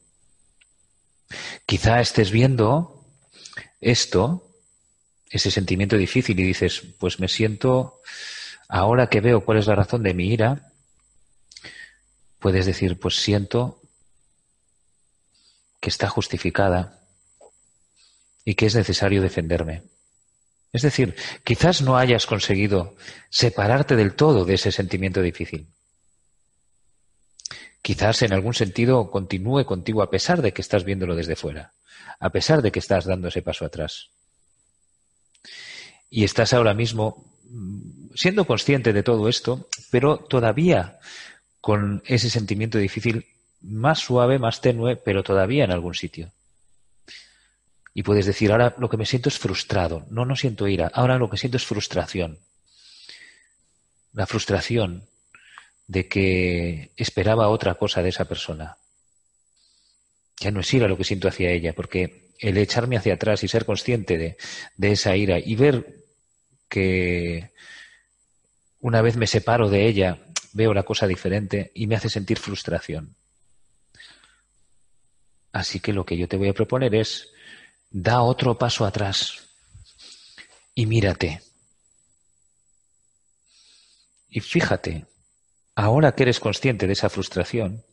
Quizá 1.66 2.01
estés 2.01 2.31
viendo 2.31 3.05
esto, 3.81 4.55
ese 5.31 5.51
sentimiento 5.51 5.97
difícil, 5.97 6.39
y 6.39 6.45
dices, 6.45 6.83
pues 6.99 7.20
me 7.20 7.29
siento, 7.29 8.01
ahora 8.68 9.09
que 9.09 9.20
veo 9.20 9.45
cuál 9.45 9.59
es 9.59 9.66
la 9.66 9.74
razón 9.74 10.03
de 10.03 10.14
mi 10.14 10.29
ira, 10.29 10.72
puedes 12.39 12.66
decir, 12.66 12.99
pues 12.99 13.16
siento 13.16 13.81
que 15.81 15.91
está 15.91 16.09
justificada 16.09 17.01
y 18.45 18.55
que 18.55 18.66
es 18.66 18.74
necesario 18.74 19.20
defenderme. 19.22 19.83
Es 20.72 20.83
decir, 20.83 21.16
quizás 21.43 21.83
no 21.83 21.97
hayas 21.97 22.27
conseguido 22.27 22.97
separarte 23.31 23.97
del 23.97 24.14
todo 24.14 24.45
de 24.45 24.55
ese 24.55 24.72
sentimiento 24.72 25.22
difícil. 25.22 25.68
Quizás 27.87 28.22
en 28.22 28.32
algún 28.32 28.53
sentido 28.53 29.12
continúe 29.12 29.64
contigo 29.64 30.03
a 30.03 30.11
pesar 30.11 30.43
de 30.43 30.51
que 30.53 30.61
estás 30.61 30.82
viéndolo 30.82 31.14
desde 31.14 31.37
fuera, 31.37 31.72
a 32.18 32.30
pesar 32.30 32.61
de 32.61 32.72
que 32.72 32.80
estás 32.80 33.05
dando 33.05 33.28
ese 33.28 33.43
paso 33.43 33.64
atrás. 33.64 34.11
Y 36.11 36.24
estás 36.24 36.53
ahora 36.53 36.74
mismo 36.74 37.24
mm, 37.45 38.09
siendo 38.16 38.45
consciente 38.45 38.93
de 38.93 39.05
todo 39.05 39.28
esto, 39.28 39.68
pero 39.93 40.18
todavía 40.18 40.99
con 41.61 42.03
ese 42.07 42.28
sentimiento 42.28 42.76
difícil 42.76 43.24
más 43.61 44.01
suave, 44.01 44.41
más 44.41 44.61
tenue, 44.61 44.97
pero 44.97 45.22
todavía 45.22 45.62
en 45.62 45.70
algún 45.70 45.95
sitio. 45.95 46.32
Y 47.95 48.03
puedes 48.03 48.26
decir, 48.26 48.51
ahora 48.51 48.74
lo 48.78 48.89
que 48.89 48.97
me 48.97 49.07
siento 49.07 49.28
es 49.28 49.39
frustrado. 49.39 50.07
No, 50.11 50.24
no 50.24 50.34
siento 50.34 50.66
ira. 50.66 50.91
Ahora 50.93 51.18
lo 51.18 51.30
que 51.30 51.37
siento 51.37 51.57
es 51.57 51.64
frustración. 51.64 52.41
La 54.12 54.26
frustración 54.26 55.09
de 55.87 56.09
que 56.09 56.91
esperaba 56.97 57.49
otra 57.49 57.74
cosa 57.74 58.03
de 58.03 58.09
esa 58.09 58.26
persona. 58.26 58.76
Ya 60.39 60.51
no 60.51 60.61
es 60.61 60.74
ira 60.74 60.89
lo 60.89 60.97
que 60.97 61.05
siento 61.05 61.28
hacia 61.28 61.51
ella, 61.51 61.72
porque 61.72 62.32
el 62.39 62.59
echarme 62.59 62.97
hacia 62.97 63.14
atrás 63.14 63.43
y 63.45 63.49
ser 63.49 63.64
consciente 63.64 64.18
de, 64.18 64.37
de 64.76 64.93
esa 64.93 65.16
ira 65.16 65.39
y 65.39 65.55
ver 65.55 66.05
que 66.68 67.53
una 68.80 69.01
vez 69.03 69.16
me 69.16 69.26
separo 69.26 69.68
de 69.68 69.87
ella, 69.87 70.18
veo 70.53 70.74
la 70.74 70.82
cosa 70.82 71.07
diferente 71.07 71.70
y 71.74 71.87
me 71.87 71.97
hace 71.97 72.09
sentir 72.09 72.39
frustración. 72.39 73.16
Así 75.53 75.80
que 75.80 75.93
lo 75.93 76.05
que 76.05 76.16
yo 76.16 76.28
te 76.28 76.37
voy 76.37 76.49
a 76.49 76.55
proponer 76.55 76.95
es, 76.95 77.30
da 77.91 78.20
otro 78.20 78.59
paso 78.59 78.84
atrás 78.84 79.49
y 80.74 80.84
mírate. 80.84 81.41
Y 84.28 84.41
fíjate, 84.41 85.07
ahora 85.77 86.14
que 86.16 86.24
eres 86.24 86.41
consciente 86.41 86.87
de 86.87 86.95
esa 86.95 87.11
frustración 87.11 87.85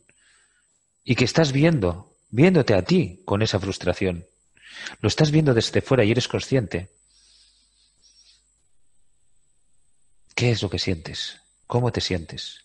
y 1.04 1.14
que 1.14 1.24
estás 1.24 1.52
viendo, 1.52 2.10
viéndote 2.30 2.74
a 2.74 2.82
ti 2.82 3.22
con 3.24 3.42
esa 3.42 3.60
frustración, 3.60 4.26
lo 5.00 5.08
estás 5.08 5.30
viendo 5.30 5.54
desde 5.54 5.82
fuera 5.82 6.02
y 6.02 6.10
eres 6.10 6.26
consciente, 6.26 6.90
¿qué 10.34 10.50
es 10.50 10.62
lo 10.62 10.70
que 10.70 10.78
sientes? 10.78 11.40
¿Cómo 11.66 11.92
te 11.92 12.00
sientes? 12.00 12.64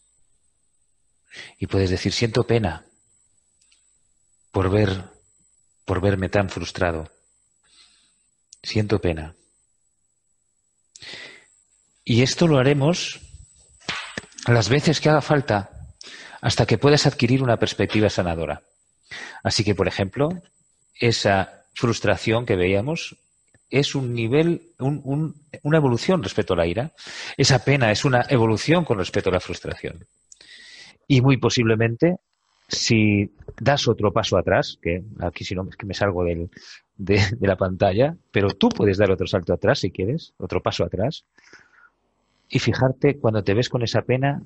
Y 1.60 1.68
puedes 1.68 1.90
decir, 1.90 2.14
siento 2.14 2.48
pena, 2.48 2.86
por 4.52 4.72
ver, 4.72 5.04
por 5.86 6.02
verme 6.02 6.30
tan 6.30 6.50
frustrado. 6.50 7.12
Siento 8.64 9.00
pena. 9.00 9.36
Y 12.04 12.24
esto 12.24 12.48
lo 12.48 12.58
haremos 12.58 13.29
las 14.48 14.70
veces 14.70 15.02
que 15.02 15.10
haga 15.10 15.22
falta 15.22 15.70
hasta 16.42 16.66
que 16.66 16.78
puedas 16.78 17.06
adquirir 17.06 17.44
una 17.44 17.58
perspectiva 17.58 18.10
sanadora. 18.10 18.62
Así 19.44 19.64
que, 19.64 19.76
por 19.76 19.88
ejemplo, 19.88 20.30
esa 21.00 21.64
frustración 21.74 22.46
que 22.46 22.56
veíamos 22.56 23.18
es 23.70 23.96
un 23.96 24.14
nivel, 24.14 24.74
una 24.80 25.78
evolución 25.78 26.24
respecto 26.24 26.54
a 26.54 26.58
la 26.58 26.68
ira. 26.68 26.92
Esa 27.38 27.64
pena 27.64 27.92
es 27.92 28.06
una 28.06 28.26
evolución 28.30 28.86
con 28.86 28.98
respecto 28.98 29.30
a 29.30 29.34
la 29.34 29.40
frustración. 29.40 30.06
Y 31.08 31.22
muy 31.22 31.38
posiblemente 31.38 32.18
si 32.68 33.32
das 33.60 33.88
otro 33.88 34.14
paso 34.14 34.38
atrás, 34.38 34.78
que 34.82 35.04
aquí 35.20 35.44
si 35.44 35.56
no 35.56 35.68
es 35.68 35.76
que 35.76 35.88
me 35.88 35.94
salgo 35.94 36.24
del, 36.24 36.50
de, 36.98 37.20
la 37.42 37.56
pantalla, 37.56 38.16
pero 38.32 38.50
tú 38.50 38.70
puedes 38.70 38.98
dar 38.98 39.12
otro 39.12 39.26
salto 39.26 39.54
atrás 39.54 39.80
si 39.80 39.92
quieres, 39.92 40.34
otro 40.38 40.62
paso 40.62 40.84
atrás, 40.84 41.26
y 42.50 42.60
fijarte 42.60 43.18
cuando 43.20 43.44
te 43.44 43.54
ves 43.54 43.70
con 43.70 43.84
esa 43.84 44.02
pena 44.02 44.42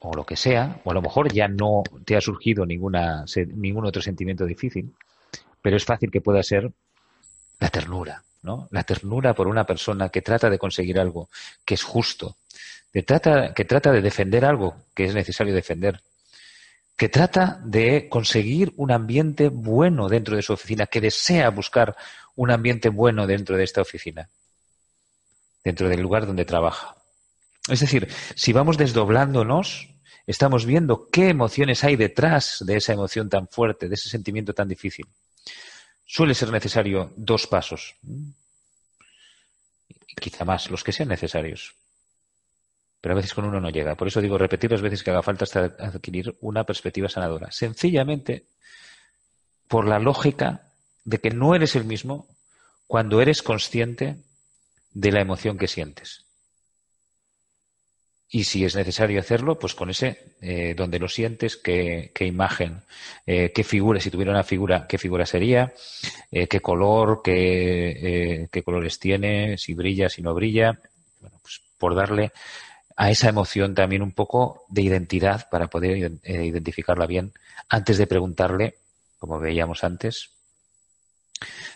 o 0.00 0.14
lo 0.14 0.24
que 0.24 0.36
sea, 0.36 0.80
o 0.84 0.90
a 0.90 0.94
lo 0.94 1.02
mejor 1.02 1.32
ya 1.32 1.46
no 1.46 1.82
te 2.04 2.16
ha 2.16 2.20
surgido 2.20 2.64
ninguna, 2.64 3.24
ningún 3.54 3.86
otro 3.86 4.00
sentimiento 4.00 4.46
difícil, 4.46 4.94
pero 5.60 5.76
es 5.76 5.84
fácil 5.84 6.10
que 6.10 6.22
pueda 6.22 6.42
ser 6.42 6.72
la 7.58 7.68
ternura, 7.68 8.24
¿no? 8.42 8.66
La 8.70 8.82
ternura 8.82 9.34
por 9.34 9.46
una 9.46 9.64
persona 9.64 10.08
que 10.08 10.22
trata 10.22 10.48
de 10.48 10.58
conseguir 10.58 10.98
algo 10.98 11.28
que 11.66 11.74
es 11.74 11.82
justo, 11.82 12.36
que 12.92 13.02
trata, 13.02 13.52
que 13.52 13.66
trata 13.66 13.92
de 13.92 14.00
defender 14.00 14.44
algo 14.44 14.76
que 14.94 15.04
es 15.04 15.14
necesario 15.14 15.54
defender, 15.54 16.00
que 16.96 17.10
trata 17.10 17.60
de 17.62 18.08
conseguir 18.08 18.72
un 18.76 18.92
ambiente 18.92 19.48
bueno 19.48 20.08
dentro 20.08 20.34
de 20.34 20.42
su 20.42 20.54
oficina, 20.54 20.86
que 20.86 21.02
desea 21.02 21.50
buscar 21.50 21.94
un 22.36 22.50
ambiente 22.50 22.88
bueno 22.88 23.26
dentro 23.26 23.56
de 23.58 23.64
esta 23.64 23.82
oficina, 23.82 24.28
dentro 25.64 25.88
del 25.88 26.00
lugar 26.00 26.26
donde 26.26 26.44
trabaja. 26.44 26.96
Es 27.68 27.80
decir, 27.80 28.08
si 28.34 28.52
vamos 28.52 28.78
desdoblándonos, 28.78 29.88
estamos 30.26 30.66
viendo 30.66 31.08
qué 31.10 31.28
emociones 31.28 31.84
hay 31.84 31.96
detrás 31.96 32.64
de 32.66 32.76
esa 32.76 32.92
emoción 32.92 33.28
tan 33.28 33.48
fuerte, 33.48 33.88
de 33.88 33.94
ese 33.94 34.08
sentimiento 34.08 34.54
tan 34.54 34.68
difícil. 34.68 35.06
Suele 36.06 36.34
ser 36.34 36.50
necesario 36.50 37.12
dos 37.16 37.46
pasos, 37.46 37.96
quizá 40.20 40.44
más, 40.44 40.70
los 40.70 40.82
que 40.82 40.92
sean 40.92 41.08
necesarios 41.08 41.74
pero 43.00 43.14
a 43.14 43.16
veces 43.16 43.34
con 43.34 43.44
uno 43.44 43.60
no 43.60 43.70
llega. 43.70 43.94
Por 43.96 44.08
eso 44.08 44.20
digo 44.20 44.36
repetir 44.36 44.70
las 44.70 44.82
veces 44.82 45.02
que 45.02 45.10
haga 45.10 45.22
falta 45.22 45.44
hasta 45.44 45.64
adquirir 45.78 46.36
una 46.40 46.64
perspectiva 46.64 47.08
sanadora. 47.08 47.50
Sencillamente 47.50 48.46
por 49.68 49.86
la 49.86 49.98
lógica 49.98 50.68
de 51.04 51.18
que 51.18 51.30
no 51.30 51.54
eres 51.54 51.76
el 51.76 51.84
mismo 51.84 52.28
cuando 52.86 53.20
eres 53.20 53.42
consciente 53.42 54.18
de 54.92 55.12
la 55.12 55.20
emoción 55.20 55.58
que 55.58 55.68
sientes. 55.68 56.24
y 58.32 58.44
si 58.44 58.64
es 58.64 58.76
necesario 58.76 59.18
hacerlo, 59.18 59.58
pues 59.58 59.74
con 59.74 59.90
ese, 59.90 60.36
eh, 60.40 60.74
donde 60.76 61.00
lo 61.00 61.08
sientes, 61.08 61.56
qué, 61.56 62.12
qué 62.14 62.26
imagen, 62.26 62.82
eh, 63.26 63.50
qué 63.52 63.64
figura, 63.64 63.98
si 64.00 64.10
tuviera 64.10 64.30
una 64.30 64.44
figura, 64.44 64.86
qué 64.88 64.98
figura 64.98 65.26
sería, 65.26 65.72
eh, 66.30 66.46
qué 66.46 66.60
color, 66.60 67.22
qué, 67.24 68.48
qué 68.52 68.62
colores 68.62 69.00
tiene, 69.00 69.58
si 69.58 69.74
brilla, 69.74 70.08
si 70.08 70.22
no 70.22 70.32
brilla. 70.32 70.78
Bueno, 71.20 71.40
pues 71.42 71.60
por 71.76 71.96
darle 71.96 72.30
a 72.96 73.10
esa 73.10 73.28
emoción 73.28 73.74
también 73.74 74.02
un 74.02 74.12
poco 74.12 74.64
de 74.68 74.82
identidad 74.82 75.48
para 75.50 75.66
poder 75.68 76.20
identificarla 76.22 77.06
bien 77.06 77.32
antes 77.68 77.98
de 77.98 78.06
preguntarle, 78.06 78.76
como 79.18 79.40
veíamos 79.40 79.82
antes, 79.82 80.30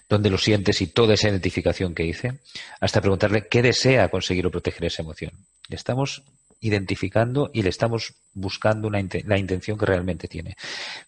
dónde 0.08 0.30
lo 0.30 0.38
sientes 0.38 0.80
y 0.80 0.88
toda 0.88 1.14
esa 1.14 1.28
identificación 1.28 1.94
que 1.94 2.04
hice, 2.04 2.40
hasta 2.80 3.00
preguntarle 3.00 3.48
qué 3.48 3.62
desea 3.62 4.08
conseguir 4.08 4.46
o 4.46 4.50
proteger 4.50 4.84
esa 4.86 5.02
emoción. 5.02 5.32
Le 5.68 5.76
estamos 5.76 6.22
identificando 6.60 7.50
y 7.52 7.62
le 7.62 7.68
estamos 7.68 8.14
buscando 8.32 8.88
una, 8.88 9.02
la 9.26 9.38
intención 9.38 9.76
que 9.78 9.86
realmente 9.86 10.28
tiene. 10.28 10.56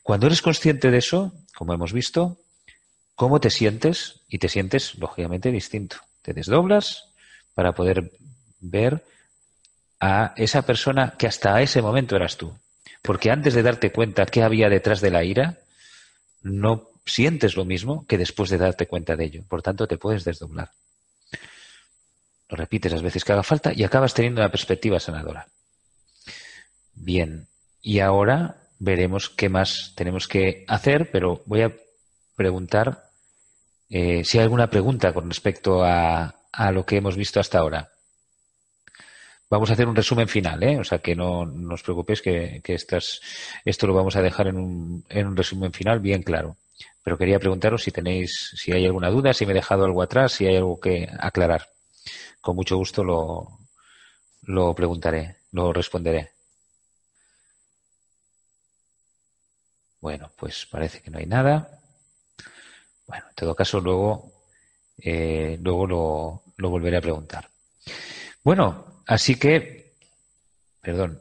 Cuando 0.03 0.27
eres 0.27 0.43
consciente 0.43 0.91
de 0.91 0.99
eso, 0.99 1.33
como 1.55 1.73
hemos 1.73 1.93
visto, 1.93 2.39
¿cómo 3.15 3.41
te 3.41 3.51
sientes? 3.51 4.21
Y 4.29 4.39
te 4.39 4.49
sientes, 4.49 4.97
lógicamente, 4.99 5.51
distinto. 5.51 5.97
Te 6.23 6.35
desdoblas 6.35 7.09
para 7.55 7.73
poder 7.73 8.13
ver 8.61 9.05
a 10.01 10.35
esa 10.37 10.63
persona 10.63 11.15
que 11.19 11.27
hasta 11.27 11.61
ese 11.63 11.81
momento 11.81 12.17
eras 12.17 12.37
tú. 12.37 12.53
Porque 13.01 13.31
antes 13.31 13.55
de 13.55 13.63
darte 13.63 13.93
cuenta 13.93 14.27
qué 14.27 14.43
había 14.43 14.69
detrás 14.69 15.01
de 15.01 15.11
la 15.11 15.25
ira, 15.25 15.59
no 16.43 16.91
sientes 17.07 17.57
lo 17.57 17.65
mismo 17.65 18.05
que 18.07 18.19
después 18.19 18.51
de 18.51 18.59
darte 18.59 18.87
cuenta 18.87 19.17
de 19.17 19.25
ello. 19.25 19.45
Por 19.49 19.63
tanto, 19.63 19.87
te 19.87 19.97
puedes 19.97 20.25
desdoblar. 20.25 20.73
Lo 22.49 22.57
repites 22.57 22.93
las 22.93 23.03
veces 23.03 23.25
que 23.25 23.33
haga 23.33 23.43
falta 23.43 23.73
y 23.75 23.85
acabas 23.85 24.15
teniendo 24.15 24.41
una 24.41 24.51
perspectiva 24.51 25.01
sanadora. 25.01 25.49
Bien, 26.95 27.49
y 27.83 28.01
ahora 28.01 28.57
veremos 28.79 29.31
qué 29.31 29.49
más 29.49 29.93
tenemos 29.97 30.29
que 30.29 30.65
hacer, 30.69 31.11
pero 31.11 31.43
voy 31.47 31.63
a 31.63 31.73
preguntar 32.35 33.11
eh, 33.89 34.25
si 34.25 34.39
hay 34.39 34.45
alguna 34.45 34.69
pregunta 34.69 35.13
con 35.13 35.29
respecto 35.29 35.85
a, 35.85 36.35
lo 36.73 36.87
que 36.87 36.97
hemos 36.97 37.17
visto 37.17 37.39
hasta 37.39 37.59
ahora. 37.59 37.91
Vamos 39.49 39.71
a 39.71 39.75
hacer 39.75 39.87
un 39.87 39.95
resumen 39.95 40.27
final, 40.27 40.63
¿eh? 40.63 40.79
o 40.79 40.85
sea 40.85 40.99
que 40.99 41.15
no, 41.15 41.41
os 41.71 41.83
preocupéis 41.83 42.21
que, 42.23 42.63
esto 42.67 43.87
lo 43.87 43.95
vamos 43.95 44.17
a 44.17 44.23
dejar 44.23 44.49
en 44.49 44.57
un 44.57 45.37
resumen 45.37 45.73
final 45.73 46.01
bien 46.01 46.23
claro. 46.23 46.57
Pero 47.03 47.19
quería 47.19 47.39
preguntaros 47.39 47.83
si 47.83 47.91
tenéis, 47.91 48.53
si 48.57 48.73
hay 48.73 48.85
alguna 48.87 49.11
duda, 49.11 49.33
si 49.33 49.47
me 49.47 49.53
he 49.53 49.55
dejado 49.55 49.85
algo 49.85 50.03
atrás, 50.03 50.33
si 50.33 50.47
hay 50.47 50.57
algo 50.57 50.81
que 50.81 51.09
aclarar 51.19 51.69
con 52.47 52.55
mucho 52.55 52.77
gusto 52.77 53.03
lo, 53.03 53.59
lo 54.43 54.73
preguntaré, 54.73 55.39
lo 55.51 55.73
responderé. 55.73 56.31
Bueno, 60.01 60.31
pues 60.37 60.67
parece 60.67 61.03
que 61.03 61.11
no 61.11 61.19
hay 61.19 61.27
nada. 61.27 61.81
Bueno, 63.09 63.25
en 63.29 63.35
todo 63.35 63.57
caso, 63.57 63.81
luego, 63.81 64.33
eh, 64.99 65.59
luego 65.61 65.87
lo, 65.89 66.43
lo 66.57 66.71
volveré 66.71 66.99
a 66.99 67.01
preguntar. 67.01 67.49
Bueno, 68.45 69.03
así 69.07 69.37
que, 69.37 69.95
perdón. 70.81 71.21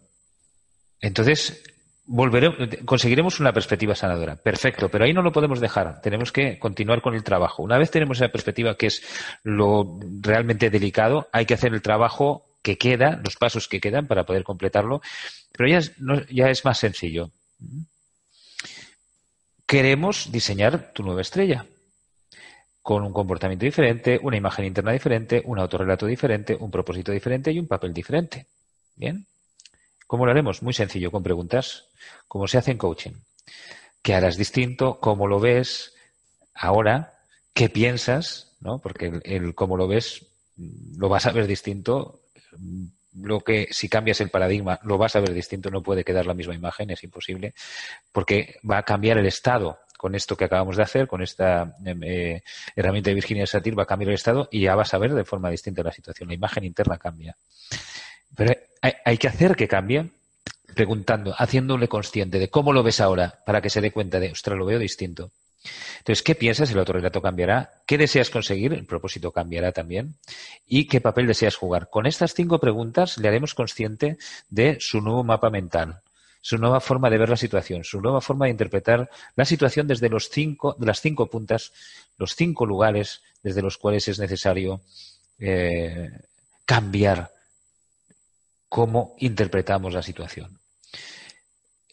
Entonces, 1.01 1.63
volveremos, 2.05 2.57
conseguiremos 2.85 3.39
una 3.39 3.53
perspectiva 3.53 3.95
sanadora. 3.95 4.35
Perfecto, 4.35 4.89
pero 4.89 5.05
ahí 5.05 5.13
no 5.13 5.21
lo 5.21 5.31
podemos 5.31 5.59
dejar. 5.59 6.01
Tenemos 6.01 6.31
que 6.31 6.59
continuar 6.59 7.01
con 7.01 7.15
el 7.15 7.23
trabajo. 7.23 7.63
Una 7.63 7.77
vez 7.77 7.91
tenemos 7.91 8.17
esa 8.17 8.31
perspectiva 8.31 8.75
que 8.75 8.87
es 8.87 9.01
lo 9.43 9.99
realmente 10.21 10.69
delicado, 10.69 11.27
hay 11.31 11.45
que 11.45 11.53
hacer 11.53 11.73
el 11.73 11.81
trabajo 11.81 12.45
que 12.61 12.77
queda, 12.77 13.21
los 13.23 13.35
pasos 13.35 13.67
que 13.67 13.79
quedan 13.79 14.07
para 14.07 14.25
poder 14.25 14.43
completarlo, 14.43 15.01
pero 15.51 15.69
ya 15.69 15.77
es, 15.77 15.93
ya 16.31 16.49
es 16.49 16.65
más 16.65 16.79
sencillo. 16.79 17.29
Queremos 19.67 20.31
diseñar 20.31 20.91
tu 20.93 21.03
nueva 21.03 21.21
estrella 21.21 21.65
con 22.81 23.03
un 23.03 23.13
comportamiento 23.13 23.65
diferente, 23.65 24.19
una 24.21 24.37
imagen 24.37 24.65
interna 24.65 24.91
diferente, 24.91 25.41
un 25.45 25.57
autorrelato 25.57 26.05
diferente, 26.05 26.55
un 26.59 26.69
propósito 26.69 27.11
diferente 27.11 27.51
y 27.51 27.59
un 27.59 27.67
papel 27.67 27.93
diferente. 27.93 28.45
Bien. 28.95 29.25
¿Cómo 30.07 30.25
lo 30.25 30.31
haremos? 30.31 30.61
Muy 30.61 30.73
sencillo, 30.73 31.11
con 31.11 31.23
preguntas, 31.23 31.89
como 32.27 32.47
se 32.47 32.57
hace 32.57 32.71
en 32.71 32.77
coaching. 32.77 33.13
¿Qué 34.01 34.13
harás 34.13 34.37
distinto? 34.37 34.99
¿Cómo 34.99 35.27
lo 35.27 35.39
ves 35.39 35.95
ahora? 36.53 37.13
¿Qué 37.53 37.69
piensas? 37.69 38.55
¿No? 38.59 38.79
Porque 38.79 39.19
el, 39.23 39.55
cómo 39.55 39.77
lo 39.77 39.87
ves 39.87 40.27
lo 40.97 41.09
vas 41.09 41.25
a 41.25 41.31
ver 41.31 41.47
distinto. 41.47 42.21
Lo 43.13 43.39
que 43.39 43.67
si 43.71 43.87
cambias 43.87 44.21
el 44.21 44.29
paradigma 44.29 44.79
lo 44.83 44.97
vas 44.97 45.15
a 45.15 45.21
ver 45.21 45.33
distinto, 45.33 45.69
no 45.69 45.81
puede 45.81 46.03
quedar 46.03 46.25
la 46.25 46.33
misma 46.33 46.53
imagen, 46.53 46.91
es 46.91 47.03
imposible, 47.03 47.53
porque 48.11 48.55
va 48.69 48.79
a 48.79 48.83
cambiar 48.83 49.17
el 49.17 49.25
estado 49.25 49.79
con 49.97 50.15
esto 50.15 50.35
que 50.35 50.45
acabamos 50.45 50.75
de 50.75 50.83
hacer, 50.83 51.07
con 51.07 51.23
esta 51.23 51.75
em, 51.83 52.03
eh, 52.03 52.43
herramienta 52.75 53.09
de 53.09 53.15
Virginia 53.15 53.47
Satir, 53.47 53.77
va 53.77 53.83
a 53.83 53.87
cambiar 53.87 54.09
el 54.09 54.15
estado 54.15 54.49
y 54.51 54.61
ya 54.61 54.75
vas 54.75 54.93
a 54.93 54.97
ver 54.97 55.13
de 55.13 55.23
forma 55.23 55.49
distinta 55.49 55.81
la 55.81 55.91
situación. 55.91 56.27
La 56.27 56.35
imagen 56.35 56.65
interna 56.65 56.97
cambia. 56.97 57.35
Hay, 59.03 59.17
que 59.17 59.27
hacer 59.27 59.55
que 59.55 59.67
cambie 59.67 60.09
preguntando, 60.73 61.33
haciéndole 61.37 61.87
consciente 61.87 62.39
de 62.39 62.49
cómo 62.49 62.73
lo 62.73 62.83
ves 62.83 62.99
ahora 62.99 63.39
para 63.45 63.61
que 63.61 63.69
se 63.69 63.81
dé 63.81 63.91
cuenta 63.91 64.19
de, 64.19 64.31
ostras, 64.31 64.57
lo 64.57 64.65
veo 64.65 64.79
distinto. 64.79 65.31
Entonces, 65.99 66.21
¿qué 66.21 66.35
piensas? 66.35 66.69
El 66.69 66.79
autorretrato 66.79 67.21
cambiará. 67.21 67.71
¿Qué 67.87 67.97
deseas 67.97 68.29
conseguir? 68.29 68.73
El 68.73 68.85
propósito 68.85 69.31
cambiará 69.31 69.71
también. 69.71 70.15
¿Y 70.67 70.87
qué 70.87 71.01
papel 71.01 71.25
deseas 71.25 71.55
jugar? 71.55 71.89
Con 71.89 72.05
estas 72.05 72.33
cinco 72.33 72.59
preguntas 72.59 73.17
le 73.17 73.27
haremos 73.27 73.55
consciente 73.55 74.17
de 74.49 74.77
su 74.79 75.01
nuevo 75.01 75.23
mapa 75.23 75.49
mental, 75.49 76.01
su 76.41 76.59
nueva 76.59 76.79
forma 76.79 77.09
de 77.09 77.17
ver 77.17 77.29
la 77.29 77.37
situación, 77.37 77.83
su 77.83 78.01
nueva 78.01 78.21
forma 78.21 78.45
de 78.45 78.51
interpretar 78.51 79.09
la 79.35 79.45
situación 79.45 79.87
desde 79.87 80.09
los 80.09 80.29
cinco, 80.29 80.75
de 80.77 80.85
las 80.85 81.01
cinco 81.01 81.27
puntas, 81.27 81.71
los 82.17 82.35
cinco 82.35 82.67
lugares 82.67 83.21
desde 83.41 83.63
los 83.63 83.77
cuales 83.77 84.07
es 84.07 84.19
necesario 84.19 84.81
eh, 85.39 86.11
cambiar 86.65 87.31
cómo 88.75 89.15
interpretamos 89.19 89.93
la 89.93 90.01
situación. 90.01 90.59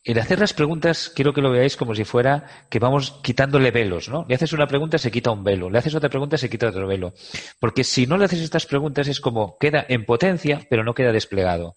El 0.02 0.18
hacer 0.18 0.40
las 0.40 0.52
preguntas, 0.52 1.12
quiero 1.14 1.32
que 1.32 1.40
lo 1.40 1.52
veáis 1.52 1.76
como 1.76 1.94
si 1.94 2.02
fuera 2.02 2.66
que 2.68 2.80
vamos 2.80 3.20
quitándole 3.22 3.70
velos, 3.70 4.08
¿no? 4.08 4.26
Le 4.28 4.34
haces 4.34 4.52
una 4.52 4.66
pregunta, 4.66 4.98
se 4.98 5.12
quita 5.12 5.30
un 5.30 5.44
velo. 5.44 5.70
Le 5.70 5.78
haces 5.78 5.94
otra 5.94 6.08
pregunta, 6.08 6.36
se 6.36 6.50
quita 6.50 6.70
otro 6.70 6.88
velo. 6.88 7.14
Porque 7.60 7.84
si 7.84 8.08
no 8.08 8.18
le 8.18 8.24
haces 8.24 8.40
estas 8.40 8.66
preguntas 8.66 9.06
es 9.06 9.20
como 9.20 9.56
queda 9.58 9.86
en 9.88 10.04
potencia, 10.04 10.66
pero 10.68 10.82
no 10.82 10.92
queda 10.92 11.12
desplegado. 11.12 11.76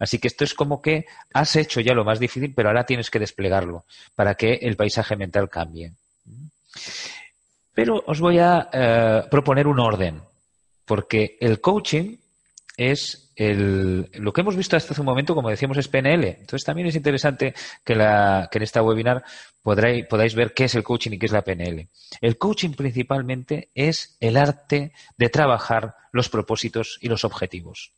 Así 0.00 0.18
que 0.18 0.26
esto 0.26 0.42
es 0.42 0.52
como 0.52 0.82
que 0.82 1.04
has 1.32 1.54
hecho 1.54 1.80
ya 1.80 1.94
lo 1.94 2.04
más 2.04 2.18
difícil, 2.18 2.52
pero 2.52 2.70
ahora 2.70 2.86
tienes 2.86 3.08
que 3.08 3.20
desplegarlo 3.20 3.84
para 4.16 4.34
que 4.34 4.54
el 4.54 4.74
paisaje 4.74 5.14
mental 5.14 5.48
cambie. 5.48 5.92
Pero 7.72 8.02
os 8.04 8.18
voy 8.18 8.40
a 8.40 8.68
eh, 8.72 9.22
proponer 9.30 9.68
un 9.68 9.78
orden, 9.78 10.20
porque 10.86 11.38
el 11.38 11.60
coaching 11.60 12.16
es 12.76 13.29
lo 13.40 14.32
que 14.34 14.42
hemos 14.42 14.54
visto 14.54 14.76
hasta 14.76 14.92
hace 14.92 15.00
un 15.00 15.06
momento, 15.06 15.34
como 15.34 15.48
decíamos, 15.48 15.78
es 15.78 15.88
PNL. 15.88 16.24
Entonces 16.24 16.64
también 16.64 16.88
es 16.88 16.94
interesante 16.94 17.54
que, 17.82 17.94
la, 17.94 18.48
que 18.52 18.58
en 18.58 18.64
esta 18.64 18.82
webinar 18.82 19.24
podáis 19.62 20.34
ver 20.34 20.52
qué 20.52 20.64
es 20.64 20.74
el 20.74 20.82
coaching 20.82 21.12
y 21.12 21.18
qué 21.18 21.24
es 21.26 21.32
la 21.32 21.42
PNL. 21.42 21.88
El 22.20 22.36
coaching 22.36 22.70
principalmente 22.70 23.70
es 23.74 24.16
el 24.20 24.36
arte 24.36 24.92
de 25.16 25.28
trabajar 25.30 25.94
los 26.12 26.28
propósitos 26.28 26.98
y 27.00 27.08
los 27.08 27.24
objetivos. 27.24 27.92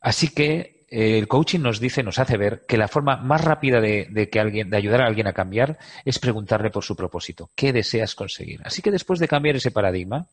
Así 0.00 0.28
que 0.28 0.86
eh, 0.88 1.18
el 1.18 1.28
coaching 1.28 1.60
nos 1.60 1.78
dice, 1.78 2.02
nos 2.02 2.18
hace 2.18 2.38
ver 2.38 2.64
que 2.66 2.78
la 2.78 2.88
forma 2.88 3.18
más 3.18 3.44
rápida 3.44 3.82
de, 3.82 4.06
de, 4.10 4.30
que 4.30 4.40
alguien, 4.40 4.70
de 4.70 4.78
ayudar 4.78 5.02
a 5.02 5.06
alguien 5.08 5.26
a 5.26 5.34
cambiar 5.34 5.78
es 6.06 6.18
preguntarle 6.18 6.70
por 6.70 6.84
su 6.84 6.96
propósito. 6.96 7.50
¿Qué 7.54 7.72
deseas 7.74 8.14
conseguir? 8.14 8.62
Así 8.64 8.80
que 8.80 8.90
después 8.90 9.20
de 9.20 9.28
cambiar 9.28 9.56
ese 9.56 9.70
paradigma, 9.70 10.26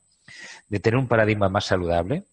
de 0.70 0.80
tener 0.80 0.97
un 0.97 1.08
paradigma 1.08 1.50
más 1.50 1.66
saludable, 1.66 2.24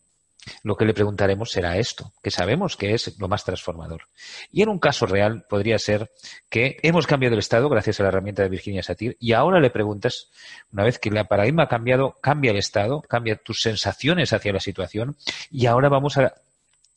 lo 0.62 0.76
que 0.76 0.84
le 0.84 0.94
preguntaremos 0.94 1.50
será 1.50 1.76
esto, 1.78 2.12
que 2.22 2.30
sabemos 2.30 2.76
que 2.76 2.94
es 2.94 3.18
lo 3.18 3.28
más 3.28 3.44
transformador. 3.44 4.02
Y 4.50 4.62
en 4.62 4.68
un 4.68 4.78
caso 4.78 5.06
real 5.06 5.44
podría 5.48 5.78
ser 5.78 6.10
que 6.48 6.78
hemos 6.82 7.06
cambiado 7.06 7.34
el 7.34 7.40
estado 7.40 7.68
gracias 7.68 8.00
a 8.00 8.04
la 8.04 8.10
herramienta 8.10 8.42
de 8.42 8.48
Virginia 8.48 8.82
Satir 8.82 9.16
y 9.20 9.32
ahora 9.32 9.60
le 9.60 9.70
preguntas, 9.70 10.30
una 10.72 10.84
vez 10.84 10.98
que 10.98 11.08
el 11.08 11.26
paradigma 11.26 11.64
ha 11.64 11.68
cambiado, 11.68 12.16
cambia 12.20 12.50
el 12.50 12.58
estado, 12.58 13.02
cambia 13.02 13.36
tus 13.36 13.60
sensaciones 13.60 14.32
hacia 14.32 14.52
la 14.52 14.60
situación 14.60 15.16
y 15.50 15.66
ahora 15.66 15.88
vamos 15.88 16.18
a 16.18 16.34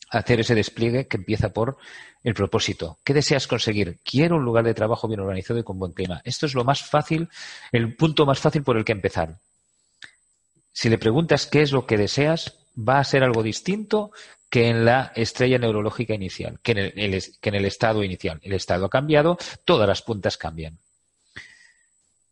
hacer 0.09 0.39
ese 0.39 0.55
despliegue 0.55 1.07
que 1.07 1.17
empieza 1.17 1.49
por 1.49 1.77
el 2.23 2.33
propósito. 2.33 2.97
¿Qué 3.03 3.13
deseas 3.13 3.47
conseguir? 3.47 3.99
Quiero 4.03 4.35
un 4.35 4.43
lugar 4.43 4.65
de 4.65 4.73
trabajo 4.73 5.07
bien 5.07 5.19
organizado 5.19 5.59
y 5.59 5.63
con 5.63 5.79
buen 5.79 5.93
clima. 5.93 6.21
Esto 6.23 6.45
es 6.45 6.53
lo 6.53 6.63
más 6.63 6.81
fácil, 6.81 7.29
el 7.71 7.95
punto 7.95 8.25
más 8.25 8.39
fácil 8.39 8.63
por 8.63 8.77
el 8.77 8.85
que 8.85 8.91
empezar. 8.91 9.37
Si 10.71 10.89
le 10.89 10.97
preguntas 10.97 11.45
qué 11.45 11.61
es 11.61 11.71
lo 11.71 11.85
que 11.85 11.97
deseas, 11.97 12.58
va 12.75 12.99
a 12.99 13.03
ser 13.03 13.23
algo 13.23 13.43
distinto 13.43 14.11
que 14.49 14.69
en 14.69 14.85
la 14.85 15.11
estrella 15.15 15.59
neurológica 15.59 16.13
inicial, 16.13 16.59
que 16.61 16.71
en 16.71 16.77
el, 16.79 17.23
que 17.39 17.49
en 17.49 17.55
el 17.55 17.65
estado 17.65 18.03
inicial. 18.03 18.39
El 18.41 18.53
estado 18.53 18.85
ha 18.85 18.89
cambiado, 18.89 19.37
todas 19.63 19.87
las 19.87 20.01
puntas 20.01 20.37
cambian. 20.37 20.79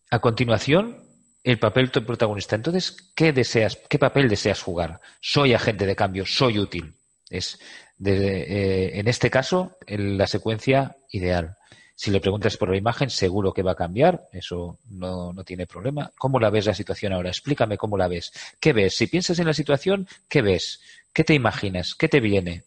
A 0.10 0.20
continuación, 0.20 1.04
el 1.44 1.60
papel 1.60 1.90
del 1.90 2.06
protagonista. 2.06 2.56
Entonces, 2.56 3.12
¿qué 3.16 3.34
deseas? 3.34 3.78
¿Qué 3.90 4.00
papel 4.00 4.30
deseas 4.30 4.62
jugar? 4.62 5.00
Soy 5.22 5.54
agente 5.54 5.86
de 5.86 5.96
cambio, 5.96 6.26
soy 6.26 6.60
útil. 6.60 6.96
Es 7.30 7.60
eh, 8.06 8.92
en 8.94 9.08
este 9.08 9.30
caso, 9.30 9.78
la 9.88 10.28
secuencia 10.28 10.98
ideal. 11.12 11.56
Si 12.00 12.12
le 12.12 12.22
preguntas 12.22 12.58
por 12.58 12.70
la 12.70 12.78
imagen, 12.78 13.10
seguro 13.10 13.52
que 13.52 13.64
va 13.64 13.72
a 13.72 13.76
cambiar, 13.76 14.30
eso 14.32 14.78
no, 14.88 15.34
no, 15.34 15.44
tiene 15.44 15.66
problema. 15.66 16.12
¿Cómo 16.16 16.40
la 16.40 16.52
ves 16.52 16.68
la 16.68 16.76
situación 16.76 17.12
ahora? 17.12 17.30
Explícame 17.30 17.76
cómo 17.76 17.98
la 17.98 18.08
ves. 18.08 18.32
¿Qué 18.60 18.72
ves? 18.72 18.94
Si 18.94 19.08
piensas 19.08 19.40
en 19.40 19.48
la 19.48 19.54
situación, 19.56 20.08
¿qué 20.30 20.44
ves? 20.44 20.80
¿Qué 21.12 21.24
te 21.24 21.34
imaginas? 21.34 21.96
¿Qué 21.96 22.08
te 22.08 22.20
viene? 22.20 22.66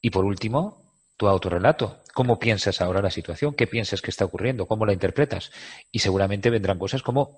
Y 0.00 0.10
por 0.10 0.24
último, 0.24 0.82
tu 1.16 1.28
autorrelato. 1.28 2.00
¿Cómo 2.12 2.40
piensas 2.40 2.80
ahora 2.80 3.00
la 3.00 3.10
situación? 3.12 3.54
¿Qué 3.54 3.68
piensas 3.68 4.02
que 4.02 4.10
está 4.10 4.24
ocurriendo? 4.24 4.66
¿Cómo 4.66 4.84
la 4.84 4.92
interpretas? 4.92 5.52
Y 5.92 6.00
seguramente 6.00 6.50
vendrán 6.50 6.80
cosas 6.80 7.02
como 7.02 7.36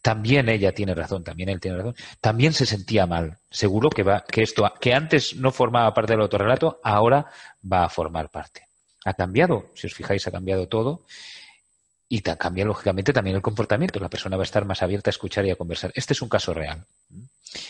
también 0.00 0.48
ella 0.48 0.72
tiene 0.72 0.94
razón, 0.94 1.22
también 1.22 1.50
él 1.50 1.60
tiene 1.60 1.76
razón, 1.76 1.94
también 2.22 2.54
se 2.54 2.64
sentía 2.64 3.06
mal. 3.06 3.36
Seguro 3.50 3.90
que 3.90 4.02
va, 4.02 4.24
que 4.24 4.40
esto, 4.40 4.64
que 4.80 4.94
antes 4.94 5.36
no 5.36 5.52
formaba 5.52 5.92
parte 5.92 6.14
del 6.14 6.22
autorrelato, 6.22 6.80
ahora 6.82 7.26
va 7.70 7.84
a 7.84 7.90
formar 7.90 8.30
parte. 8.30 8.69
Ha 9.04 9.14
cambiado, 9.14 9.70
si 9.74 9.86
os 9.86 9.94
fijáis, 9.94 10.26
ha 10.26 10.30
cambiado 10.30 10.68
todo 10.68 11.04
y 12.12 12.22
cambia 12.22 12.64
lógicamente 12.64 13.12
también 13.12 13.36
el 13.36 13.42
comportamiento. 13.42 14.00
La 14.00 14.10
persona 14.10 14.36
va 14.36 14.42
a 14.42 14.44
estar 14.44 14.64
más 14.64 14.82
abierta 14.82 15.10
a 15.10 15.12
escuchar 15.12 15.46
y 15.46 15.50
a 15.50 15.56
conversar. 15.56 15.92
Este 15.94 16.12
es 16.12 16.20
un 16.20 16.28
caso 16.28 16.52
real. 16.52 16.84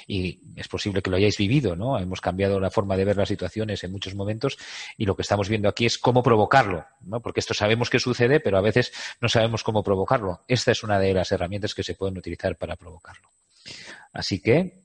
Y 0.06 0.40
es 0.56 0.66
posible 0.66 1.02
que 1.02 1.10
lo 1.10 1.18
hayáis 1.18 1.36
vivido, 1.36 1.76
¿no? 1.76 1.98
Hemos 1.98 2.22
cambiado 2.22 2.58
la 2.58 2.70
forma 2.70 2.96
de 2.96 3.04
ver 3.04 3.18
las 3.18 3.28
situaciones 3.28 3.84
en 3.84 3.92
muchos 3.92 4.14
momentos 4.14 4.56
y 4.96 5.04
lo 5.04 5.14
que 5.14 5.22
estamos 5.22 5.50
viendo 5.50 5.68
aquí 5.68 5.84
es 5.84 5.98
cómo 5.98 6.22
provocarlo, 6.22 6.86
¿no? 7.02 7.20
Porque 7.20 7.40
esto 7.40 7.52
sabemos 7.52 7.90
que 7.90 7.98
sucede, 7.98 8.40
pero 8.40 8.56
a 8.56 8.62
veces 8.62 8.92
no 9.20 9.28
sabemos 9.28 9.62
cómo 9.62 9.82
provocarlo. 9.82 10.42
Esta 10.48 10.72
es 10.72 10.82
una 10.82 10.98
de 10.98 11.12
las 11.12 11.30
herramientas 11.32 11.74
que 11.74 11.82
se 11.82 11.94
pueden 11.94 12.16
utilizar 12.16 12.56
para 12.56 12.76
provocarlo. 12.76 13.28
Así 14.12 14.40
que 14.40 14.82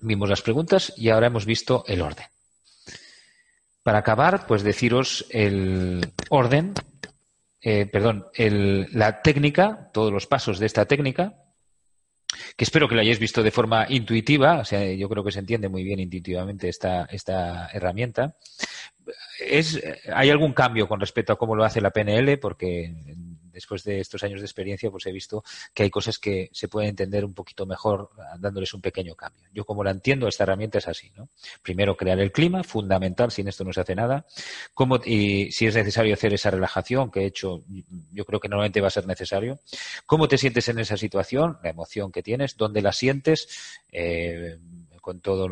vimos 0.00 0.28
las 0.28 0.42
preguntas 0.42 0.92
y 0.96 1.08
ahora 1.08 1.26
hemos 1.26 1.46
visto 1.46 1.84
el 1.88 2.00
orden. 2.00 2.26
Para 3.84 3.98
acabar, 3.98 4.46
pues 4.48 4.64
deciros 4.64 5.26
el 5.30 6.12
orden 6.30 6.74
eh, 7.66 7.86
perdón, 7.86 8.26
la 8.36 9.22
técnica, 9.22 9.88
todos 9.90 10.12
los 10.12 10.26
pasos 10.26 10.58
de 10.58 10.66
esta 10.66 10.84
técnica, 10.84 11.34
que 12.58 12.64
espero 12.64 12.86
que 12.86 12.94
lo 12.94 13.00
hayáis 13.00 13.18
visto 13.18 13.42
de 13.42 13.50
forma 13.50 13.86
intuitiva, 13.88 14.58
o 14.58 14.66
sea, 14.66 14.92
yo 14.92 15.08
creo 15.08 15.24
que 15.24 15.32
se 15.32 15.38
entiende 15.38 15.70
muy 15.70 15.82
bien 15.82 15.98
intuitivamente 15.98 16.68
esta, 16.68 17.06
esta 17.06 17.70
herramienta. 17.72 18.36
Hay 20.12 20.28
algún 20.28 20.52
cambio 20.52 20.86
con 20.86 21.00
respecto 21.00 21.32
a 21.32 21.38
cómo 21.38 21.56
lo 21.56 21.64
hace 21.64 21.80
la 21.80 21.90
PNL, 21.90 22.38
porque 22.38 22.92
después 23.54 23.84
de 23.84 24.00
estos 24.00 24.22
años 24.22 24.40
de 24.40 24.46
experiencia, 24.46 24.90
pues 24.90 25.06
he 25.06 25.12
visto 25.12 25.42
que 25.72 25.84
hay 25.84 25.90
cosas 25.90 26.18
que 26.18 26.50
se 26.52 26.68
pueden 26.68 26.90
entender 26.90 27.24
un 27.24 27.32
poquito 27.32 27.64
mejor 27.64 28.10
dándoles 28.38 28.74
un 28.74 28.80
pequeño 28.80 29.14
cambio. 29.14 29.42
Yo 29.52 29.64
como 29.64 29.82
la 29.82 29.92
entiendo, 29.92 30.28
esta 30.28 30.42
herramienta 30.44 30.78
es 30.78 30.88
así, 30.88 31.10
¿no? 31.16 31.28
Primero 31.62 31.96
crear 31.96 32.18
el 32.20 32.32
clima, 32.32 32.62
fundamental, 32.64 33.30
sin 33.30 33.48
esto 33.48 33.64
no 33.64 33.72
se 33.72 33.80
hace 33.80 33.94
nada. 33.94 34.26
Cómo, 34.74 35.00
y 35.04 35.50
si 35.52 35.66
es 35.66 35.74
necesario 35.74 36.12
hacer 36.12 36.34
esa 36.34 36.50
relajación 36.50 37.10
que 37.10 37.20
he 37.20 37.26
hecho, 37.26 37.62
yo 38.12 38.24
creo 38.24 38.40
que 38.40 38.48
normalmente 38.48 38.80
va 38.80 38.88
a 38.88 38.90
ser 38.90 39.06
necesario. 39.06 39.60
¿Cómo 40.06 40.28
te 40.28 40.36
sientes 40.36 40.68
en 40.68 40.78
esa 40.80 40.96
situación? 40.96 41.58
La 41.62 41.70
emoción 41.70 42.12
que 42.12 42.22
tienes, 42.22 42.56
dónde 42.56 42.82
la 42.82 42.92
sientes, 42.92 43.48
eh, 43.92 44.58
con 45.04 45.20
toda 45.20 45.46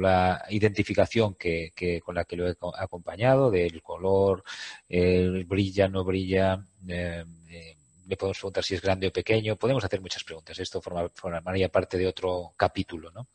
la 0.00 0.46
identificación 0.48 1.34
que, 1.34 2.00
con 2.02 2.14
la 2.14 2.24
que 2.24 2.36
lo 2.36 2.48
he 2.48 2.56
acompañado, 2.78 3.50
del 3.50 3.82
color, 3.82 4.42
brilla, 4.88 5.88
no 5.88 6.04
brilla, 6.04 6.64
eh, 6.88 7.22
eh, 7.50 7.76
le 8.06 8.16
podemos 8.16 8.38
preguntar 8.38 8.64
si 8.64 8.76
es 8.76 8.80
grande 8.80 9.08
o 9.08 9.12
pequeño, 9.12 9.56
podemos 9.56 9.84
hacer 9.84 10.00
muchas 10.00 10.24
preguntas. 10.24 10.58
Esto 10.58 10.80
formaría 10.80 11.68
parte 11.68 11.98
de 11.98 12.06
otro 12.06 12.54
capítulo, 12.56 13.10
¿no? 13.10 13.28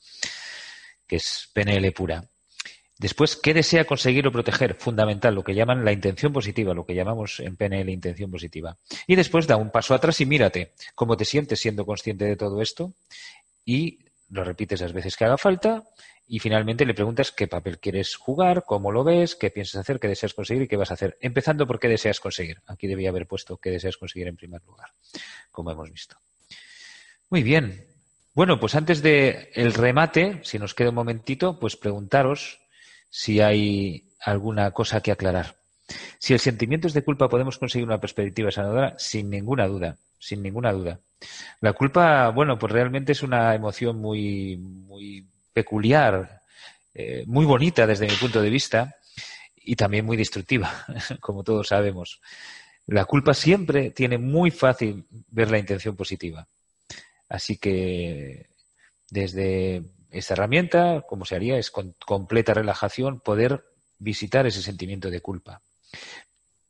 que 1.06 1.18
es 1.18 1.48
PNL 1.54 1.92
pura. 1.92 2.26
Después, 2.98 3.36
¿qué 3.36 3.54
desea 3.54 3.86
conseguir 3.86 4.26
o 4.26 4.32
proteger? 4.32 4.74
Fundamental, 4.74 5.36
lo 5.36 5.44
que 5.44 5.54
llaman 5.54 5.86
la 5.86 5.92
intención 5.92 6.34
positiva, 6.34 6.74
lo 6.74 6.84
que 6.84 6.96
llamamos 6.96 7.42
en 7.42 7.58
PNL 7.58 7.92
intención 7.92 8.32
positiva. 8.32 8.76
Y 9.06 9.16
después 9.16 9.46
da 9.46 9.56
un 9.56 9.70
paso 9.70 9.94
atrás 9.94 10.20
y 10.20 10.26
mírate 10.26 10.74
cómo 10.96 11.16
te 11.16 11.26
sientes 11.26 11.60
siendo 11.60 11.86
consciente 11.86 12.26
de 12.26 12.38
todo 12.38 12.60
esto 12.60 12.92
y 13.66 14.00
lo 14.34 14.44
repites 14.44 14.82
las 14.82 14.94
veces 14.94 15.16
que 15.16 15.26
haga 15.26 15.38
falta 15.38 15.84
y 16.28 16.40
finalmente 16.40 16.86
le 16.86 16.96
preguntas 16.96 17.32
qué 17.32 17.48
papel 17.48 17.80
quieres 17.80 18.16
jugar, 18.16 18.64
cómo 18.66 18.92
lo 18.92 19.04
ves, 19.04 19.36
qué 19.36 19.52
piensas 19.52 19.82
hacer, 19.82 20.00
qué 20.00 20.08
deseas 20.08 20.34
conseguir 20.34 20.64
y 20.64 20.68
qué 20.68 20.76
vas 20.76 20.90
a 20.90 20.96
hacer. 20.96 21.18
Empezando 21.22 21.68
por 21.68 21.80
qué 21.80 21.88
deseas 21.88 22.20
conseguir. 22.20 22.62
Aquí 22.66 22.88
debía 22.88 23.10
haber 23.10 23.28
puesto 23.28 23.58
qué 23.58 23.70
deseas 23.70 23.98
conseguir 23.98 24.28
en 24.28 24.36
primer 24.36 24.64
lugar, 24.64 24.90
como 25.52 25.72
hemos 25.72 25.92
visto. 25.92 26.18
Muy 27.30 27.44
bien. 27.44 27.88
Bueno, 28.34 28.60
pues 28.60 28.74
antes 28.74 29.04
de 29.04 29.52
el 29.54 29.74
remate, 29.74 30.40
si 30.44 30.58
nos 30.58 30.74
queda 30.74 30.90
un 30.90 30.96
momentito, 30.96 31.60
pues 31.60 31.76
preguntaros 31.76 32.60
si 33.12 33.40
hay 33.42 34.16
alguna 34.20 34.72
cosa 34.72 35.02
que 35.02 35.12
aclarar. 35.12 35.63
Si 36.20 36.34
el 36.34 36.40
sentimiento 36.40 36.88
es 36.88 36.94
de 36.94 37.04
culpa, 37.04 37.30
podemos 37.30 37.58
conseguir 37.58 37.86
una 37.88 38.00
perspectiva 38.00 38.52
sanadora, 38.52 38.96
sin 38.98 39.30
ninguna 39.30 39.68
duda, 39.68 39.98
sin 40.20 40.42
ninguna 40.42 40.72
duda. 40.72 41.00
La 41.62 41.74
culpa, 41.74 42.30
bueno, 42.30 42.58
pues 42.58 42.72
realmente 42.72 43.12
es 43.12 43.24
una 43.24 43.54
emoción 43.56 44.00
muy, 44.00 44.58
muy 44.58 45.26
peculiar, 45.54 46.42
eh, 46.94 47.24
muy 47.28 47.46
bonita 47.46 47.88
desde 47.88 48.08
mi 48.08 48.16
punto 48.16 48.42
de 48.42 48.50
vista 48.50 48.96
y 49.56 49.76
también 49.76 50.06
muy 50.06 50.18
destructiva, 50.18 50.86
como 51.20 51.44
todos 51.44 51.68
sabemos. 51.68 52.22
La 52.88 53.06
culpa 53.06 53.34
siempre 53.34 53.92
tiene 53.92 54.18
muy 54.18 54.52
fácil 54.52 55.06
ver 55.30 55.50
la 55.50 55.60
intención 55.60 55.96
positiva. 55.96 56.48
Así 57.30 57.58
que 57.58 58.48
desde 59.10 59.84
esta 60.12 60.34
herramienta, 60.34 61.04
como 61.08 61.26
se 61.26 61.36
haría, 61.36 61.58
es 61.58 61.72
con 61.72 61.96
completa 62.06 62.54
relajación 62.54 63.20
poder 63.20 63.64
visitar 64.00 64.46
ese 64.46 64.62
sentimiento 64.62 65.10
de 65.10 65.22
culpa. 65.22 65.62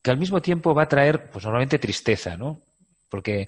Que 0.02 0.12
al 0.12 0.18
mismo 0.18 0.42
tiempo 0.42 0.74
va 0.74 0.84
a 0.84 0.90
traer, 0.90 1.30
pues 1.30 1.46
normalmente 1.46 1.80
tristeza, 1.80 2.36
¿no? 2.36 2.60
Porque, 3.10 3.48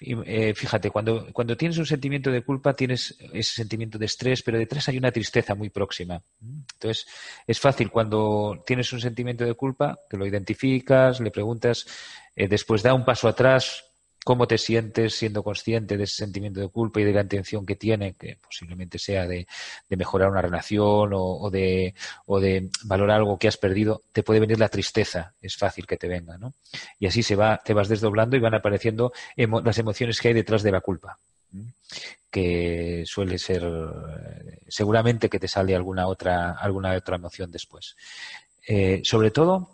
eh, 0.00 0.54
fíjate, 0.54 0.90
cuando, 0.90 1.30
cuando 1.32 1.56
tienes 1.58 1.76
un 1.76 1.84
sentimiento 1.84 2.30
de 2.30 2.42
culpa, 2.42 2.74
tienes 2.74 3.14
ese 3.34 3.52
sentimiento 3.52 3.98
de 3.98 4.06
estrés, 4.06 4.42
pero 4.42 4.58
detrás 4.58 4.88
hay 4.88 4.96
una 4.96 5.12
tristeza 5.12 5.54
muy 5.54 5.68
próxima. 5.68 6.22
Entonces, 6.72 7.06
es 7.46 7.60
fácil 7.60 7.90
cuando 7.90 8.62
tienes 8.66 8.90
un 8.94 9.00
sentimiento 9.00 9.44
de 9.44 9.52
culpa, 9.54 9.98
que 10.08 10.16
lo 10.16 10.26
identificas, 10.26 11.20
le 11.20 11.30
preguntas, 11.30 11.86
eh, 12.34 12.48
después 12.48 12.82
da 12.82 12.94
un 12.94 13.04
paso 13.04 13.28
atrás, 13.28 13.84
cómo 14.24 14.48
te 14.48 14.58
sientes 14.58 15.14
siendo 15.14 15.42
consciente 15.42 15.96
de 15.96 16.04
ese 16.04 16.16
sentimiento 16.16 16.60
de 16.60 16.68
culpa 16.68 17.00
y 17.00 17.04
de 17.04 17.12
la 17.12 17.20
intención 17.20 17.64
que 17.66 17.76
tiene, 17.76 18.14
que 18.14 18.38
posiblemente 18.42 18.98
sea 18.98 19.26
de, 19.26 19.46
mejorar 19.90 20.30
una 20.30 20.42
relación 20.42 21.10
o, 21.12 21.50
de, 21.50 21.94
o 22.26 22.40
de 22.40 22.70
valorar 22.84 23.18
algo 23.18 23.38
que 23.38 23.48
has 23.48 23.58
perdido, 23.58 24.02
te 24.12 24.22
puede 24.22 24.40
venir 24.40 24.58
la 24.58 24.68
tristeza, 24.70 25.34
es 25.40 25.56
fácil 25.56 25.86
que 25.86 25.98
te 25.98 26.08
venga, 26.08 26.38
¿no? 26.38 26.54
Y 26.98 27.06
así 27.06 27.22
se 27.22 27.36
va, 27.36 27.60
te 27.64 27.74
vas 27.74 27.88
desdoblando 27.88 28.36
y 28.36 28.40
van 28.40 28.54
apareciendo 28.54 29.12
las 29.36 29.78
emociones 29.78 30.20
que 30.20 30.28
hay 30.28 30.34
detrás 30.34 30.62
de 30.62 30.72
la 30.72 30.80
culpa 30.80 31.18
que 32.30 33.04
suele 33.06 33.38
ser 33.38 33.62
seguramente 34.66 35.28
que 35.28 35.38
te 35.38 35.46
sale 35.46 35.76
alguna 35.76 36.08
otra 36.08 36.50
alguna 36.52 36.92
otra 36.96 37.14
emoción 37.14 37.52
después 37.52 37.94
eh, 38.66 39.02
sobre 39.04 39.30
todo 39.30 39.73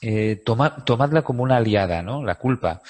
eh, 0.00 0.42
tomadla 0.44 1.22
como 1.22 1.42
una 1.42 1.56
aliada 1.56 2.02
no 2.02 2.22
la 2.24 2.34
culpa 2.36 2.82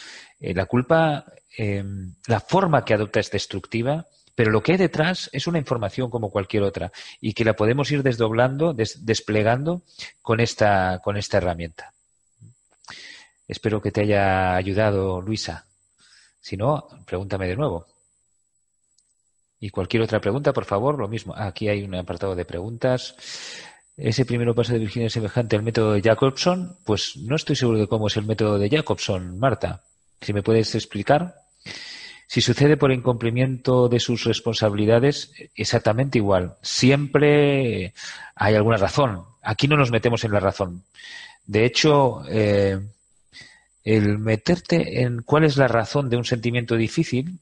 eh, 0.44 0.52
la 0.52 0.66
culpa, 0.66 1.24
em, 1.56 2.14
la 2.26 2.38
forma 2.38 2.84
que 2.84 2.92
adopta 2.92 3.18
es 3.18 3.30
destructiva, 3.30 4.06
pero 4.34 4.50
lo 4.50 4.62
que 4.62 4.72
hay 4.72 4.78
detrás 4.78 5.30
es 5.32 5.46
una 5.46 5.58
información 5.58 6.10
como 6.10 6.30
cualquier 6.30 6.64
otra 6.64 6.92
y 7.18 7.32
que 7.32 7.46
la 7.46 7.54
podemos 7.54 7.90
ir 7.90 8.02
desdoblando, 8.02 8.74
desplegando 8.74 9.82
con 10.20 10.40
esta, 10.40 11.00
con 11.02 11.16
esta 11.16 11.38
herramienta. 11.38 11.94
Espero 13.48 13.80
que 13.80 13.90
te 13.90 14.02
haya 14.02 14.54
ayudado, 14.54 15.22
Luisa. 15.22 15.64
Si 16.42 16.58
no, 16.58 16.88
pregúntame 17.06 17.46
de 17.46 17.56
nuevo. 17.56 17.86
Y 19.60 19.70
cualquier 19.70 20.02
otra 20.02 20.20
pregunta, 20.20 20.52
por 20.52 20.66
favor, 20.66 20.98
lo 20.98 21.08
mismo. 21.08 21.34
Aquí 21.34 21.68
hay 21.68 21.84
un 21.84 21.94
apartado 21.94 22.34
de 22.34 22.44
preguntas. 22.44 23.16
Ese 23.96 24.24
primero 24.24 24.54
paso 24.54 24.72
de 24.72 24.80
Virginia 24.80 25.06
es 25.06 25.12
semejante 25.12 25.56
al 25.56 25.62
método 25.62 25.92
de 25.92 26.02
Jacobson. 26.02 26.76
Pues 26.84 27.16
no 27.16 27.36
estoy 27.36 27.54
seguro 27.54 27.78
de 27.78 27.86
cómo 27.86 28.08
es 28.08 28.16
el 28.16 28.24
método 28.24 28.58
de 28.58 28.68
Jacobson, 28.68 29.38
Marta. 29.38 29.82
Si 30.20 30.32
me 30.32 30.42
puedes 30.42 30.74
explicar. 30.74 31.36
Si 32.26 32.40
sucede 32.40 32.76
por 32.76 32.90
incumplimiento 32.90 33.88
de 33.88 34.00
sus 34.00 34.24
responsabilidades, 34.24 35.30
exactamente 35.54 36.18
igual. 36.18 36.56
Siempre 36.62 37.92
hay 38.34 38.54
alguna 38.54 38.78
razón. 38.78 39.22
Aquí 39.42 39.68
no 39.68 39.76
nos 39.76 39.92
metemos 39.92 40.24
en 40.24 40.32
la 40.32 40.40
razón. 40.40 40.82
De 41.46 41.64
hecho, 41.64 42.22
eh, 42.28 42.80
el 43.84 44.18
meterte 44.18 45.02
en 45.02 45.22
cuál 45.22 45.44
es 45.44 45.56
la 45.56 45.68
razón 45.68 46.08
de 46.08 46.16
un 46.16 46.24
sentimiento 46.24 46.74
difícil 46.76 47.38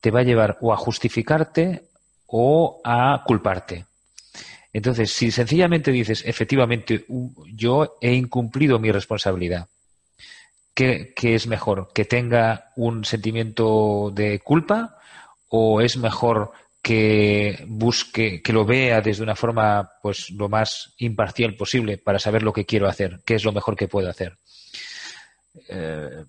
te 0.00 0.10
va 0.10 0.20
a 0.20 0.24
llevar 0.24 0.58
o 0.60 0.72
a 0.72 0.76
justificarte 0.76 1.82
o 2.26 2.80
a 2.84 3.24
culparte. 3.26 3.87
Entonces, 4.72 5.10
si 5.10 5.30
sencillamente 5.30 5.90
dices, 5.90 6.22
efectivamente, 6.26 7.04
yo 7.54 7.96
he 8.00 8.12
incumplido 8.12 8.78
mi 8.78 8.92
responsabilidad, 8.92 9.68
¿qué, 10.74 11.14
es 11.22 11.46
mejor? 11.46 11.90
¿Que 11.94 12.04
tenga 12.04 12.70
un 12.76 13.04
sentimiento 13.04 14.12
de 14.14 14.38
culpa 14.40 14.98
o 15.48 15.80
es 15.80 15.96
mejor 15.96 16.52
que 16.82 17.64
busque, 17.66 18.42
que 18.42 18.52
lo 18.52 18.64
vea 18.64 19.00
desde 19.00 19.22
una 19.22 19.34
forma 19.34 19.90
pues 20.00 20.30
lo 20.30 20.48
más 20.48 20.94
imparcial 20.98 21.54
posible 21.56 21.98
para 21.98 22.18
saber 22.18 22.42
lo 22.42 22.52
que 22.52 22.64
quiero 22.64 22.88
hacer, 22.88 23.20
qué 23.24 23.34
es 23.34 23.44
lo 23.44 23.52
mejor 23.52 23.74
que 23.74 23.88
puedo 23.88 24.08
hacer. 24.08 24.36
Eh, 25.68 26.24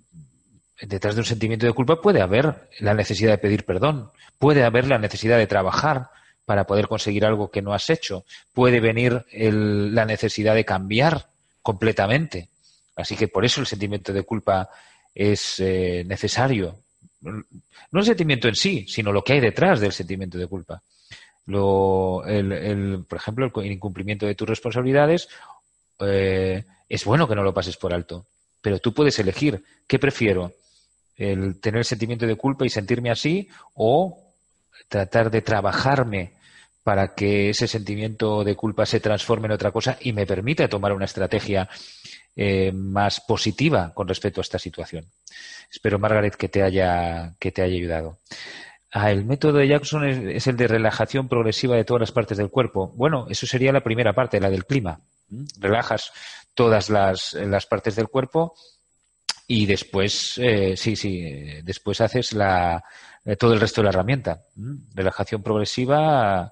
detrás 0.81 1.15
de 1.15 1.21
un 1.21 1.25
sentimiento 1.25 1.65
de 1.65 1.73
culpa 1.73 2.01
puede 2.01 2.21
haber 2.21 2.69
la 2.79 2.93
necesidad 2.93 3.31
de 3.31 3.37
pedir 3.37 3.65
perdón, 3.65 4.11
puede 4.39 4.63
haber 4.63 4.87
la 4.87 4.97
necesidad 4.97 5.37
de 5.37 5.47
trabajar 5.47 6.09
para 6.49 6.65
poder 6.65 6.87
conseguir 6.87 7.25
algo 7.25 7.51
que 7.51 7.61
no 7.61 7.75
has 7.75 7.91
hecho, 7.91 8.25
puede 8.53 8.79
venir 8.79 9.23
la 9.31 10.03
necesidad 10.03 10.55
de 10.55 10.65
cambiar 10.65 11.27
completamente. 11.61 12.49
Así 12.95 13.15
que 13.15 13.27
por 13.27 13.45
eso 13.45 13.61
el 13.61 13.67
sentimiento 13.67 14.11
de 14.11 14.23
culpa 14.23 14.67
es 15.13 15.59
eh, 15.59 16.03
necesario. 16.07 16.79
No 17.21 17.99
el 17.99 18.03
sentimiento 18.03 18.47
en 18.47 18.55
sí, 18.55 18.83
sino 18.87 19.11
lo 19.11 19.23
que 19.23 19.33
hay 19.33 19.41
detrás 19.41 19.79
del 19.79 19.91
sentimiento 19.91 20.39
de 20.39 20.47
culpa. 20.47 20.81
Lo, 21.45 22.25
el, 22.25 23.05
por 23.07 23.19
ejemplo, 23.19 23.51
el 23.57 23.71
incumplimiento 23.71 24.25
de 24.25 24.33
tus 24.33 24.49
responsabilidades 24.49 25.29
eh, 25.99 26.63
es 26.89 27.05
bueno 27.05 27.27
que 27.27 27.35
no 27.35 27.43
lo 27.43 27.53
pases 27.53 27.77
por 27.77 27.93
alto, 27.93 28.25
pero 28.59 28.79
tú 28.79 28.91
puedes 28.91 29.19
elegir 29.19 29.63
qué 29.85 29.99
prefiero, 29.99 30.51
el 31.15 31.61
tener 31.61 31.77
el 31.77 31.85
sentimiento 31.85 32.25
de 32.25 32.37
culpa 32.37 32.65
y 32.65 32.69
sentirme 32.71 33.11
así 33.11 33.47
o 33.75 34.33
tratar 34.87 35.29
de 35.29 35.43
trabajarme 35.43 36.38
para 36.89 37.13
que 37.13 37.51
ese 37.51 37.67
sentimiento 37.67 38.43
de 38.43 38.55
culpa 38.55 38.83
se 38.83 38.99
transforme 38.99 39.45
en 39.45 39.51
otra 39.51 39.71
cosa 39.71 39.99
y 40.01 40.11
me 40.11 40.25
permita 40.25 40.67
tomar 40.67 40.91
una 40.91 41.05
estrategia 41.05 41.69
eh, 42.35 42.71
más 42.71 43.21
positiva 43.21 43.93
con 43.93 44.07
respecto 44.07 44.41
a 44.41 44.47
esta 44.47 44.57
situación. 44.57 45.05
Espero, 45.71 45.99
Margaret, 45.99 46.35
que 46.35 46.49
te 46.49 46.63
haya, 46.63 47.35
que 47.37 47.51
te 47.51 47.61
haya 47.61 47.75
ayudado. 47.75 48.17
Ah, 48.91 49.11
el 49.11 49.23
método 49.23 49.59
de 49.59 49.67
Jackson 49.67 50.03
es, 50.03 50.47
el 50.47 50.57
de 50.57 50.67
relajación 50.67 51.27
progresiva 51.27 51.75
de 51.75 51.85
todas 51.85 52.01
las 52.01 52.11
partes 52.11 52.39
del 52.39 52.49
cuerpo. 52.49 52.91
Bueno, 52.95 53.27
eso 53.29 53.45
sería 53.45 53.71
la 53.71 53.83
primera 53.83 54.13
parte, 54.13 54.39
la 54.39 54.49
del 54.49 54.65
clima. 54.65 54.99
Relajas 55.59 56.11
todas 56.55 56.89
las, 56.89 57.35
las 57.35 57.67
partes 57.67 57.97
del 57.97 58.07
cuerpo 58.07 58.55
y 59.45 59.67
después, 59.67 60.39
eh, 60.39 60.75
sí, 60.75 60.95
sí, 60.95 61.61
después 61.61 62.01
haces 62.01 62.33
la, 62.33 62.83
todo 63.37 63.53
el 63.53 63.59
resto 63.59 63.81
de 63.81 63.83
la 63.83 63.89
herramienta. 63.91 64.41
Relajación 64.95 65.43
progresiva 65.43 66.51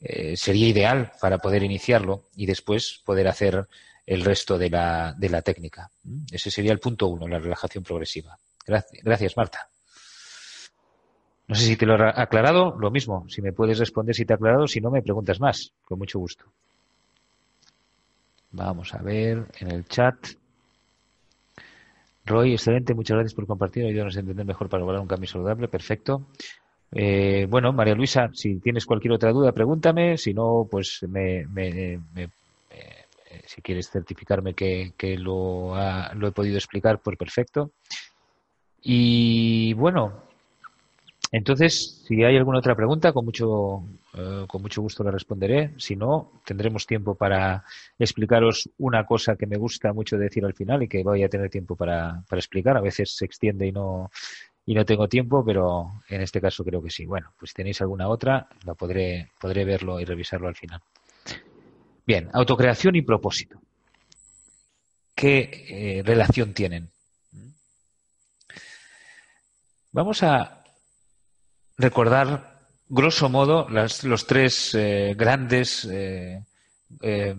eh, 0.00 0.36
sería 0.36 0.68
ideal 0.68 1.12
para 1.20 1.38
poder 1.38 1.62
iniciarlo 1.62 2.24
y 2.36 2.46
después 2.46 3.00
poder 3.04 3.28
hacer 3.28 3.66
el 4.04 4.24
resto 4.24 4.58
de 4.58 4.70
la, 4.70 5.42
técnica. 5.42 5.90
Ese 6.30 6.50
sería 6.50 6.72
el 6.72 6.78
punto 6.78 7.08
uno, 7.08 7.26
la 7.26 7.38
relajación 7.38 7.82
progresiva. 7.82 8.38
Gracias, 8.66 9.36
Marta. 9.36 9.68
No 11.48 11.54
sé 11.54 11.64
si 11.64 11.76
te 11.76 11.86
lo 11.86 11.96
he 11.96 12.08
aclarado, 12.08 12.76
lo 12.78 12.90
mismo. 12.90 13.28
Si 13.28 13.40
me 13.40 13.52
puedes 13.52 13.78
responder 13.78 14.14
si 14.14 14.24
te 14.24 14.32
ha 14.32 14.36
aclarado, 14.36 14.66
si 14.66 14.80
no, 14.80 14.90
me 14.90 15.02
preguntas 15.02 15.40
más, 15.40 15.72
con 15.84 15.98
mucho 15.98 16.18
gusto. 16.18 16.44
Vamos 18.50 18.94
a 18.94 19.02
ver 19.02 19.46
en 19.58 19.70
el 19.70 19.86
chat. 19.86 20.16
Roy, 22.24 22.52
excelente, 22.52 22.94
muchas 22.94 23.16
gracias 23.16 23.34
por 23.34 23.46
compartir, 23.46 23.86
ayudarnos 23.86 24.16
a 24.16 24.20
entender 24.20 24.44
mejor 24.44 24.68
para 24.68 24.80
lograr 24.80 25.00
un 25.00 25.06
cambio 25.06 25.28
saludable, 25.28 25.68
perfecto. 25.68 26.26
Eh, 26.98 27.46
bueno, 27.48 27.72
María 27.72 27.94
Luisa, 27.94 28.30
si 28.32 28.58
tienes 28.60 28.86
cualquier 28.86 29.12
otra 29.12 29.32
duda, 29.32 29.52
pregúntame, 29.52 30.16
si 30.16 30.32
no, 30.32 30.66
pues 30.70 31.04
me, 31.08 31.46
me, 31.46 32.00
si 33.46 33.62
quieres 33.62 33.90
certificarme 33.90 34.54
que, 34.54 34.92
lo, 35.18 35.74
lo 36.14 36.28
he 36.28 36.32
podido 36.32 36.56
explicar, 36.56 37.00
pues 37.00 37.16
perfecto. 37.16 37.72
Y 38.82 39.74
bueno, 39.74 40.26
entonces, 41.32 42.02
si 42.06 42.22
hay 42.22 42.36
alguna 42.36 42.58
otra 42.58 42.74
pregunta, 42.74 43.12
con 43.12 43.24
mucho, 43.24 43.82
eh, 44.14 44.44
con 44.46 44.62
mucho 44.62 44.80
gusto 44.80 45.02
la 45.02 45.10
responderé. 45.10 45.74
Si 45.76 45.96
no, 45.96 46.40
tendremos 46.44 46.86
tiempo 46.86 47.14
para 47.14 47.64
explicaros 47.98 48.70
una 48.78 49.04
cosa 49.04 49.36
que 49.36 49.46
me 49.46 49.56
gusta 49.56 49.92
mucho 49.92 50.16
decir 50.16 50.44
al 50.44 50.54
final 50.54 50.82
y 50.82 50.88
que 50.88 51.02
voy 51.02 51.24
a 51.24 51.28
tener 51.28 51.50
tiempo 51.50 51.74
para, 51.74 52.22
para 52.28 52.38
explicar. 52.38 52.76
A 52.76 52.80
veces 52.80 53.16
se 53.16 53.24
extiende 53.24 53.66
y 53.66 53.72
no, 53.72 54.10
y 54.66 54.74
no 54.74 54.84
tengo 54.84 55.08
tiempo, 55.08 55.44
pero 55.44 56.02
en 56.08 56.20
este 56.20 56.40
caso 56.40 56.64
creo 56.64 56.82
que 56.82 56.90
sí. 56.90 57.06
Bueno, 57.06 57.32
pues 57.38 57.50
si 57.50 57.54
tenéis 57.54 57.80
alguna 57.80 58.08
otra, 58.08 58.48
la 58.64 58.74
podré, 58.74 59.30
podré 59.40 59.64
verlo 59.64 60.00
y 60.00 60.04
revisarlo 60.04 60.48
al 60.48 60.56
final. 60.56 60.82
Bien, 62.04 62.28
autocreación 62.32 62.96
y 62.96 63.02
propósito. 63.02 63.60
¿Qué 65.14 65.98
eh, 65.98 66.02
relación 66.04 66.52
tienen? 66.52 66.90
Vamos 69.92 70.22
a 70.24 70.64
recordar, 71.78 72.60
grosso 72.88 73.28
modo, 73.28 73.68
las, 73.70 74.04
los 74.04 74.26
tres 74.26 74.74
eh, 74.74 75.14
grandes 75.16 75.84
eh, 75.90 76.44
eh, 77.00 77.34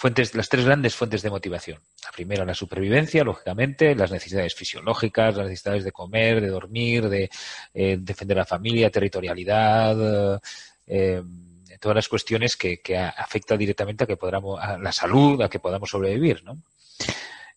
fuentes, 0.00 0.34
las 0.34 0.48
tres 0.48 0.64
grandes 0.64 0.94
fuentes 0.96 1.20
de 1.20 1.28
motivación. 1.28 1.78
La 2.02 2.10
primera, 2.10 2.46
la 2.46 2.54
supervivencia, 2.54 3.22
lógicamente, 3.22 3.94
las 3.94 4.10
necesidades 4.10 4.54
fisiológicas, 4.54 5.36
las 5.36 5.48
necesidades 5.48 5.84
de 5.84 5.92
comer, 5.92 6.40
de 6.40 6.48
dormir, 6.48 7.10
de 7.10 7.28
defender 7.74 8.38
la 8.38 8.46
familia, 8.46 8.88
territorialidad, 8.88 10.40
todas 11.80 11.96
las 11.96 12.08
cuestiones 12.08 12.56
que, 12.56 12.80
que 12.80 12.96
afectan 12.96 13.58
directamente 13.58 14.04
a 14.04 14.06
que 14.06 14.16
podamos, 14.16 14.58
a 14.58 14.78
la 14.78 14.90
salud, 14.90 15.42
a 15.42 15.50
que 15.50 15.58
podamos 15.58 15.90
sobrevivir, 15.90 16.42
¿no? 16.44 16.56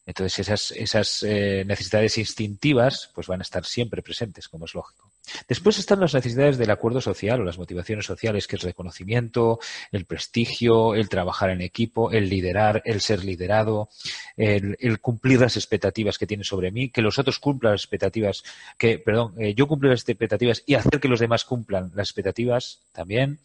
Entonces 0.06 0.40
esas, 0.40 0.72
esas 0.72 1.24
eh, 1.24 1.64
necesidades 1.66 2.18
instintivas 2.18 3.10
pues 3.16 3.28
van 3.28 3.40
a 3.40 3.44
estar 3.44 3.66
siempre 3.66 4.02
presentes, 4.02 4.50
como 4.50 4.66
es 4.66 4.74
lógico. 4.74 5.13
Después 5.48 5.80
están 5.80 6.00
las 6.00 6.14
necesidades 6.14 6.58
del 6.58 6.72
acuerdo 6.72 7.02
social 7.02 7.42
o 7.42 7.44
las 7.44 7.58
motivaciones 7.58 8.06
sociales, 8.06 8.48
que 8.48 8.58
es 8.58 8.62
reconocimiento, 8.62 9.60
el 9.92 10.06
prestigio, 10.06 10.96
el 10.96 11.10
trabajar 11.10 11.50
en 11.50 11.62
equipo, 11.62 12.12
el 12.12 12.30
liderar, 12.30 12.82
el 12.86 13.02
ser 13.02 13.24
liderado, 13.24 13.90
el, 14.36 15.00
cumplir 15.00 15.40
las 15.40 15.56
expectativas 15.56 16.18
que 16.18 16.28
tienen 16.28 16.44
sobre 16.44 16.72
mí, 16.72 16.90
que 16.90 17.02
los 17.02 17.20
otros 17.20 17.40
cumplan 17.40 17.74
las 17.74 17.82
expectativas, 17.82 18.44
que, 18.78 19.00
perdón, 19.00 19.34
eh, 19.40 19.54
yo 19.54 19.68
cumplir 19.68 19.92
las 19.92 20.08
expectativas 20.08 20.64
y 20.66 20.76
hacer 20.76 21.00
que 21.00 21.08
los 21.08 21.20
demás 21.20 21.46
cumplan 21.46 21.92
las 21.96 22.10
expectativas 22.10 22.82
también. 22.92 23.40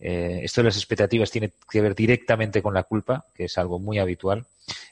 Eh, 0.00 0.40
esto 0.44 0.60
de 0.60 0.66
las 0.66 0.76
expectativas 0.76 1.30
tiene 1.30 1.50
que 1.68 1.80
ver 1.80 1.94
directamente 1.94 2.62
con 2.62 2.74
la 2.74 2.84
culpa, 2.84 3.26
que 3.34 3.44
es 3.44 3.58
algo 3.58 3.78
muy 3.78 3.98
habitual. 3.98 4.46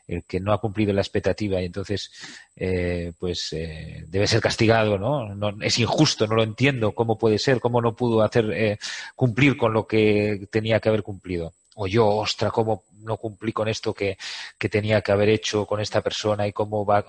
El 0.06 0.24
que 0.24 0.40
no 0.40 0.52
ha 0.52 0.60
cumplido 0.60 0.92
la 0.92 1.00
expectativa 1.00 1.60
y 1.60 1.66
entonces, 1.66 2.10
eh, 2.54 3.12
pues, 3.18 3.52
eh, 3.52 4.04
debe 4.06 4.26
ser 4.26 4.40
castigado, 4.40 4.98
¿no? 4.98 5.34
Es 5.62 5.78
injusto, 5.78 6.26
no 6.26 6.36
lo 6.36 6.42
entiendo. 6.42 6.92
¿Cómo 6.92 7.18
puede 7.18 7.38
ser? 7.38 7.60
¿Cómo 7.60 7.80
no 7.80 7.94
pudo 7.96 8.22
hacer 8.22 8.78
cumplir 9.14 9.56
con 9.56 9.72
lo 9.72 9.86
que 9.86 10.46
tenía 10.50 10.80
que 10.80 10.88
haber 10.88 11.02
cumplido? 11.02 11.54
O 11.74 11.86
yo, 11.86 12.06
ostra, 12.08 12.50
¿cómo 12.50 12.84
no 13.00 13.16
cumplí 13.16 13.52
con 13.52 13.68
esto 13.68 13.94
que, 13.94 14.16
que 14.58 14.68
tenía 14.68 15.00
que 15.02 15.12
haber 15.12 15.28
hecho 15.28 15.66
con 15.66 15.80
esta 15.80 16.00
persona 16.00 16.46
y 16.46 16.52
cómo 16.52 16.84
va, 16.84 17.04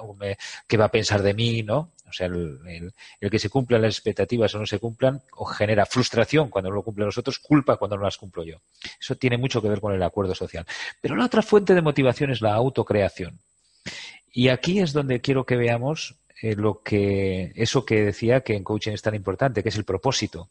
qué 0.67 0.77
va 0.77 0.85
a 0.85 0.91
pensar 0.91 1.21
de 1.21 1.33
mí, 1.33 1.63
¿no? 1.63 1.91
O 2.07 2.13
sea, 2.13 2.27
el, 2.27 2.93
que 3.19 3.39
se 3.39 3.49
cumplan 3.49 3.81
las 3.81 3.95
expectativas 3.95 4.53
o 4.55 4.59
no 4.59 4.65
se 4.65 4.79
cumplan 4.79 5.21
o 5.33 5.45
genera 5.45 5.85
frustración 5.85 6.49
cuando 6.49 6.69
no 6.69 6.75
lo 6.75 6.83
cumplen 6.83 7.05
los 7.05 7.17
otros, 7.17 7.39
culpa 7.39 7.77
cuando 7.77 7.97
no 7.97 8.03
las 8.03 8.17
cumplo 8.17 8.43
yo. 8.43 8.57
Eso 8.99 9.15
tiene 9.15 9.37
mucho 9.37 9.61
que 9.61 9.69
ver 9.69 9.81
con 9.81 9.93
el 9.93 10.03
acuerdo 10.03 10.33
social. 10.35 10.65
Pero 11.01 11.15
la 11.15 11.25
otra 11.25 11.41
fuente 11.41 11.73
de 11.73 11.81
motivación 11.81 12.31
es 12.31 12.41
la 12.41 12.53
autocreación. 12.53 13.39
Y 14.31 14.49
aquí 14.49 14.79
es 14.79 14.93
donde 14.93 15.21
quiero 15.21 15.45
que 15.45 15.57
veamos 15.57 16.15
eh, 16.41 16.55
lo 16.55 16.81
que 16.81 17.51
eso 17.55 17.85
que 17.85 18.03
decía 18.03 18.41
que 18.41 18.55
en 18.55 18.63
coaching 18.63 18.91
es 18.91 19.01
tan 19.01 19.15
importante, 19.15 19.63
que 19.63 19.69
es 19.69 19.77
el 19.77 19.85
propósito. 19.85 20.49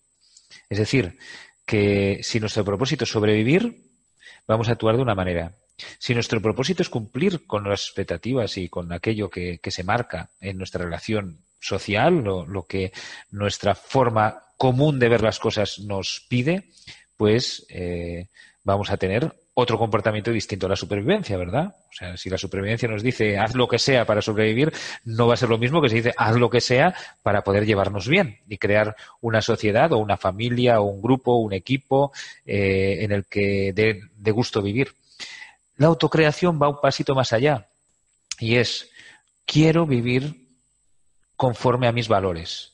Es 0.69 0.79
decir, 0.79 1.19
que 1.65 2.21
si 2.23 2.41
nuestro 2.41 2.65
propósito 2.65 3.05
es 3.05 3.11
sobrevivir, 3.11 3.77
vamos 4.47 4.69
a 4.69 4.73
actuar 4.73 4.97
de 4.97 5.03
una 5.03 5.15
manera. 5.15 5.53
Si 5.99 6.15
nuestro 6.15 6.41
propósito 6.41 6.83
es 6.83 6.89
cumplir 6.89 7.47
con 7.47 7.69
las 7.69 7.83
expectativas 7.83 8.57
y 8.57 8.69
con 8.69 8.93
aquello 8.93 9.29
que, 9.29 9.61
se 9.65 9.85
marca 9.85 10.31
en 10.41 10.57
nuestra 10.57 10.85
relación 10.85 11.45
social, 11.59 12.23
lo, 12.23 12.67
que 12.67 12.93
nuestra 13.31 13.75
forma 13.75 14.43
común 14.57 14.99
de 14.99 15.09
ver 15.09 15.23
las 15.23 15.39
cosas 15.39 15.79
nos 15.81 16.25
pide, 16.29 16.71
pues 17.17 17.67
eh, 17.69 18.29
vamos 18.65 18.91
a 18.91 18.97
tener 18.97 19.33
otro 19.59 19.79
comportamiento 19.79 20.31
distinto 20.31 20.67
a 20.67 20.69
la 20.69 20.77
supervivencia, 20.77 21.39
¿verdad? 21.39 21.75
O 21.89 21.93
sea, 21.93 22.15
si 22.19 22.29
la 22.29 22.37
supervivencia 22.37 22.89
nos 22.89 23.03
dice 23.03 23.39
haz 23.39 23.55
lo 23.55 23.67
que 23.67 23.79
sea 23.79 24.05
para 24.05 24.21
sobrevivir, 24.21 24.71
no 25.05 25.27
va 25.27 25.35
a 25.35 25.39
ser 25.39 25.49
lo 25.49 25.57
mismo 25.57 25.81
que 25.81 25.89
si 25.89 25.97
dice 25.97 26.13
haz 26.19 26.37
lo 26.37 26.51
que 26.51 26.61
sea 26.61 26.95
para 27.23 27.43
poder 27.43 27.65
llevarnos 27.65 28.07
bien 28.07 28.41
y 28.49 28.59
crear 28.59 28.95
una 29.23 29.41
sociedad 29.41 29.91
o 29.93 29.99
una 29.99 30.19
familia 30.19 30.81
o 30.81 30.85
un 30.85 31.01
grupo, 31.01 31.37
un 31.37 31.55
equipo 31.55 32.13
eh, 32.45 32.99
en 33.01 33.13
el 33.13 33.25
que 33.25 33.73
dé 33.75 34.03
de 34.15 34.31
gusto 34.31 34.61
vivir. 34.61 34.93
La 35.79 35.87
autocreación 35.87 36.61
va 36.61 36.69
un 36.69 36.81
pasito 36.83 37.15
más 37.15 37.33
allá 37.33 37.67
y 38.39 38.57
es 38.57 38.91
quiero 39.47 39.87
vivir 39.87 40.45
conforme 41.37 41.87
a 41.87 41.93
mis 41.93 42.09
valores. 42.09 42.72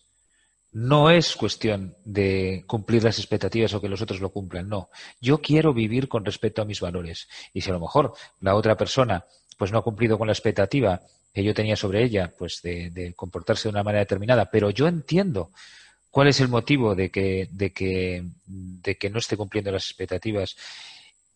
No 0.72 1.10
es 1.10 1.36
cuestión 1.36 1.94
de 2.04 2.64
cumplir 2.66 3.04
las 3.04 3.18
expectativas 3.18 3.74
o 3.74 3.80
que 3.80 3.88
los 3.88 4.00
otros 4.00 4.20
lo 4.20 4.30
cumplan, 4.30 4.68
no. 4.68 4.88
Yo 5.20 5.42
quiero 5.42 5.74
vivir 5.74 6.08
con 6.08 6.24
respecto 6.24 6.62
a 6.62 6.64
mis 6.64 6.80
valores. 6.80 7.28
Y 7.52 7.60
si 7.60 7.68
a 7.70 7.74
lo 7.74 7.80
mejor 7.80 8.14
la 8.40 8.54
otra 8.54 8.76
persona 8.76 9.24
pues 9.58 9.70
no 9.70 9.78
ha 9.78 9.84
cumplido 9.84 10.16
con 10.16 10.26
la 10.26 10.32
expectativa 10.32 11.00
que 11.32 11.44
yo 11.44 11.54
tenía 11.54 11.76
sobre 11.76 12.02
ella, 12.02 12.32
pues 12.36 12.60
de, 12.62 12.90
de 12.90 13.14
comportarse 13.14 13.64
de 13.64 13.70
una 13.70 13.82
manera 13.82 14.00
determinada, 14.00 14.50
pero 14.50 14.70
yo 14.70 14.86
entiendo 14.88 15.50
¿Cuál 16.12 16.28
es 16.28 16.40
el 16.40 16.48
motivo 16.48 16.94
de 16.94 17.10
que, 17.10 17.48
de 17.50 17.72
que, 17.72 18.22
de 18.44 18.96
que 18.96 19.08
no 19.08 19.18
esté 19.18 19.34
cumpliendo 19.34 19.72
las 19.72 19.86
expectativas? 19.86 20.54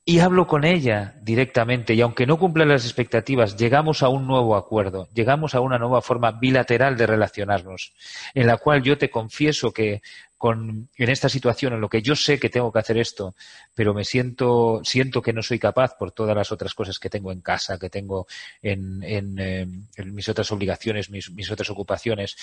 Y 0.09 0.21
hablo 0.21 0.47
con 0.47 0.65
ella 0.65 1.17
directamente 1.21 1.93
y 1.93 2.01
aunque 2.01 2.27
no 2.27 2.39
cumpla 2.39 2.65
las 2.65 2.85
expectativas, 2.85 3.57
llegamos 3.57 4.05
a 4.05 4.09
un 4.09 4.29
nuevo 4.29 4.55
acuerdo, 4.55 5.09
llegamos 5.13 5.57
a 5.57 5.61
una 5.61 5.79
nueva 5.79 6.01
forma 6.01 6.31
bilateral 6.31 6.97
de 6.97 7.09
relacionarnos, 7.09 7.93
en 8.33 8.47
la 8.47 8.57
cual 8.57 8.85
yo 8.85 8.97
te 8.99 9.11
confieso 9.11 9.73
que 9.73 10.03
con, 10.39 10.91
en 10.97 11.09
esta 11.09 11.29
situación 11.29 11.73
en 11.73 11.81
lo 11.81 11.89
que 11.89 12.03
yo 12.03 12.15
sé 12.15 12.39
que 12.39 12.51
tengo 12.51 12.71
que 12.71 12.79
hacer 12.79 12.99
esto, 12.99 13.35
pero 13.75 13.95
me 13.95 14.05
siento, 14.05 14.81
siento 14.85 15.21
que 15.21 15.33
no 15.33 15.43
soy 15.43 15.59
capaz 15.59 15.97
por 15.99 16.13
todas 16.13 16.37
las 16.37 16.53
otras 16.53 16.73
cosas 16.73 17.01
que 17.01 17.11
tengo 17.11 17.33
en 17.33 17.41
casa, 17.41 17.77
que 17.77 17.91
tengo 17.91 18.29
en, 18.63 19.03
en, 19.03 19.39
eh, 19.41 19.67
en 19.97 20.15
mis 20.15 20.29
otras 20.29 20.53
obligaciones, 20.53 21.11
mis, 21.11 21.33
mis 21.33 21.51
otras 21.51 21.69
ocupaciones, 21.71 22.37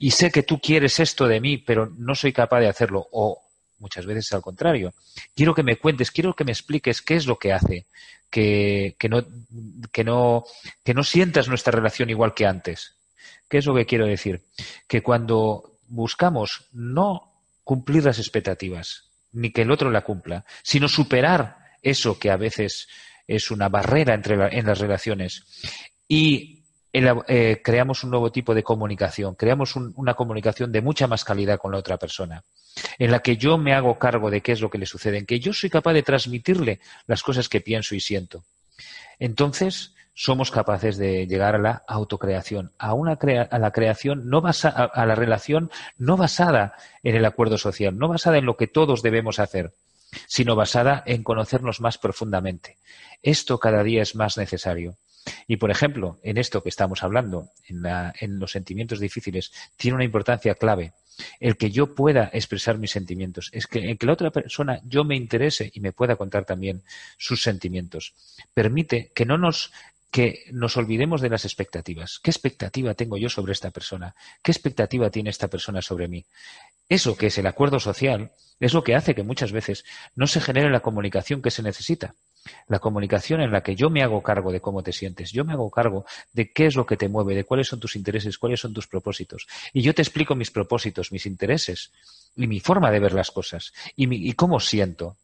y 0.00 0.10
sé 0.10 0.32
que 0.32 0.42
tú 0.42 0.58
quieres 0.58 0.98
esto 0.98 1.28
de 1.28 1.40
mí, 1.40 1.58
pero 1.58 1.86
no 1.96 2.16
soy 2.16 2.32
capaz 2.32 2.58
de 2.58 2.68
hacerlo, 2.68 3.06
o 3.12 3.43
muchas 3.78 4.06
veces 4.06 4.32
al 4.32 4.42
contrario. 4.42 4.94
Quiero 5.34 5.54
que 5.54 5.62
me 5.62 5.76
cuentes, 5.76 6.10
quiero 6.10 6.34
que 6.34 6.44
me 6.44 6.52
expliques 6.52 7.02
qué 7.02 7.16
es 7.16 7.26
lo 7.26 7.38
que 7.38 7.52
hace 7.52 7.86
que, 8.30 8.96
que, 8.98 9.08
no, 9.08 9.24
que, 9.92 10.02
no, 10.02 10.44
que 10.82 10.94
no 10.94 11.04
sientas 11.04 11.48
nuestra 11.48 11.70
relación 11.70 12.10
igual 12.10 12.34
que 12.34 12.46
antes. 12.46 12.96
¿Qué 13.48 13.58
es 13.58 13.66
lo 13.66 13.74
que 13.74 13.86
quiero 13.86 14.06
decir? 14.06 14.42
Que 14.88 15.02
cuando 15.02 15.78
buscamos 15.86 16.66
no 16.72 17.32
cumplir 17.62 18.04
las 18.04 18.18
expectativas, 18.18 19.10
ni 19.32 19.50
que 19.50 19.62
el 19.62 19.70
otro 19.70 19.90
la 19.90 20.02
cumpla, 20.02 20.44
sino 20.62 20.88
superar 20.88 21.58
eso 21.82 22.18
que 22.18 22.30
a 22.30 22.36
veces 22.36 22.88
es 23.28 23.50
una 23.50 23.68
barrera 23.68 24.14
entre 24.14 24.58
en 24.58 24.66
las 24.66 24.78
relaciones 24.80 25.44
y 26.08 26.53
eh, 26.94 27.60
creamos 27.62 28.04
un 28.04 28.10
nuevo 28.10 28.30
tipo 28.30 28.54
de 28.54 28.62
comunicación, 28.62 29.34
creamos 29.34 29.74
una 29.74 30.14
comunicación 30.14 30.70
de 30.70 30.80
mucha 30.80 31.08
más 31.08 31.24
calidad 31.24 31.58
con 31.58 31.72
la 31.72 31.78
otra 31.78 31.96
persona, 31.98 32.44
en 32.98 33.10
la 33.10 33.18
que 33.18 33.36
yo 33.36 33.58
me 33.58 33.74
hago 33.74 33.98
cargo 33.98 34.30
de 34.30 34.40
qué 34.40 34.52
es 34.52 34.60
lo 34.60 34.70
que 34.70 34.78
le 34.78 34.86
sucede, 34.86 35.18
en 35.18 35.26
que 35.26 35.40
yo 35.40 35.52
soy 35.52 35.70
capaz 35.70 35.92
de 35.92 36.04
transmitirle 36.04 36.80
las 37.06 37.24
cosas 37.24 37.48
que 37.48 37.60
pienso 37.60 37.96
y 37.96 38.00
siento. 38.00 38.44
Entonces, 39.18 39.94
somos 40.14 40.52
capaces 40.52 40.96
de 40.96 41.26
llegar 41.26 41.56
a 41.56 41.58
la 41.58 41.82
autocreación, 41.88 42.72
a, 42.78 42.94
una 42.94 43.18
a 43.50 43.58
la 43.58 43.72
creación 43.72 44.30
no 44.30 44.40
basa 44.40 44.68
a 44.68 45.06
la 45.06 45.16
relación 45.16 45.72
no 45.98 46.16
basada 46.16 46.74
en 47.02 47.16
el 47.16 47.24
acuerdo 47.24 47.58
social, 47.58 47.98
no 47.98 48.06
basada 48.06 48.38
en 48.38 48.46
lo 48.46 48.56
que 48.56 48.68
todos 48.68 49.02
debemos 49.02 49.40
hacer, 49.40 49.72
sino 50.28 50.54
basada 50.54 51.02
en 51.06 51.24
conocernos 51.24 51.80
más 51.80 51.98
profundamente. 51.98 52.78
Esto 53.22 53.58
cada 53.58 53.82
día 53.82 54.02
es 54.02 54.14
más 54.14 54.36
necesario. 54.36 54.96
Y, 55.46 55.56
por 55.56 55.70
ejemplo, 55.70 56.18
en 56.22 56.38
esto 56.38 56.62
que 56.62 56.68
estamos 56.68 57.02
hablando, 57.02 57.50
en, 57.68 58.38
los 58.38 58.52
sentimientos 58.52 59.00
difíciles, 59.00 59.52
tiene 59.76 59.96
una 59.96 60.04
importancia 60.04 60.54
clave. 60.54 60.92
El 61.40 61.56
que 61.56 61.70
yo 61.70 61.94
pueda 61.94 62.30
expresar 62.32 62.78
mis 62.78 62.90
sentimientos, 62.90 63.50
es 63.52 63.66
que, 63.66 63.90
el 63.90 63.98
que 63.98 64.06
la 64.06 64.14
otra 64.14 64.30
persona 64.30 64.80
yo 64.84 65.04
me 65.04 65.16
interese 65.16 65.70
y 65.72 65.80
me 65.80 65.92
pueda 65.92 66.16
contar 66.16 66.44
también 66.44 66.82
sus 67.18 67.42
sentimientos. 67.42 68.14
Permite 68.52 69.12
que 69.14 69.24
no 69.24 69.38
nos 69.38 69.72
que 70.10 70.44
nos 70.52 70.76
olvidemos 70.76 71.20
de 71.20 71.28
las 71.28 71.44
expectativas. 71.44 72.20
¿Qué 72.22 72.30
expectativa 72.30 72.94
tengo 72.94 73.16
yo 73.16 73.28
sobre 73.28 73.52
esta 73.52 73.72
persona? 73.72 74.14
¿Qué 74.44 74.52
expectativa 74.52 75.10
tiene 75.10 75.30
esta 75.30 75.48
persona 75.48 75.82
sobre 75.82 76.06
mí? 76.06 76.24
Eso 76.88 77.16
que 77.16 77.26
es 77.26 77.38
el 77.38 77.48
acuerdo 77.48 77.80
social 77.80 78.30
es 78.60 78.74
lo 78.74 78.84
que 78.84 78.94
hace 78.94 79.16
que 79.16 79.24
muchas 79.24 79.50
veces 79.50 79.84
no 80.14 80.28
se 80.28 80.40
genere 80.40 80.70
la 80.70 80.80
comunicación 80.80 81.42
que 81.42 81.50
se 81.50 81.64
necesita. 81.64 82.14
La 82.68 82.78
comunicación 82.78 83.40
en 83.40 83.52
la 83.52 83.62
que 83.62 83.74
yo 83.74 83.90
me 83.90 84.02
hago 84.02 84.22
cargo 84.22 84.52
de 84.52 84.60
cómo 84.60 84.82
te 84.82 84.92
sientes, 84.92 85.32
yo 85.32 85.44
me 85.44 85.52
hago 85.52 85.70
cargo 85.70 86.04
de 86.32 86.50
qué 86.50 86.66
es 86.66 86.76
lo 86.76 86.86
que 86.86 86.96
te 86.96 87.08
mueve, 87.08 87.34
de 87.34 87.44
cuáles 87.44 87.68
son 87.68 87.80
tus 87.80 87.96
intereses, 87.96 88.38
cuáles 88.38 88.60
son 88.60 88.72
tus 88.72 88.86
propósitos. 88.86 89.46
Y 89.72 89.82
yo 89.82 89.94
te 89.94 90.02
explico 90.02 90.34
mis 90.34 90.50
propósitos, 90.50 91.12
mis 91.12 91.26
intereses 91.26 91.92
y 92.36 92.46
mi 92.46 92.60
forma 92.60 92.90
de 92.90 93.00
ver 93.00 93.12
las 93.12 93.30
cosas 93.30 93.72
y, 93.96 94.32
cómo 94.34 94.60
siento. 94.60 95.16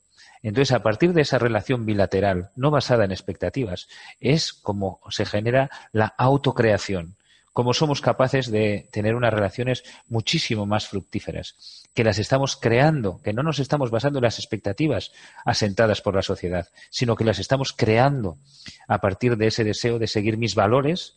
Entonces, 0.42 0.72
a 0.72 0.82
partir 0.82 1.12
de 1.12 1.22
esa 1.22 1.38
relación 1.38 1.84
bilateral, 1.84 2.50
no 2.56 2.70
basada 2.70 3.04
en 3.04 3.12
expectativas, 3.12 3.88
es 4.20 4.52
como 4.54 5.00
se 5.10 5.26
genera 5.26 5.70
la 5.92 6.14
autocreación 6.16 7.16
cómo 7.52 7.74
somos 7.74 8.00
capaces 8.00 8.50
de 8.50 8.88
tener 8.92 9.14
unas 9.14 9.34
relaciones 9.34 9.84
muchísimo 10.08 10.66
más 10.66 10.88
fructíferas, 10.88 11.84
que 11.94 12.04
las 12.04 12.18
estamos 12.18 12.56
creando, 12.56 13.20
que 13.22 13.32
no 13.32 13.42
nos 13.42 13.58
estamos 13.58 13.90
basando 13.90 14.18
en 14.18 14.24
las 14.24 14.38
expectativas 14.38 15.12
asentadas 15.44 16.00
por 16.00 16.14
la 16.14 16.22
sociedad, 16.22 16.68
sino 16.90 17.16
que 17.16 17.24
las 17.24 17.38
estamos 17.38 17.72
creando 17.72 18.38
a 18.86 19.00
partir 19.00 19.36
de 19.36 19.48
ese 19.48 19.64
deseo 19.64 19.98
de 19.98 20.06
seguir 20.06 20.36
mis 20.36 20.54
valores 20.54 21.14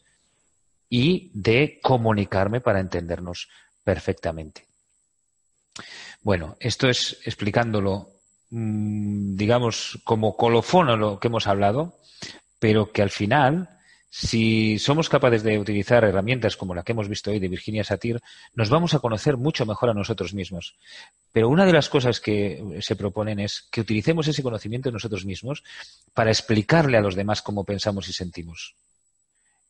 y 0.90 1.32
de 1.34 1.80
comunicarme 1.82 2.62
para 2.62 2.80
entendernos 2.80 3.50
perfectamente. 3.84 4.66
Bueno, 6.22 6.56
esto 6.60 6.88
es 6.88 7.20
explicándolo, 7.26 8.10
mm, 8.50 9.36
digamos, 9.36 10.00
como 10.04 10.38
colofón 10.38 10.90
a 10.90 10.96
lo 10.96 11.20
que 11.20 11.28
hemos 11.28 11.48
hablado, 11.48 11.98
pero 12.60 12.92
que 12.92 13.02
al 13.02 13.10
final 13.10 13.70
si 14.16 14.78
somos 14.78 15.10
capaces 15.10 15.42
de 15.42 15.58
utilizar 15.58 16.04
herramientas 16.04 16.56
como 16.56 16.76
la 16.76 16.84
que 16.84 16.92
hemos 16.92 17.10
visto 17.10 17.32
hoy 17.32 17.40
de 17.40 17.48
Virginia 17.48 17.84
Satir, 17.84 18.22
nos 18.54 18.70
vamos 18.70 18.94
a 18.94 19.00
conocer 19.00 19.38
mucho 19.38 19.66
mejor 19.66 19.90
a 19.90 19.96
nosotros 19.96 20.36
mismos. 20.36 20.78
Pero 21.32 21.50
una 21.50 21.66
de 21.66 21.74
las 21.74 21.90
cosas 21.90 22.20
que 22.20 22.78
se 22.82 22.96
proponen 22.96 23.40
es 23.40 23.68
que 23.72 23.82
utilicemos 23.82 24.28
ese 24.28 24.44
conocimiento 24.44 24.92
nosotros 24.92 25.26
mismos 25.26 25.64
para 26.14 26.30
explicarle 26.30 26.96
a 26.96 27.02
los 27.02 27.16
demás 27.16 27.42
cómo 27.42 27.64
pensamos 27.64 28.08
y 28.08 28.14
sentimos. 28.14 28.76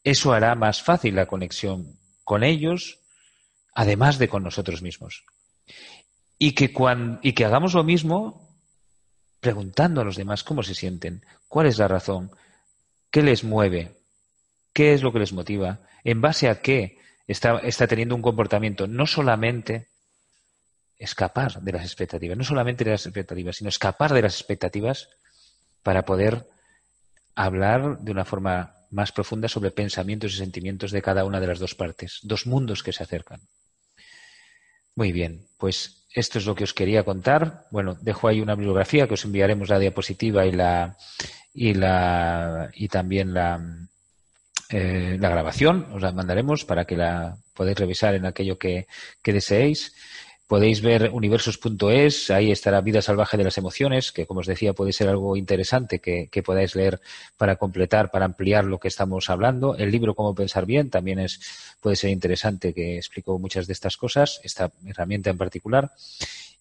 Eso 0.03 0.33
hará 0.33 0.55
más 0.55 0.83
fácil 0.83 1.15
la 1.15 1.25
conexión 1.25 1.97
con 2.25 2.43
ellos, 2.43 2.99
además 3.73 4.19
de 4.19 4.27
con 4.27 4.43
nosotros 4.43 4.81
mismos. 4.81 5.23
Y 6.37 6.51
que, 6.51 6.73
y 7.21 7.31
que 7.31 7.45
hagamos 7.45 7.75
lo 7.75 7.85
mismo 7.85 8.59
preguntando 9.39 10.01
a 10.01 10.03
los 10.03 10.17
demás 10.17 10.43
cómo 10.43 10.63
se 10.63 10.75
sienten, 10.75 11.25
cuál 11.47 11.67
es 11.67 11.77
la 11.77 11.87
razón, 11.87 12.31
qué 13.09 13.23
les 13.23 13.45
mueve, 13.45 14.02
qué 14.73 14.93
es 14.93 15.03
lo 15.03 15.13
que 15.13 15.19
les 15.19 15.33
motiva, 15.33 15.81
en 16.03 16.19
base 16.19 16.49
a 16.49 16.61
qué 16.61 16.97
está, 17.27 17.87
teniendo 17.87 18.15
un 18.15 18.21
comportamiento, 18.21 18.87
no 18.87 19.05
solamente 19.05 19.87
escapar 20.97 21.61
de 21.61 21.71
las 21.71 21.83
expectativas, 21.83 22.37
no 22.37 22.43
solamente 22.43 22.83
de 22.83 22.91
las 22.91 23.05
expectativas, 23.05 23.57
sino 23.57 23.69
escapar 23.69 24.13
de 24.13 24.21
las 24.21 24.35
expectativas 24.35 25.09
para 25.83 26.05
poder 26.05 26.47
hablar 27.35 27.99
de 27.99 28.11
una 28.11 28.25
forma 28.25 28.75
más 28.89 29.11
profunda 29.11 29.47
sobre 29.47 29.71
pensamientos 29.71 30.33
y 30.33 30.37
sentimientos 30.37 30.91
de 30.91 31.01
cada 31.01 31.25
una 31.25 31.39
de 31.39 31.47
las 31.47 31.59
dos 31.59 31.75
partes, 31.75 32.19
dos 32.23 32.45
mundos 32.45 32.83
que 32.83 32.93
se 32.93 33.03
acercan. 33.03 33.41
Muy 34.95 35.11
bien, 35.11 35.47
pues 35.57 36.05
esto 36.13 36.37
es 36.37 36.45
lo 36.45 36.53
que 36.53 36.63
os 36.63 36.75
quería 36.75 37.03
contar. 37.03 37.65
Bueno, 37.71 37.97
dejo 37.99 38.27
ahí 38.27 38.39
una 38.39 38.53
bibliografía 38.53 39.07
que 39.07 39.15
os 39.15 39.25
enviaremos 39.25 39.69
la 39.69 39.79
diapositiva 39.79 40.45
y 40.45 40.51
la 40.51 40.95
y 41.51 41.73
la 41.73 42.69
y 42.75 42.87
también 42.87 43.33
la, 43.33 43.59
eh, 44.69 45.17
la 45.19 45.29
grabación, 45.29 45.87
os 45.93 46.01
la 46.01 46.11
mandaremos 46.11 46.65
para 46.65 46.85
que 46.85 46.97
la 46.97 47.37
podáis 47.53 47.77
revisar 47.77 48.15
en 48.15 48.25
aquello 48.25 48.57
que, 48.57 48.87
deseéis. 49.23 49.93
Podéis 50.47 50.81
ver 50.81 51.09
universos.es, 51.11 52.29
ahí 52.29 52.51
estará 52.51 52.81
Vida 52.81 53.01
Salvaje 53.01 53.37
de 53.37 53.45
las 53.45 53.57
Emociones, 53.57 54.11
que 54.11 54.25
como 54.27 54.41
os 54.41 54.47
decía 54.47 54.73
puede 54.73 54.93
ser 54.93 55.07
algo 55.07 55.35
interesante 55.37 55.99
que, 55.99 56.43
podáis 56.43 56.75
leer 56.75 56.99
para 57.37 57.55
completar, 57.55 58.11
para 58.11 58.25
ampliar 58.25 58.65
lo 58.65 58.79
que 58.79 58.89
estamos 58.89 59.29
hablando. 59.29 59.75
El 59.75 59.89
libro 59.89 60.15
Cómo 60.15 60.35
Pensar 60.35 60.65
Bien 60.65 60.89
también 60.89 61.19
es, 61.19 61.39
puede 61.81 61.95
ser 61.95 62.11
interesante, 62.11 62.73
que 62.73 62.97
explico 62.97 63.39
muchas 63.39 63.67
de 63.67 63.73
estas 63.73 63.97
cosas, 63.97 64.41
esta 64.43 64.71
herramienta 64.85 65.29
en 65.29 65.37
particular. 65.37 65.91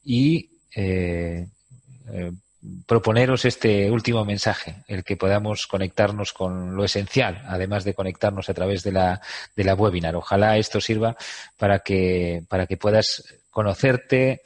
Y 0.04 0.48
eh, 0.74 1.46
eh, 2.10 2.32
proponeros 2.86 3.44
este 3.44 3.90
último 3.90 4.24
mensaje, 4.24 4.84
el 4.86 5.02
que 5.02 5.16
podamos 5.16 5.66
conectarnos 5.66 6.32
con 6.32 6.76
lo 6.76 6.84
esencial, 6.84 7.42
además 7.48 7.84
de 7.84 7.94
conectarnos 7.94 8.48
a 8.48 8.54
través 8.54 8.82
de 8.82 8.92
la, 8.92 9.20
de 9.56 9.64
la 9.64 9.74
webinar. 9.74 10.14
Ojalá 10.14 10.56
esto 10.56 10.80
sirva 10.80 11.16
para 11.56 11.80
que, 11.80 12.44
para 12.48 12.66
que 12.66 12.76
puedas 12.76 13.24
conocerte 13.50 14.42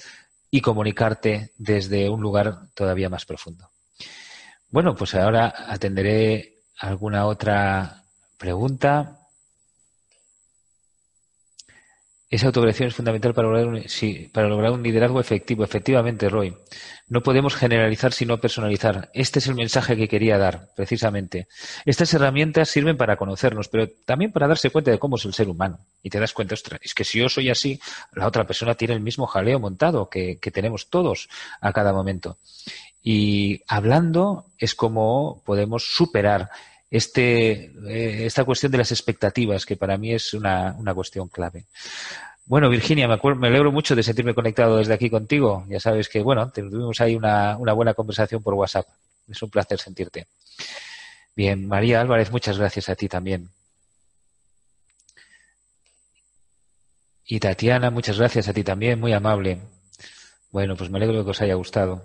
y 0.51 0.61
comunicarte 0.61 1.53
desde 1.59 2.09
un 2.09 2.21
lugar 2.21 2.69
todavía 2.75 3.11
más 3.11 3.27
profundo. 3.27 3.71
Bueno, 4.71 4.95
pues 4.95 5.15
ahora 5.15 5.55
atenderé 5.69 6.63
alguna 6.79 7.27
otra 7.27 8.03
pregunta 8.39 9.27
esa 12.29 12.49
autocreación 12.49 12.89
es 12.89 12.95
fundamental 12.95 13.35
para 13.35 13.49
lograr, 13.49 13.67
un, 13.69 13.85
para 14.33 14.49
lograr 14.49 14.73
un 14.73 14.83
liderazgo 14.83 15.21
efectivo. 15.21 15.63
Efectivamente, 15.63 16.29
Roy. 16.29 16.55
No 17.09 17.23
podemos 17.23 17.55
generalizar 17.55 18.13
sino 18.13 18.41
personalizar. 18.41 19.11
Este 19.15 19.39
es 19.39 19.47
el 19.47 19.55
mensaje 19.55 19.97
que 19.97 20.09
quería 20.09 20.39
dar, 20.39 20.71
precisamente. 20.75 21.47
Estas 21.85 22.13
herramientas 22.15 22.69
sirven 22.69 22.97
para 22.97 23.17
conocernos, 23.17 23.69
pero 23.69 23.89
también 24.05 24.33
para 24.33 24.49
darse 24.49 24.71
cuenta 24.71 24.91
de 24.91 24.99
cómo 24.99 25.15
es 25.15 25.25
el 25.25 25.33
ser 25.33 25.49
humano. 25.49 25.79
Y 26.03 26.11
te 26.11 26.19
das 26.19 26.33
cuenta, 26.33 26.55
ostras, 26.55 26.81
es 26.83 26.95
que 26.95 27.05
si 27.05 27.21
yo 27.21 27.29
soy 27.29 27.49
así, 27.49 27.81
la 28.13 28.27
otra 28.27 28.45
persona 28.45 28.75
tiene 28.75 28.95
el 28.95 29.01
mismo 29.01 29.29
jaleo 29.29 29.61
montado 29.61 30.11
que, 30.11 30.41
tenemos 30.53 30.91
todos 30.91 31.29
a 31.61 31.73
cada 31.73 31.93
momento. 31.93 32.39
Y 33.03 33.63
hablando 33.69 34.47
es 34.59 34.75
como 34.75 35.43
podemos 35.45 35.95
superar 35.95 36.51
este, 36.91 37.73
eh, 37.89 38.27
esta 38.27 38.45
cuestión 38.45 38.73
de 38.73 38.79
las 38.79 38.91
expectativas, 38.91 39.65
que 39.65 39.77
para 39.77 39.97
mí 39.97 40.13
es 40.13 40.35
una, 40.35 40.75
una 40.77 40.93
cuestión 40.93 41.29
clave. 41.29 41.67
Bueno, 42.47 42.69
Virginia, 42.71 43.09
me, 43.09 43.47
alegro 43.49 43.73
mucho 43.73 43.97
de 43.97 44.05
sentirme 44.05 44.33
conectado 44.33 44.77
desde 44.77 44.95
aquí 44.95 45.11
contigo. 45.11 45.65
Ya 45.69 45.81
sabes 45.81 46.09
que, 46.09 46.23
bueno, 46.23 46.49
tuvimos 46.53 47.01
ahí 47.01 47.17
una, 47.17 47.57
una 47.59 47.73
buena 47.73 47.93
conversación 47.93 48.41
por 48.41 48.55
WhatsApp. 48.55 48.87
Es 49.29 49.43
un 49.43 49.51
placer 49.51 49.81
sentirte. 49.81 50.29
Bien, 51.35 51.67
María 51.67 52.01
Álvarez, 52.01 52.31
muchas 52.31 52.57
gracias 52.57 52.89
a 52.89 52.95
ti 52.95 53.09
también. 53.09 53.51
Y 57.25 57.41
Tatiana, 57.41 57.91
muchas 57.91 58.19
gracias 58.19 58.47
a 58.49 58.53
ti 58.53 58.63
también, 58.63 59.01
muy 59.01 59.13
amable. 59.13 59.59
Bueno, 60.53 60.77
pues 60.77 60.89
me 60.89 60.99
alegro 60.99 61.19
de 61.19 61.25
que 61.25 61.31
os 61.31 61.43
haya 61.43 61.55
gustado. 61.55 62.05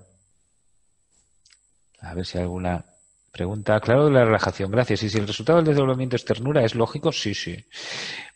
A 1.99 2.15
ver 2.15 2.25
si 2.25 2.39
alguna 2.39 2.83
pregunta. 3.31 3.79
Claro, 3.79 4.05
de 4.05 4.11
la 4.11 4.25
relajación, 4.25 4.71
gracias. 4.71 5.03
¿Y 5.03 5.09
si 5.09 5.17
el 5.17 5.27
resultado 5.27 5.57
del 5.57 5.67
desdoblamiento 5.67 6.15
es 6.15 6.25
ternura, 6.25 6.63
es 6.63 6.75
lógico? 6.75 7.11
Sí, 7.11 7.33
sí. 7.33 7.63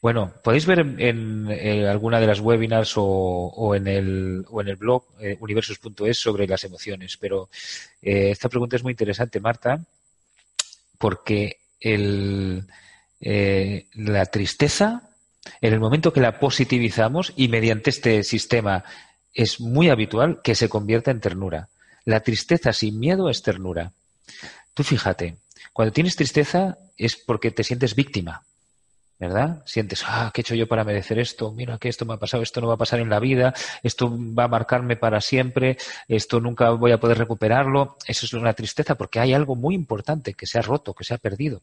Bueno, 0.01 0.33
podéis 0.43 0.65
ver 0.65 0.79
en, 0.79 1.85
alguna 1.85 2.19
de 2.19 2.27
las 2.27 2.39
webinars 2.39 2.93
o, 2.95 3.75
en, 3.75 3.87
el, 3.87 4.45
o 4.49 4.61
en 4.61 4.67
el 4.69 4.75
blog 4.75 5.03
eh, 5.19 5.37
universos.es 5.39 6.17
sobre 6.17 6.47
las 6.47 6.63
emociones, 6.63 7.17
pero 7.17 7.49
eh, 8.01 8.31
esta 8.31 8.49
pregunta 8.49 8.75
es 8.75 8.83
muy 8.83 8.91
interesante, 8.91 9.39
Marta, 9.39 9.79
porque 10.97 11.57
el, 11.79 12.65
eh, 13.19 13.87
la 13.93 14.25
tristeza 14.25 15.09
en 15.61 15.73
el 15.73 15.79
momento 15.79 16.13
que 16.13 16.21
la 16.21 16.39
positivizamos 16.39 17.33
y 17.35 17.47
mediante 17.47 17.89
este 17.89 18.23
sistema 18.23 18.83
es 19.33 19.59
muy 19.59 19.89
habitual 19.89 20.41
que 20.43 20.55
se 20.55 20.69
convierta 20.69 21.11
en 21.11 21.19
ternura. 21.19 21.69
La 22.05 22.21
tristeza 22.21 22.73
sin 22.73 22.99
miedo 22.99 23.29
es 23.29 23.41
ternura. 23.41 23.91
Tú 24.75 24.83
fíjate, 24.83 25.37
cuando 25.73 25.91
tienes 25.91 26.15
tristeza 26.15 26.77
es 26.97 27.15
porque 27.15 27.49
te 27.49 27.63
sientes 27.63 27.95
víctima. 27.95 28.43
¿verdad? 29.17 29.63
Sientes, 29.65 30.03
ah, 30.05 30.29
¿qué 30.33 30.41
he 30.41 30.43
hecho 30.43 30.55
yo 30.55 30.67
para 30.67 30.83
merecer 30.83 31.19
esto? 31.19 31.51
Mira 31.53 31.77
que 31.77 31.87
esto 31.87 32.05
me 32.05 32.13
ha 32.13 32.17
pasado, 32.17 32.43
esto 32.43 32.59
no 32.59 32.67
va 32.67 32.73
a 32.73 32.77
pasar 32.77 32.99
en 32.99 33.09
la 33.09 33.19
vida, 33.19 33.53
esto 33.81 34.11
va 34.11 34.43
a 34.43 34.47
marcarme 34.49 34.97
para 34.97 35.21
siempre, 35.21 35.77
esto 36.09 36.41
nunca 36.41 36.71
voy 36.71 36.91
a 36.91 36.99
poder 36.99 37.17
recuperarlo. 37.17 37.95
Eso 38.05 38.25
es 38.25 38.33
una 38.33 38.53
tristeza 38.53 38.95
porque 38.95 39.19
hay 39.19 39.33
algo 39.33 39.55
muy 39.55 39.73
importante 39.73 40.33
que 40.33 40.45
se 40.45 40.59
ha 40.59 40.61
roto, 40.61 40.93
que 40.93 41.05
se 41.05 41.13
ha 41.13 41.17
perdido. 41.17 41.61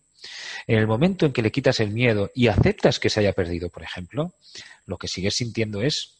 En 0.66 0.78
el 0.78 0.86
momento 0.86 1.26
en 1.26 1.32
que 1.32 1.42
le 1.42 1.52
quitas 1.52 1.80
el 1.80 1.90
miedo 1.90 2.30
y 2.34 2.48
aceptas 2.48 2.98
que 2.98 3.10
se 3.10 3.20
haya 3.20 3.34
perdido, 3.34 3.68
por 3.68 3.82
ejemplo, 3.82 4.32
lo 4.86 4.96
que 4.96 5.08
sigues 5.08 5.36
sintiendo 5.36 5.82
es 5.82 6.14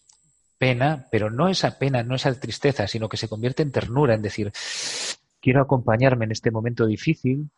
pena, 0.59 1.07
pero 1.11 1.31
no 1.31 1.49
esa 1.49 1.79
pena, 1.79 2.03
no 2.03 2.15
esa 2.15 2.39
tristeza, 2.39 2.87
sino 2.87 3.09
que 3.09 3.17
se 3.17 3.29
convierte 3.29 3.63
en 3.63 3.73
ternura, 3.73 4.15
en 4.15 4.23
decir, 4.23 4.53
quiero 5.43 5.61
acompañarme 5.61 6.25
en 6.25 6.31
este 6.31 6.51
momento 6.51 6.87
difícil, 6.87 7.51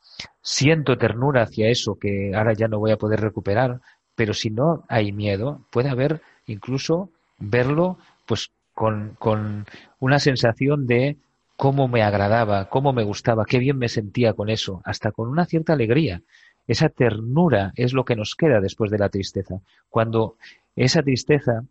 siento 0.43 0.99
ternura 0.99 1.43
hacia 1.43 1.69
eso 1.69 1.97
que 2.01 2.33
ahora 2.35 2.55
ya 2.55 2.67
no 2.67 2.81
voy 2.81 2.91
a 2.91 2.97
poder 2.97 3.21
recuperar, 3.21 3.81
pero 4.17 4.33
si 4.33 4.51
no 4.51 4.85
hay 4.89 5.13
miedo, 5.13 5.61
puede 5.71 5.91
haber 5.91 6.23
incluso 6.47 7.11
verlo 7.39 7.99
pues 8.27 8.51
con, 8.75 9.17
con 9.19 9.67
una 10.01 10.19
sensación 10.19 10.87
de 10.87 11.19
cómo 11.57 11.87
me 11.87 12.03
agradaba, 12.03 12.69
cómo 12.69 12.93
me 12.93 13.05
gustaba, 13.05 13.45
qué 13.45 13.59
bien 13.59 13.79
me 13.79 13.89
sentía 13.89 14.33
con 14.33 14.49
eso, 14.49 14.81
hasta 14.85 15.13
con 15.13 15.29
una 15.29 15.45
cierta 15.45 15.75
alegría. 15.75 16.23
Esa 16.67 16.89
ternura 16.89 17.73
es 17.77 17.93
lo 17.93 18.05
que 18.05 18.17
nos 18.17 18.35
queda 18.35 18.61
después 18.61 18.91
de 18.91 18.99
la 18.99 19.11
tristeza. 19.11 19.61
Cuando 19.91 20.37
esa 20.75 21.03
tristeza 21.03 21.65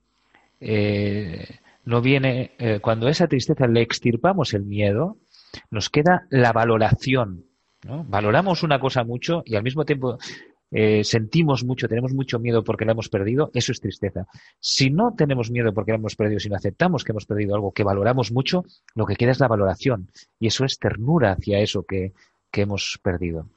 eh, 0.62 1.60
no 1.86 2.02
viene, 2.02 2.52
eh, 2.60 2.80
cuando 2.80 3.08
esa 3.08 3.28
tristeza 3.28 3.68
le 3.68 3.82
extirpamos 3.82 4.54
el 4.54 4.64
miedo, 4.64 5.18
nos 5.72 5.90
queda 5.90 6.28
la 6.30 6.52
valoración 6.54 7.46
Valoramos 7.86 8.64
una 8.64 8.80
cosa 8.80 9.04
mucho 9.04 9.44
y 9.46 9.56
al 9.56 9.64
mismo 9.64 9.86
tiempo 9.86 10.18
eh, 10.72 11.04
sentimos 11.04 11.64
mucho, 11.64 11.88
tenemos 11.88 12.14
mucho 12.14 12.40
miedo 12.40 12.64
porque 12.64 12.86
la 12.86 12.94
hemos 12.94 13.10
perdido, 13.10 13.52
eso 13.54 13.72
es 13.72 13.82
tristeza. 13.82 14.26
Si 14.60 14.90
no 14.90 15.14
tenemos 15.16 15.52
miedo 15.52 15.74
porque 15.74 15.92
la 15.92 15.98
hemos 15.98 16.16
perdido, 16.16 16.40
sino 16.40 16.56
aceptamos 16.56 17.04
que 17.04 17.12
hemos 17.12 17.26
perdido 17.26 17.56
algo 17.56 17.72
que 17.72 17.84
valoramos 17.84 18.32
mucho, 18.32 18.64
lo 18.96 19.06
que 19.06 19.16
queda 19.16 19.32
es 19.32 19.40
la 19.40 19.48
valoración. 19.48 20.10
Y 20.40 20.48
eso 20.48 20.66
es 20.66 20.80
ternura 20.80 21.34
hacia 21.34 21.60
eso 21.60 21.84
que, 21.84 22.14
hemos 22.54 23.00
perdido. 23.02 23.48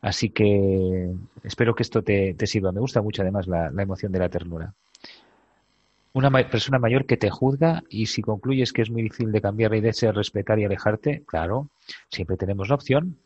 Así 0.00 0.30
que 0.30 1.14
espero 1.44 1.74
que 1.74 1.84
esto 1.84 2.02
te, 2.02 2.34
sirva. 2.46 2.72
Me 2.72 2.80
gusta 2.80 3.00
mucho 3.00 3.22
además 3.22 3.46
la, 3.46 3.70
la 3.70 3.82
emoción 3.82 4.10
de 4.10 4.18
la 4.18 4.28
ternura 4.28 4.74
una 6.12 6.30
persona 6.48 6.78
mayor 6.78 7.06
que 7.06 7.16
te 7.16 7.30
juzga 7.30 7.82
y 7.88 8.06
si 8.06 8.22
concluyes 8.22 8.72
que 8.72 8.82
es 8.82 8.90
muy 8.90 9.02
difícil 9.02 9.32
de 9.32 9.40
cambiar 9.40 9.74
y 9.74 9.80
de 9.80 10.12
respetar 10.12 10.58
y 10.58 10.64
alejarte, 10.64 11.22
claro, 11.26 11.68
siempre 12.10 12.36
tenemos 12.36 12.68
la 12.68 12.74
opción. 12.74 13.18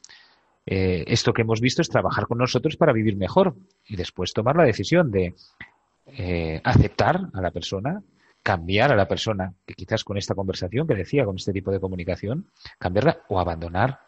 Eh, 0.65 1.05
esto 1.09 1.33
que 1.33 1.43
hemos 1.43 1.61
visto 1.61 1.83
es 1.83 1.89
trabajar 1.89 2.27
con 2.27 2.39
nosotros 2.39 2.77
para 2.77 2.93
vivir 2.93 3.17
mejor 3.17 3.55
y 3.87 3.97
después 3.97 4.33
tomar 4.33 4.57
la 4.57 4.65
decisión 4.65 5.11
de 5.11 5.35
eh, 6.07 6.61
aceptar 6.65 7.29
a 7.33 7.41
la 7.41 7.51
persona, 7.51 8.03
cambiar 8.43 8.93
a 8.93 8.97
la 8.97 9.09
persona, 9.09 9.53
que 9.65 9.75
quizás 9.75 10.05
con 10.05 10.17
esta 10.17 10.35
conversación 10.35 10.87
que 10.87 10.95
decía, 10.95 11.25
con 11.25 11.37
este 11.37 11.53
tipo 11.53 11.73
de 11.73 11.81
comunicación, 11.81 12.47
cambiarla 12.79 13.19
o 13.29 13.41
abandonar. 13.41 14.01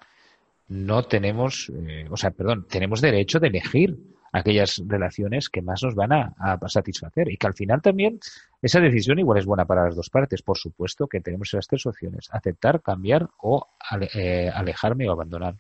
No 0.68 1.05
tenemos, 1.05 1.72
eh, 1.74 2.07
o 2.11 2.16
sea, 2.16 2.31
perdón, 2.31 2.66
tenemos 2.68 3.01
derecho 3.01 3.41
de 3.41 3.49
elegir 3.49 3.97
aquellas 4.33 4.83
relaciones 4.87 5.49
que 5.49 5.62
más 5.62 5.83
nos 5.83 5.95
van 5.95 6.12
a, 6.12 6.59
satisfacer 6.66 7.31
y 7.31 7.37
que 7.37 7.47
al 7.47 7.55
final 7.55 7.81
también 7.81 8.18
esa 8.61 8.81
decisión 8.81 9.18
igual 9.18 9.39
es 9.39 9.47
buena 9.47 9.64
para 9.64 9.85
las 9.85 9.97
dos 9.97 10.11
partes. 10.11 10.43
Por 10.43 10.59
supuesto 10.59 11.07
que 11.07 11.20
tenemos 11.20 11.49
esas 11.49 11.66
tres 11.66 11.87
opciones, 11.87 12.29
aceptar, 12.31 12.83
cambiar 12.83 13.29
o 13.39 13.66
eh, 14.14 14.51
alejarme 14.53 15.09
o 15.09 15.12
abandonar. 15.12 15.55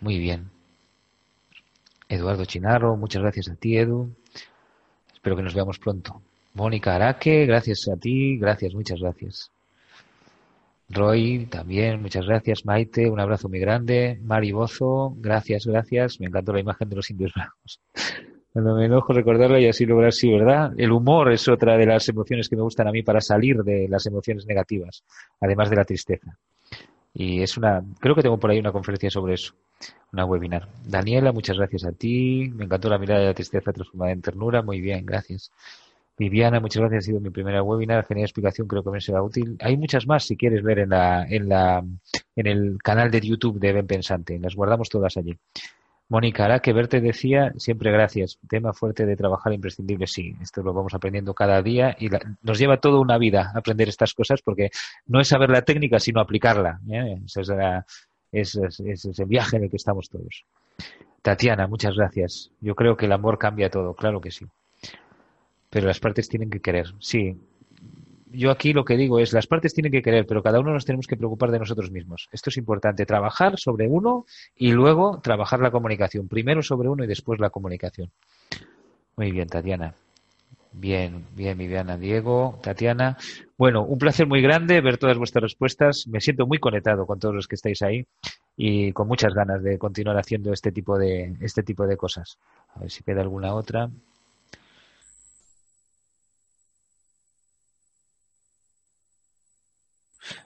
Muy 0.00 0.18
bien. 0.18 0.50
Eduardo 2.08 2.44
Chinarro, 2.44 2.96
muchas 2.96 3.22
gracias 3.22 3.48
a 3.48 3.56
ti, 3.56 3.76
Edu. 3.76 4.14
Espero 5.12 5.36
que 5.36 5.42
nos 5.42 5.54
veamos 5.54 5.78
pronto. 5.78 6.22
Mónica 6.54 6.94
Araque, 6.94 7.46
gracias 7.46 7.88
a 7.88 7.96
ti, 7.96 8.38
gracias, 8.38 8.74
muchas 8.74 9.00
gracias. 9.00 9.50
Roy, 10.88 11.46
también, 11.46 12.00
muchas 12.00 12.26
gracias. 12.26 12.64
Maite, 12.64 13.10
un 13.10 13.18
abrazo 13.18 13.48
muy 13.48 13.58
grande. 13.58 14.18
Mari 14.22 14.52
Bozo, 14.52 15.14
gracias, 15.16 15.66
gracias. 15.66 16.20
Me 16.20 16.26
encantó 16.26 16.52
la 16.52 16.60
imagen 16.60 16.88
de 16.88 16.96
los 16.96 17.10
indios 17.10 17.32
blancos. 17.34 17.80
Cuando 18.52 18.74
me 18.74 18.86
enojo 18.86 19.12
recordarla 19.12 19.60
y 19.60 19.68
así 19.68 19.84
lograr 19.84 20.14
sí, 20.14 20.30
¿verdad? 20.30 20.72
El 20.78 20.92
humor 20.92 21.30
es 21.30 21.46
otra 21.46 21.76
de 21.76 21.84
las 21.84 22.08
emociones 22.08 22.48
que 22.48 22.56
me 22.56 22.62
gustan 22.62 22.88
a 22.88 22.90
mí 22.90 23.02
para 23.02 23.20
salir 23.20 23.62
de 23.62 23.86
las 23.86 24.06
emociones 24.06 24.46
negativas, 24.46 25.04
además 25.40 25.68
de 25.68 25.76
la 25.76 25.84
tristeza. 25.84 26.38
Y 27.12 27.42
es 27.42 27.58
una, 27.58 27.82
creo 28.00 28.14
que 28.14 28.22
tengo 28.22 28.38
por 28.38 28.50
ahí 28.50 28.58
una 28.58 28.72
conferencia 28.72 29.10
sobre 29.10 29.34
eso, 29.34 29.52
una 30.12 30.24
webinar. 30.24 30.68
Daniela, 30.86 31.32
muchas 31.32 31.58
gracias 31.58 31.84
a 31.84 31.92
ti. 31.92 32.50
Me 32.54 32.64
encantó 32.64 32.88
la 32.88 32.98
mirada 32.98 33.20
de 33.20 33.26
la 33.26 33.34
tristeza 33.34 33.72
transformada 33.72 34.12
en 34.12 34.22
ternura. 34.22 34.62
Muy 34.62 34.80
bien, 34.80 35.04
gracias. 35.04 35.50
Viviana, 36.18 36.60
muchas 36.60 36.80
gracias. 36.80 37.04
Ha 37.04 37.06
sido 37.06 37.20
mi 37.20 37.30
primera 37.30 37.62
webinar. 37.62 38.06
Genial 38.06 38.24
explicación, 38.24 38.66
creo 38.66 38.82
que 38.82 38.90
me 38.90 39.00
será 39.00 39.22
útil. 39.22 39.56
Hay 39.60 39.76
muchas 39.76 40.06
más 40.06 40.24
si 40.24 40.36
quieres 40.36 40.62
ver 40.62 40.78
en, 40.78 40.90
la, 40.90 41.26
en, 41.28 41.48
la, 41.48 41.84
en 42.34 42.46
el 42.46 42.78
canal 42.82 43.10
de 43.10 43.20
YouTube 43.20 43.60
de 43.60 43.72
Ben 43.72 43.86
Pensante. 43.86 44.38
Las 44.38 44.54
guardamos 44.54 44.88
todas 44.88 45.16
allí. 45.16 45.36
Mónica, 46.08 46.44
hará 46.44 46.60
que 46.60 46.72
verte 46.72 47.00
decía 47.00 47.52
siempre 47.56 47.90
gracias. 47.90 48.38
Tema 48.48 48.72
fuerte 48.72 49.04
de 49.04 49.16
trabajar 49.16 49.52
imprescindible. 49.52 50.06
Sí, 50.06 50.34
esto 50.40 50.62
lo 50.62 50.72
vamos 50.72 50.94
aprendiendo 50.94 51.34
cada 51.34 51.60
día 51.60 51.96
y 51.98 52.08
nos 52.42 52.58
lleva 52.58 52.78
toda 52.78 53.00
una 53.00 53.18
vida 53.18 53.52
aprender 53.54 53.88
estas 53.88 54.14
cosas 54.14 54.40
porque 54.40 54.70
no 55.06 55.20
es 55.20 55.28
saber 55.28 55.50
la 55.50 55.62
técnica, 55.62 55.98
sino 55.98 56.20
aplicarla. 56.20 56.80
¿eh? 56.88 57.20
Ese 58.32 58.62
es, 58.62 58.80
es 58.80 59.18
el 59.18 59.26
viaje 59.26 59.56
en 59.56 59.64
el 59.64 59.70
que 59.70 59.76
estamos 59.76 60.08
todos. 60.08 60.44
Tatiana, 61.20 61.66
muchas 61.66 61.94
gracias. 61.96 62.52
Yo 62.60 62.74
creo 62.74 62.96
que 62.96 63.06
el 63.06 63.12
amor 63.12 63.36
cambia 63.36 63.68
todo, 63.68 63.94
claro 63.94 64.20
que 64.20 64.30
sí 64.30 64.46
pero 65.76 65.88
las 65.88 66.00
partes 66.00 66.26
tienen 66.26 66.48
que 66.48 66.60
querer. 66.60 66.86
Sí. 67.00 67.36
Yo 68.32 68.50
aquí 68.50 68.72
lo 68.72 68.86
que 68.86 68.96
digo 68.96 69.20
es, 69.20 69.34
las 69.34 69.46
partes 69.46 69.74
tienen 69.74 69.92
que 69.92 70.00
querer, 70.00 70.24
pero 70.26 70.42
cada 70.42 70.58
uno 70.58 70.72
nos 70.72 70.86
tenemos 70.86 71.06
que 71.06 71.18
preocupar 71.18 71.50
de 71.50 71.58
nosotros 71.58 71.90
mismos. 71.90 72.30
Esto 72.32 72.48
es 72.48 72.56
importante, 72.56 73.04
trabajar 73.04 73.58
sobre 73.58 73.86
uno 73.86 74.24
y 74.56 74.72
luego 74.72 75.20
trabajar 75.22 75.60
la 75.60 75.70
comunicación. 75.70 76.28
Primero 76.28 76.62
sobre 76.62 76.88
uno 76.88 77.04
y 77.04 77.06
después 77.06 77.40
la 77.40 77.50
comunicación. 77.50 78.10
Muy 79.18 79.32
bien, 79.32 79.48
Tatiana. 79.48 79.92
Bien, 80.72 81.26
bien, 81.34 81.58
Viviana, 81.58 81.98
Diego, 81.98 82.58
Tatiana. 82.62 83.18
Bueno, 83.58 83.84
un 83.84 83.98
placer 83.98 84.26
muy 84.26 84.40
grande 84.40 84.80
ver 84.80 84.96
todas 84.96 85.18
vuestras 85.18 85.42
respuestas. 85.42 86.06
Me 86.08 86.22
siento 86.22 86.46
muy 86.46 86.56
conectado 86.56 87.04
con 87.04 87.18
todos 87.18 87.34
los 87.34 87.46
que 87.46 87.56
estáis 87.56 87.82
ahí 87.82 88.06
y 88.56 88.92
con 88.92 89.08
muchas 89.08 89.34
ganas 89.34 89.62
de 89.62 89.76
continuar 89.76 90.16
haciendo 90.16 90.54
este 90.54 90.72
tipo 90.72 90.96
de, 90.96 91.36
este 91.42 91.62
tipo 91.62 91.86
de 91.86 91.98
cosas. 91.98 92.38
A 92.74 92.80
ver 92.80 92.90
si 92.90 93.04
queda 93.04 93.20
alguna 93.20 93.52
otra. 93.52 93.90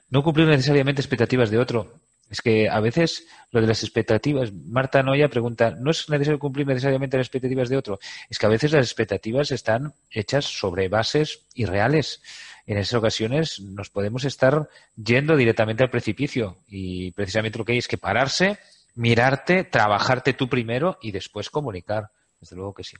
No 0.09 0.23
cumplir 0.23 0.47
necesariamente 0.47 1.01
expectativas 1.01 1.49
de 1.49 1.57
otro. 1.57 1.93
Es 2.31 2.41
que 2.41 2.69
a 2.69 2.79
veces 2.79 3.27
lo 3.51 3.59
de 3.59 3.67
las 3.67 3.83
expectativas, 3.83 4.53
Marta 4.53 5.03
Noya 5.03 5.27
pregunta, 5.27 5.71
¿no 5.71 5.91
es 5.91 6.09
necesario 6.09 6.39
cumplir 6.39 6.65
necesariamente 6.65 7.17
las 7.17 7.27
expectativas 7.27 7.67
de 7.67 7.75
otro? 7.75 7.99
Es 8.29 8.39
que 8.39 8.45
a 8.45 8.49
veces 8.49 8.71
las 8.71 8.85
expectativas 8.85 9.51
están 9.51 9.93
hechas 10.09 10.45
sobre 10.45 10.87
bases 10.87 11.41
irreales. 11.55 12.21
En 12.65 12.77
esas 12.77 12.93
ocasiones 12.93 13.59
nos 13.59 13.89
podemos 13.89 14.23
estar 14.23 14.69
yendo 14.95 15.35
directamente 15.35 15.83
al 15.83 15.89
precipicio 15.89 16.59
y 16.69 17.11
precisamente 17.11 17.59
lo 17.59 17.65
que 17.65 17.73
hay 17.73 17.79
es 17.79 17.89
que 17.89 17.97
pararse, 17.97 18.59
mirarte, 18.95 19.65
trabajarte 19.65 20.31
tú 20.31 20.47
primero 20.47 20.97
y 21.01 21.11
después 21.11 21.49
comunicar. 21.49 22.11
Desde 22.39 22.55
luego 22.55 22.73
que 22.73 22.85
sí. 22.85 22.95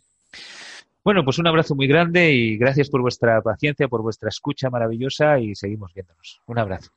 Bueno, 1.03 1.23
pues 1.23 1.39
un 1.39 1.47
abrazo 1.47 1.75
muy 1.75 1.87
grande 1.87 2.31
y 2.31 2.57
gracias 2.57 2.89
por 2.89 3.01
vuestra 3.01 3.41
paciencia, 3.41 3.87
por 3.87 4.03
vuestra 4.03 4.29
escucha 4.29 4.69
maravillosa 4.69 5.39
y 5.39 5.55
seguimos 5.55 5.93
viéndonos. 5.93 6.41
Un 6.45 6.59
abrazo. 6.59 6.91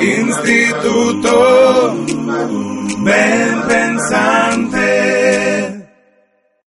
Instituto 0.00 1.94
Ben 3.04 3.62
Pensante. 3.68 5.17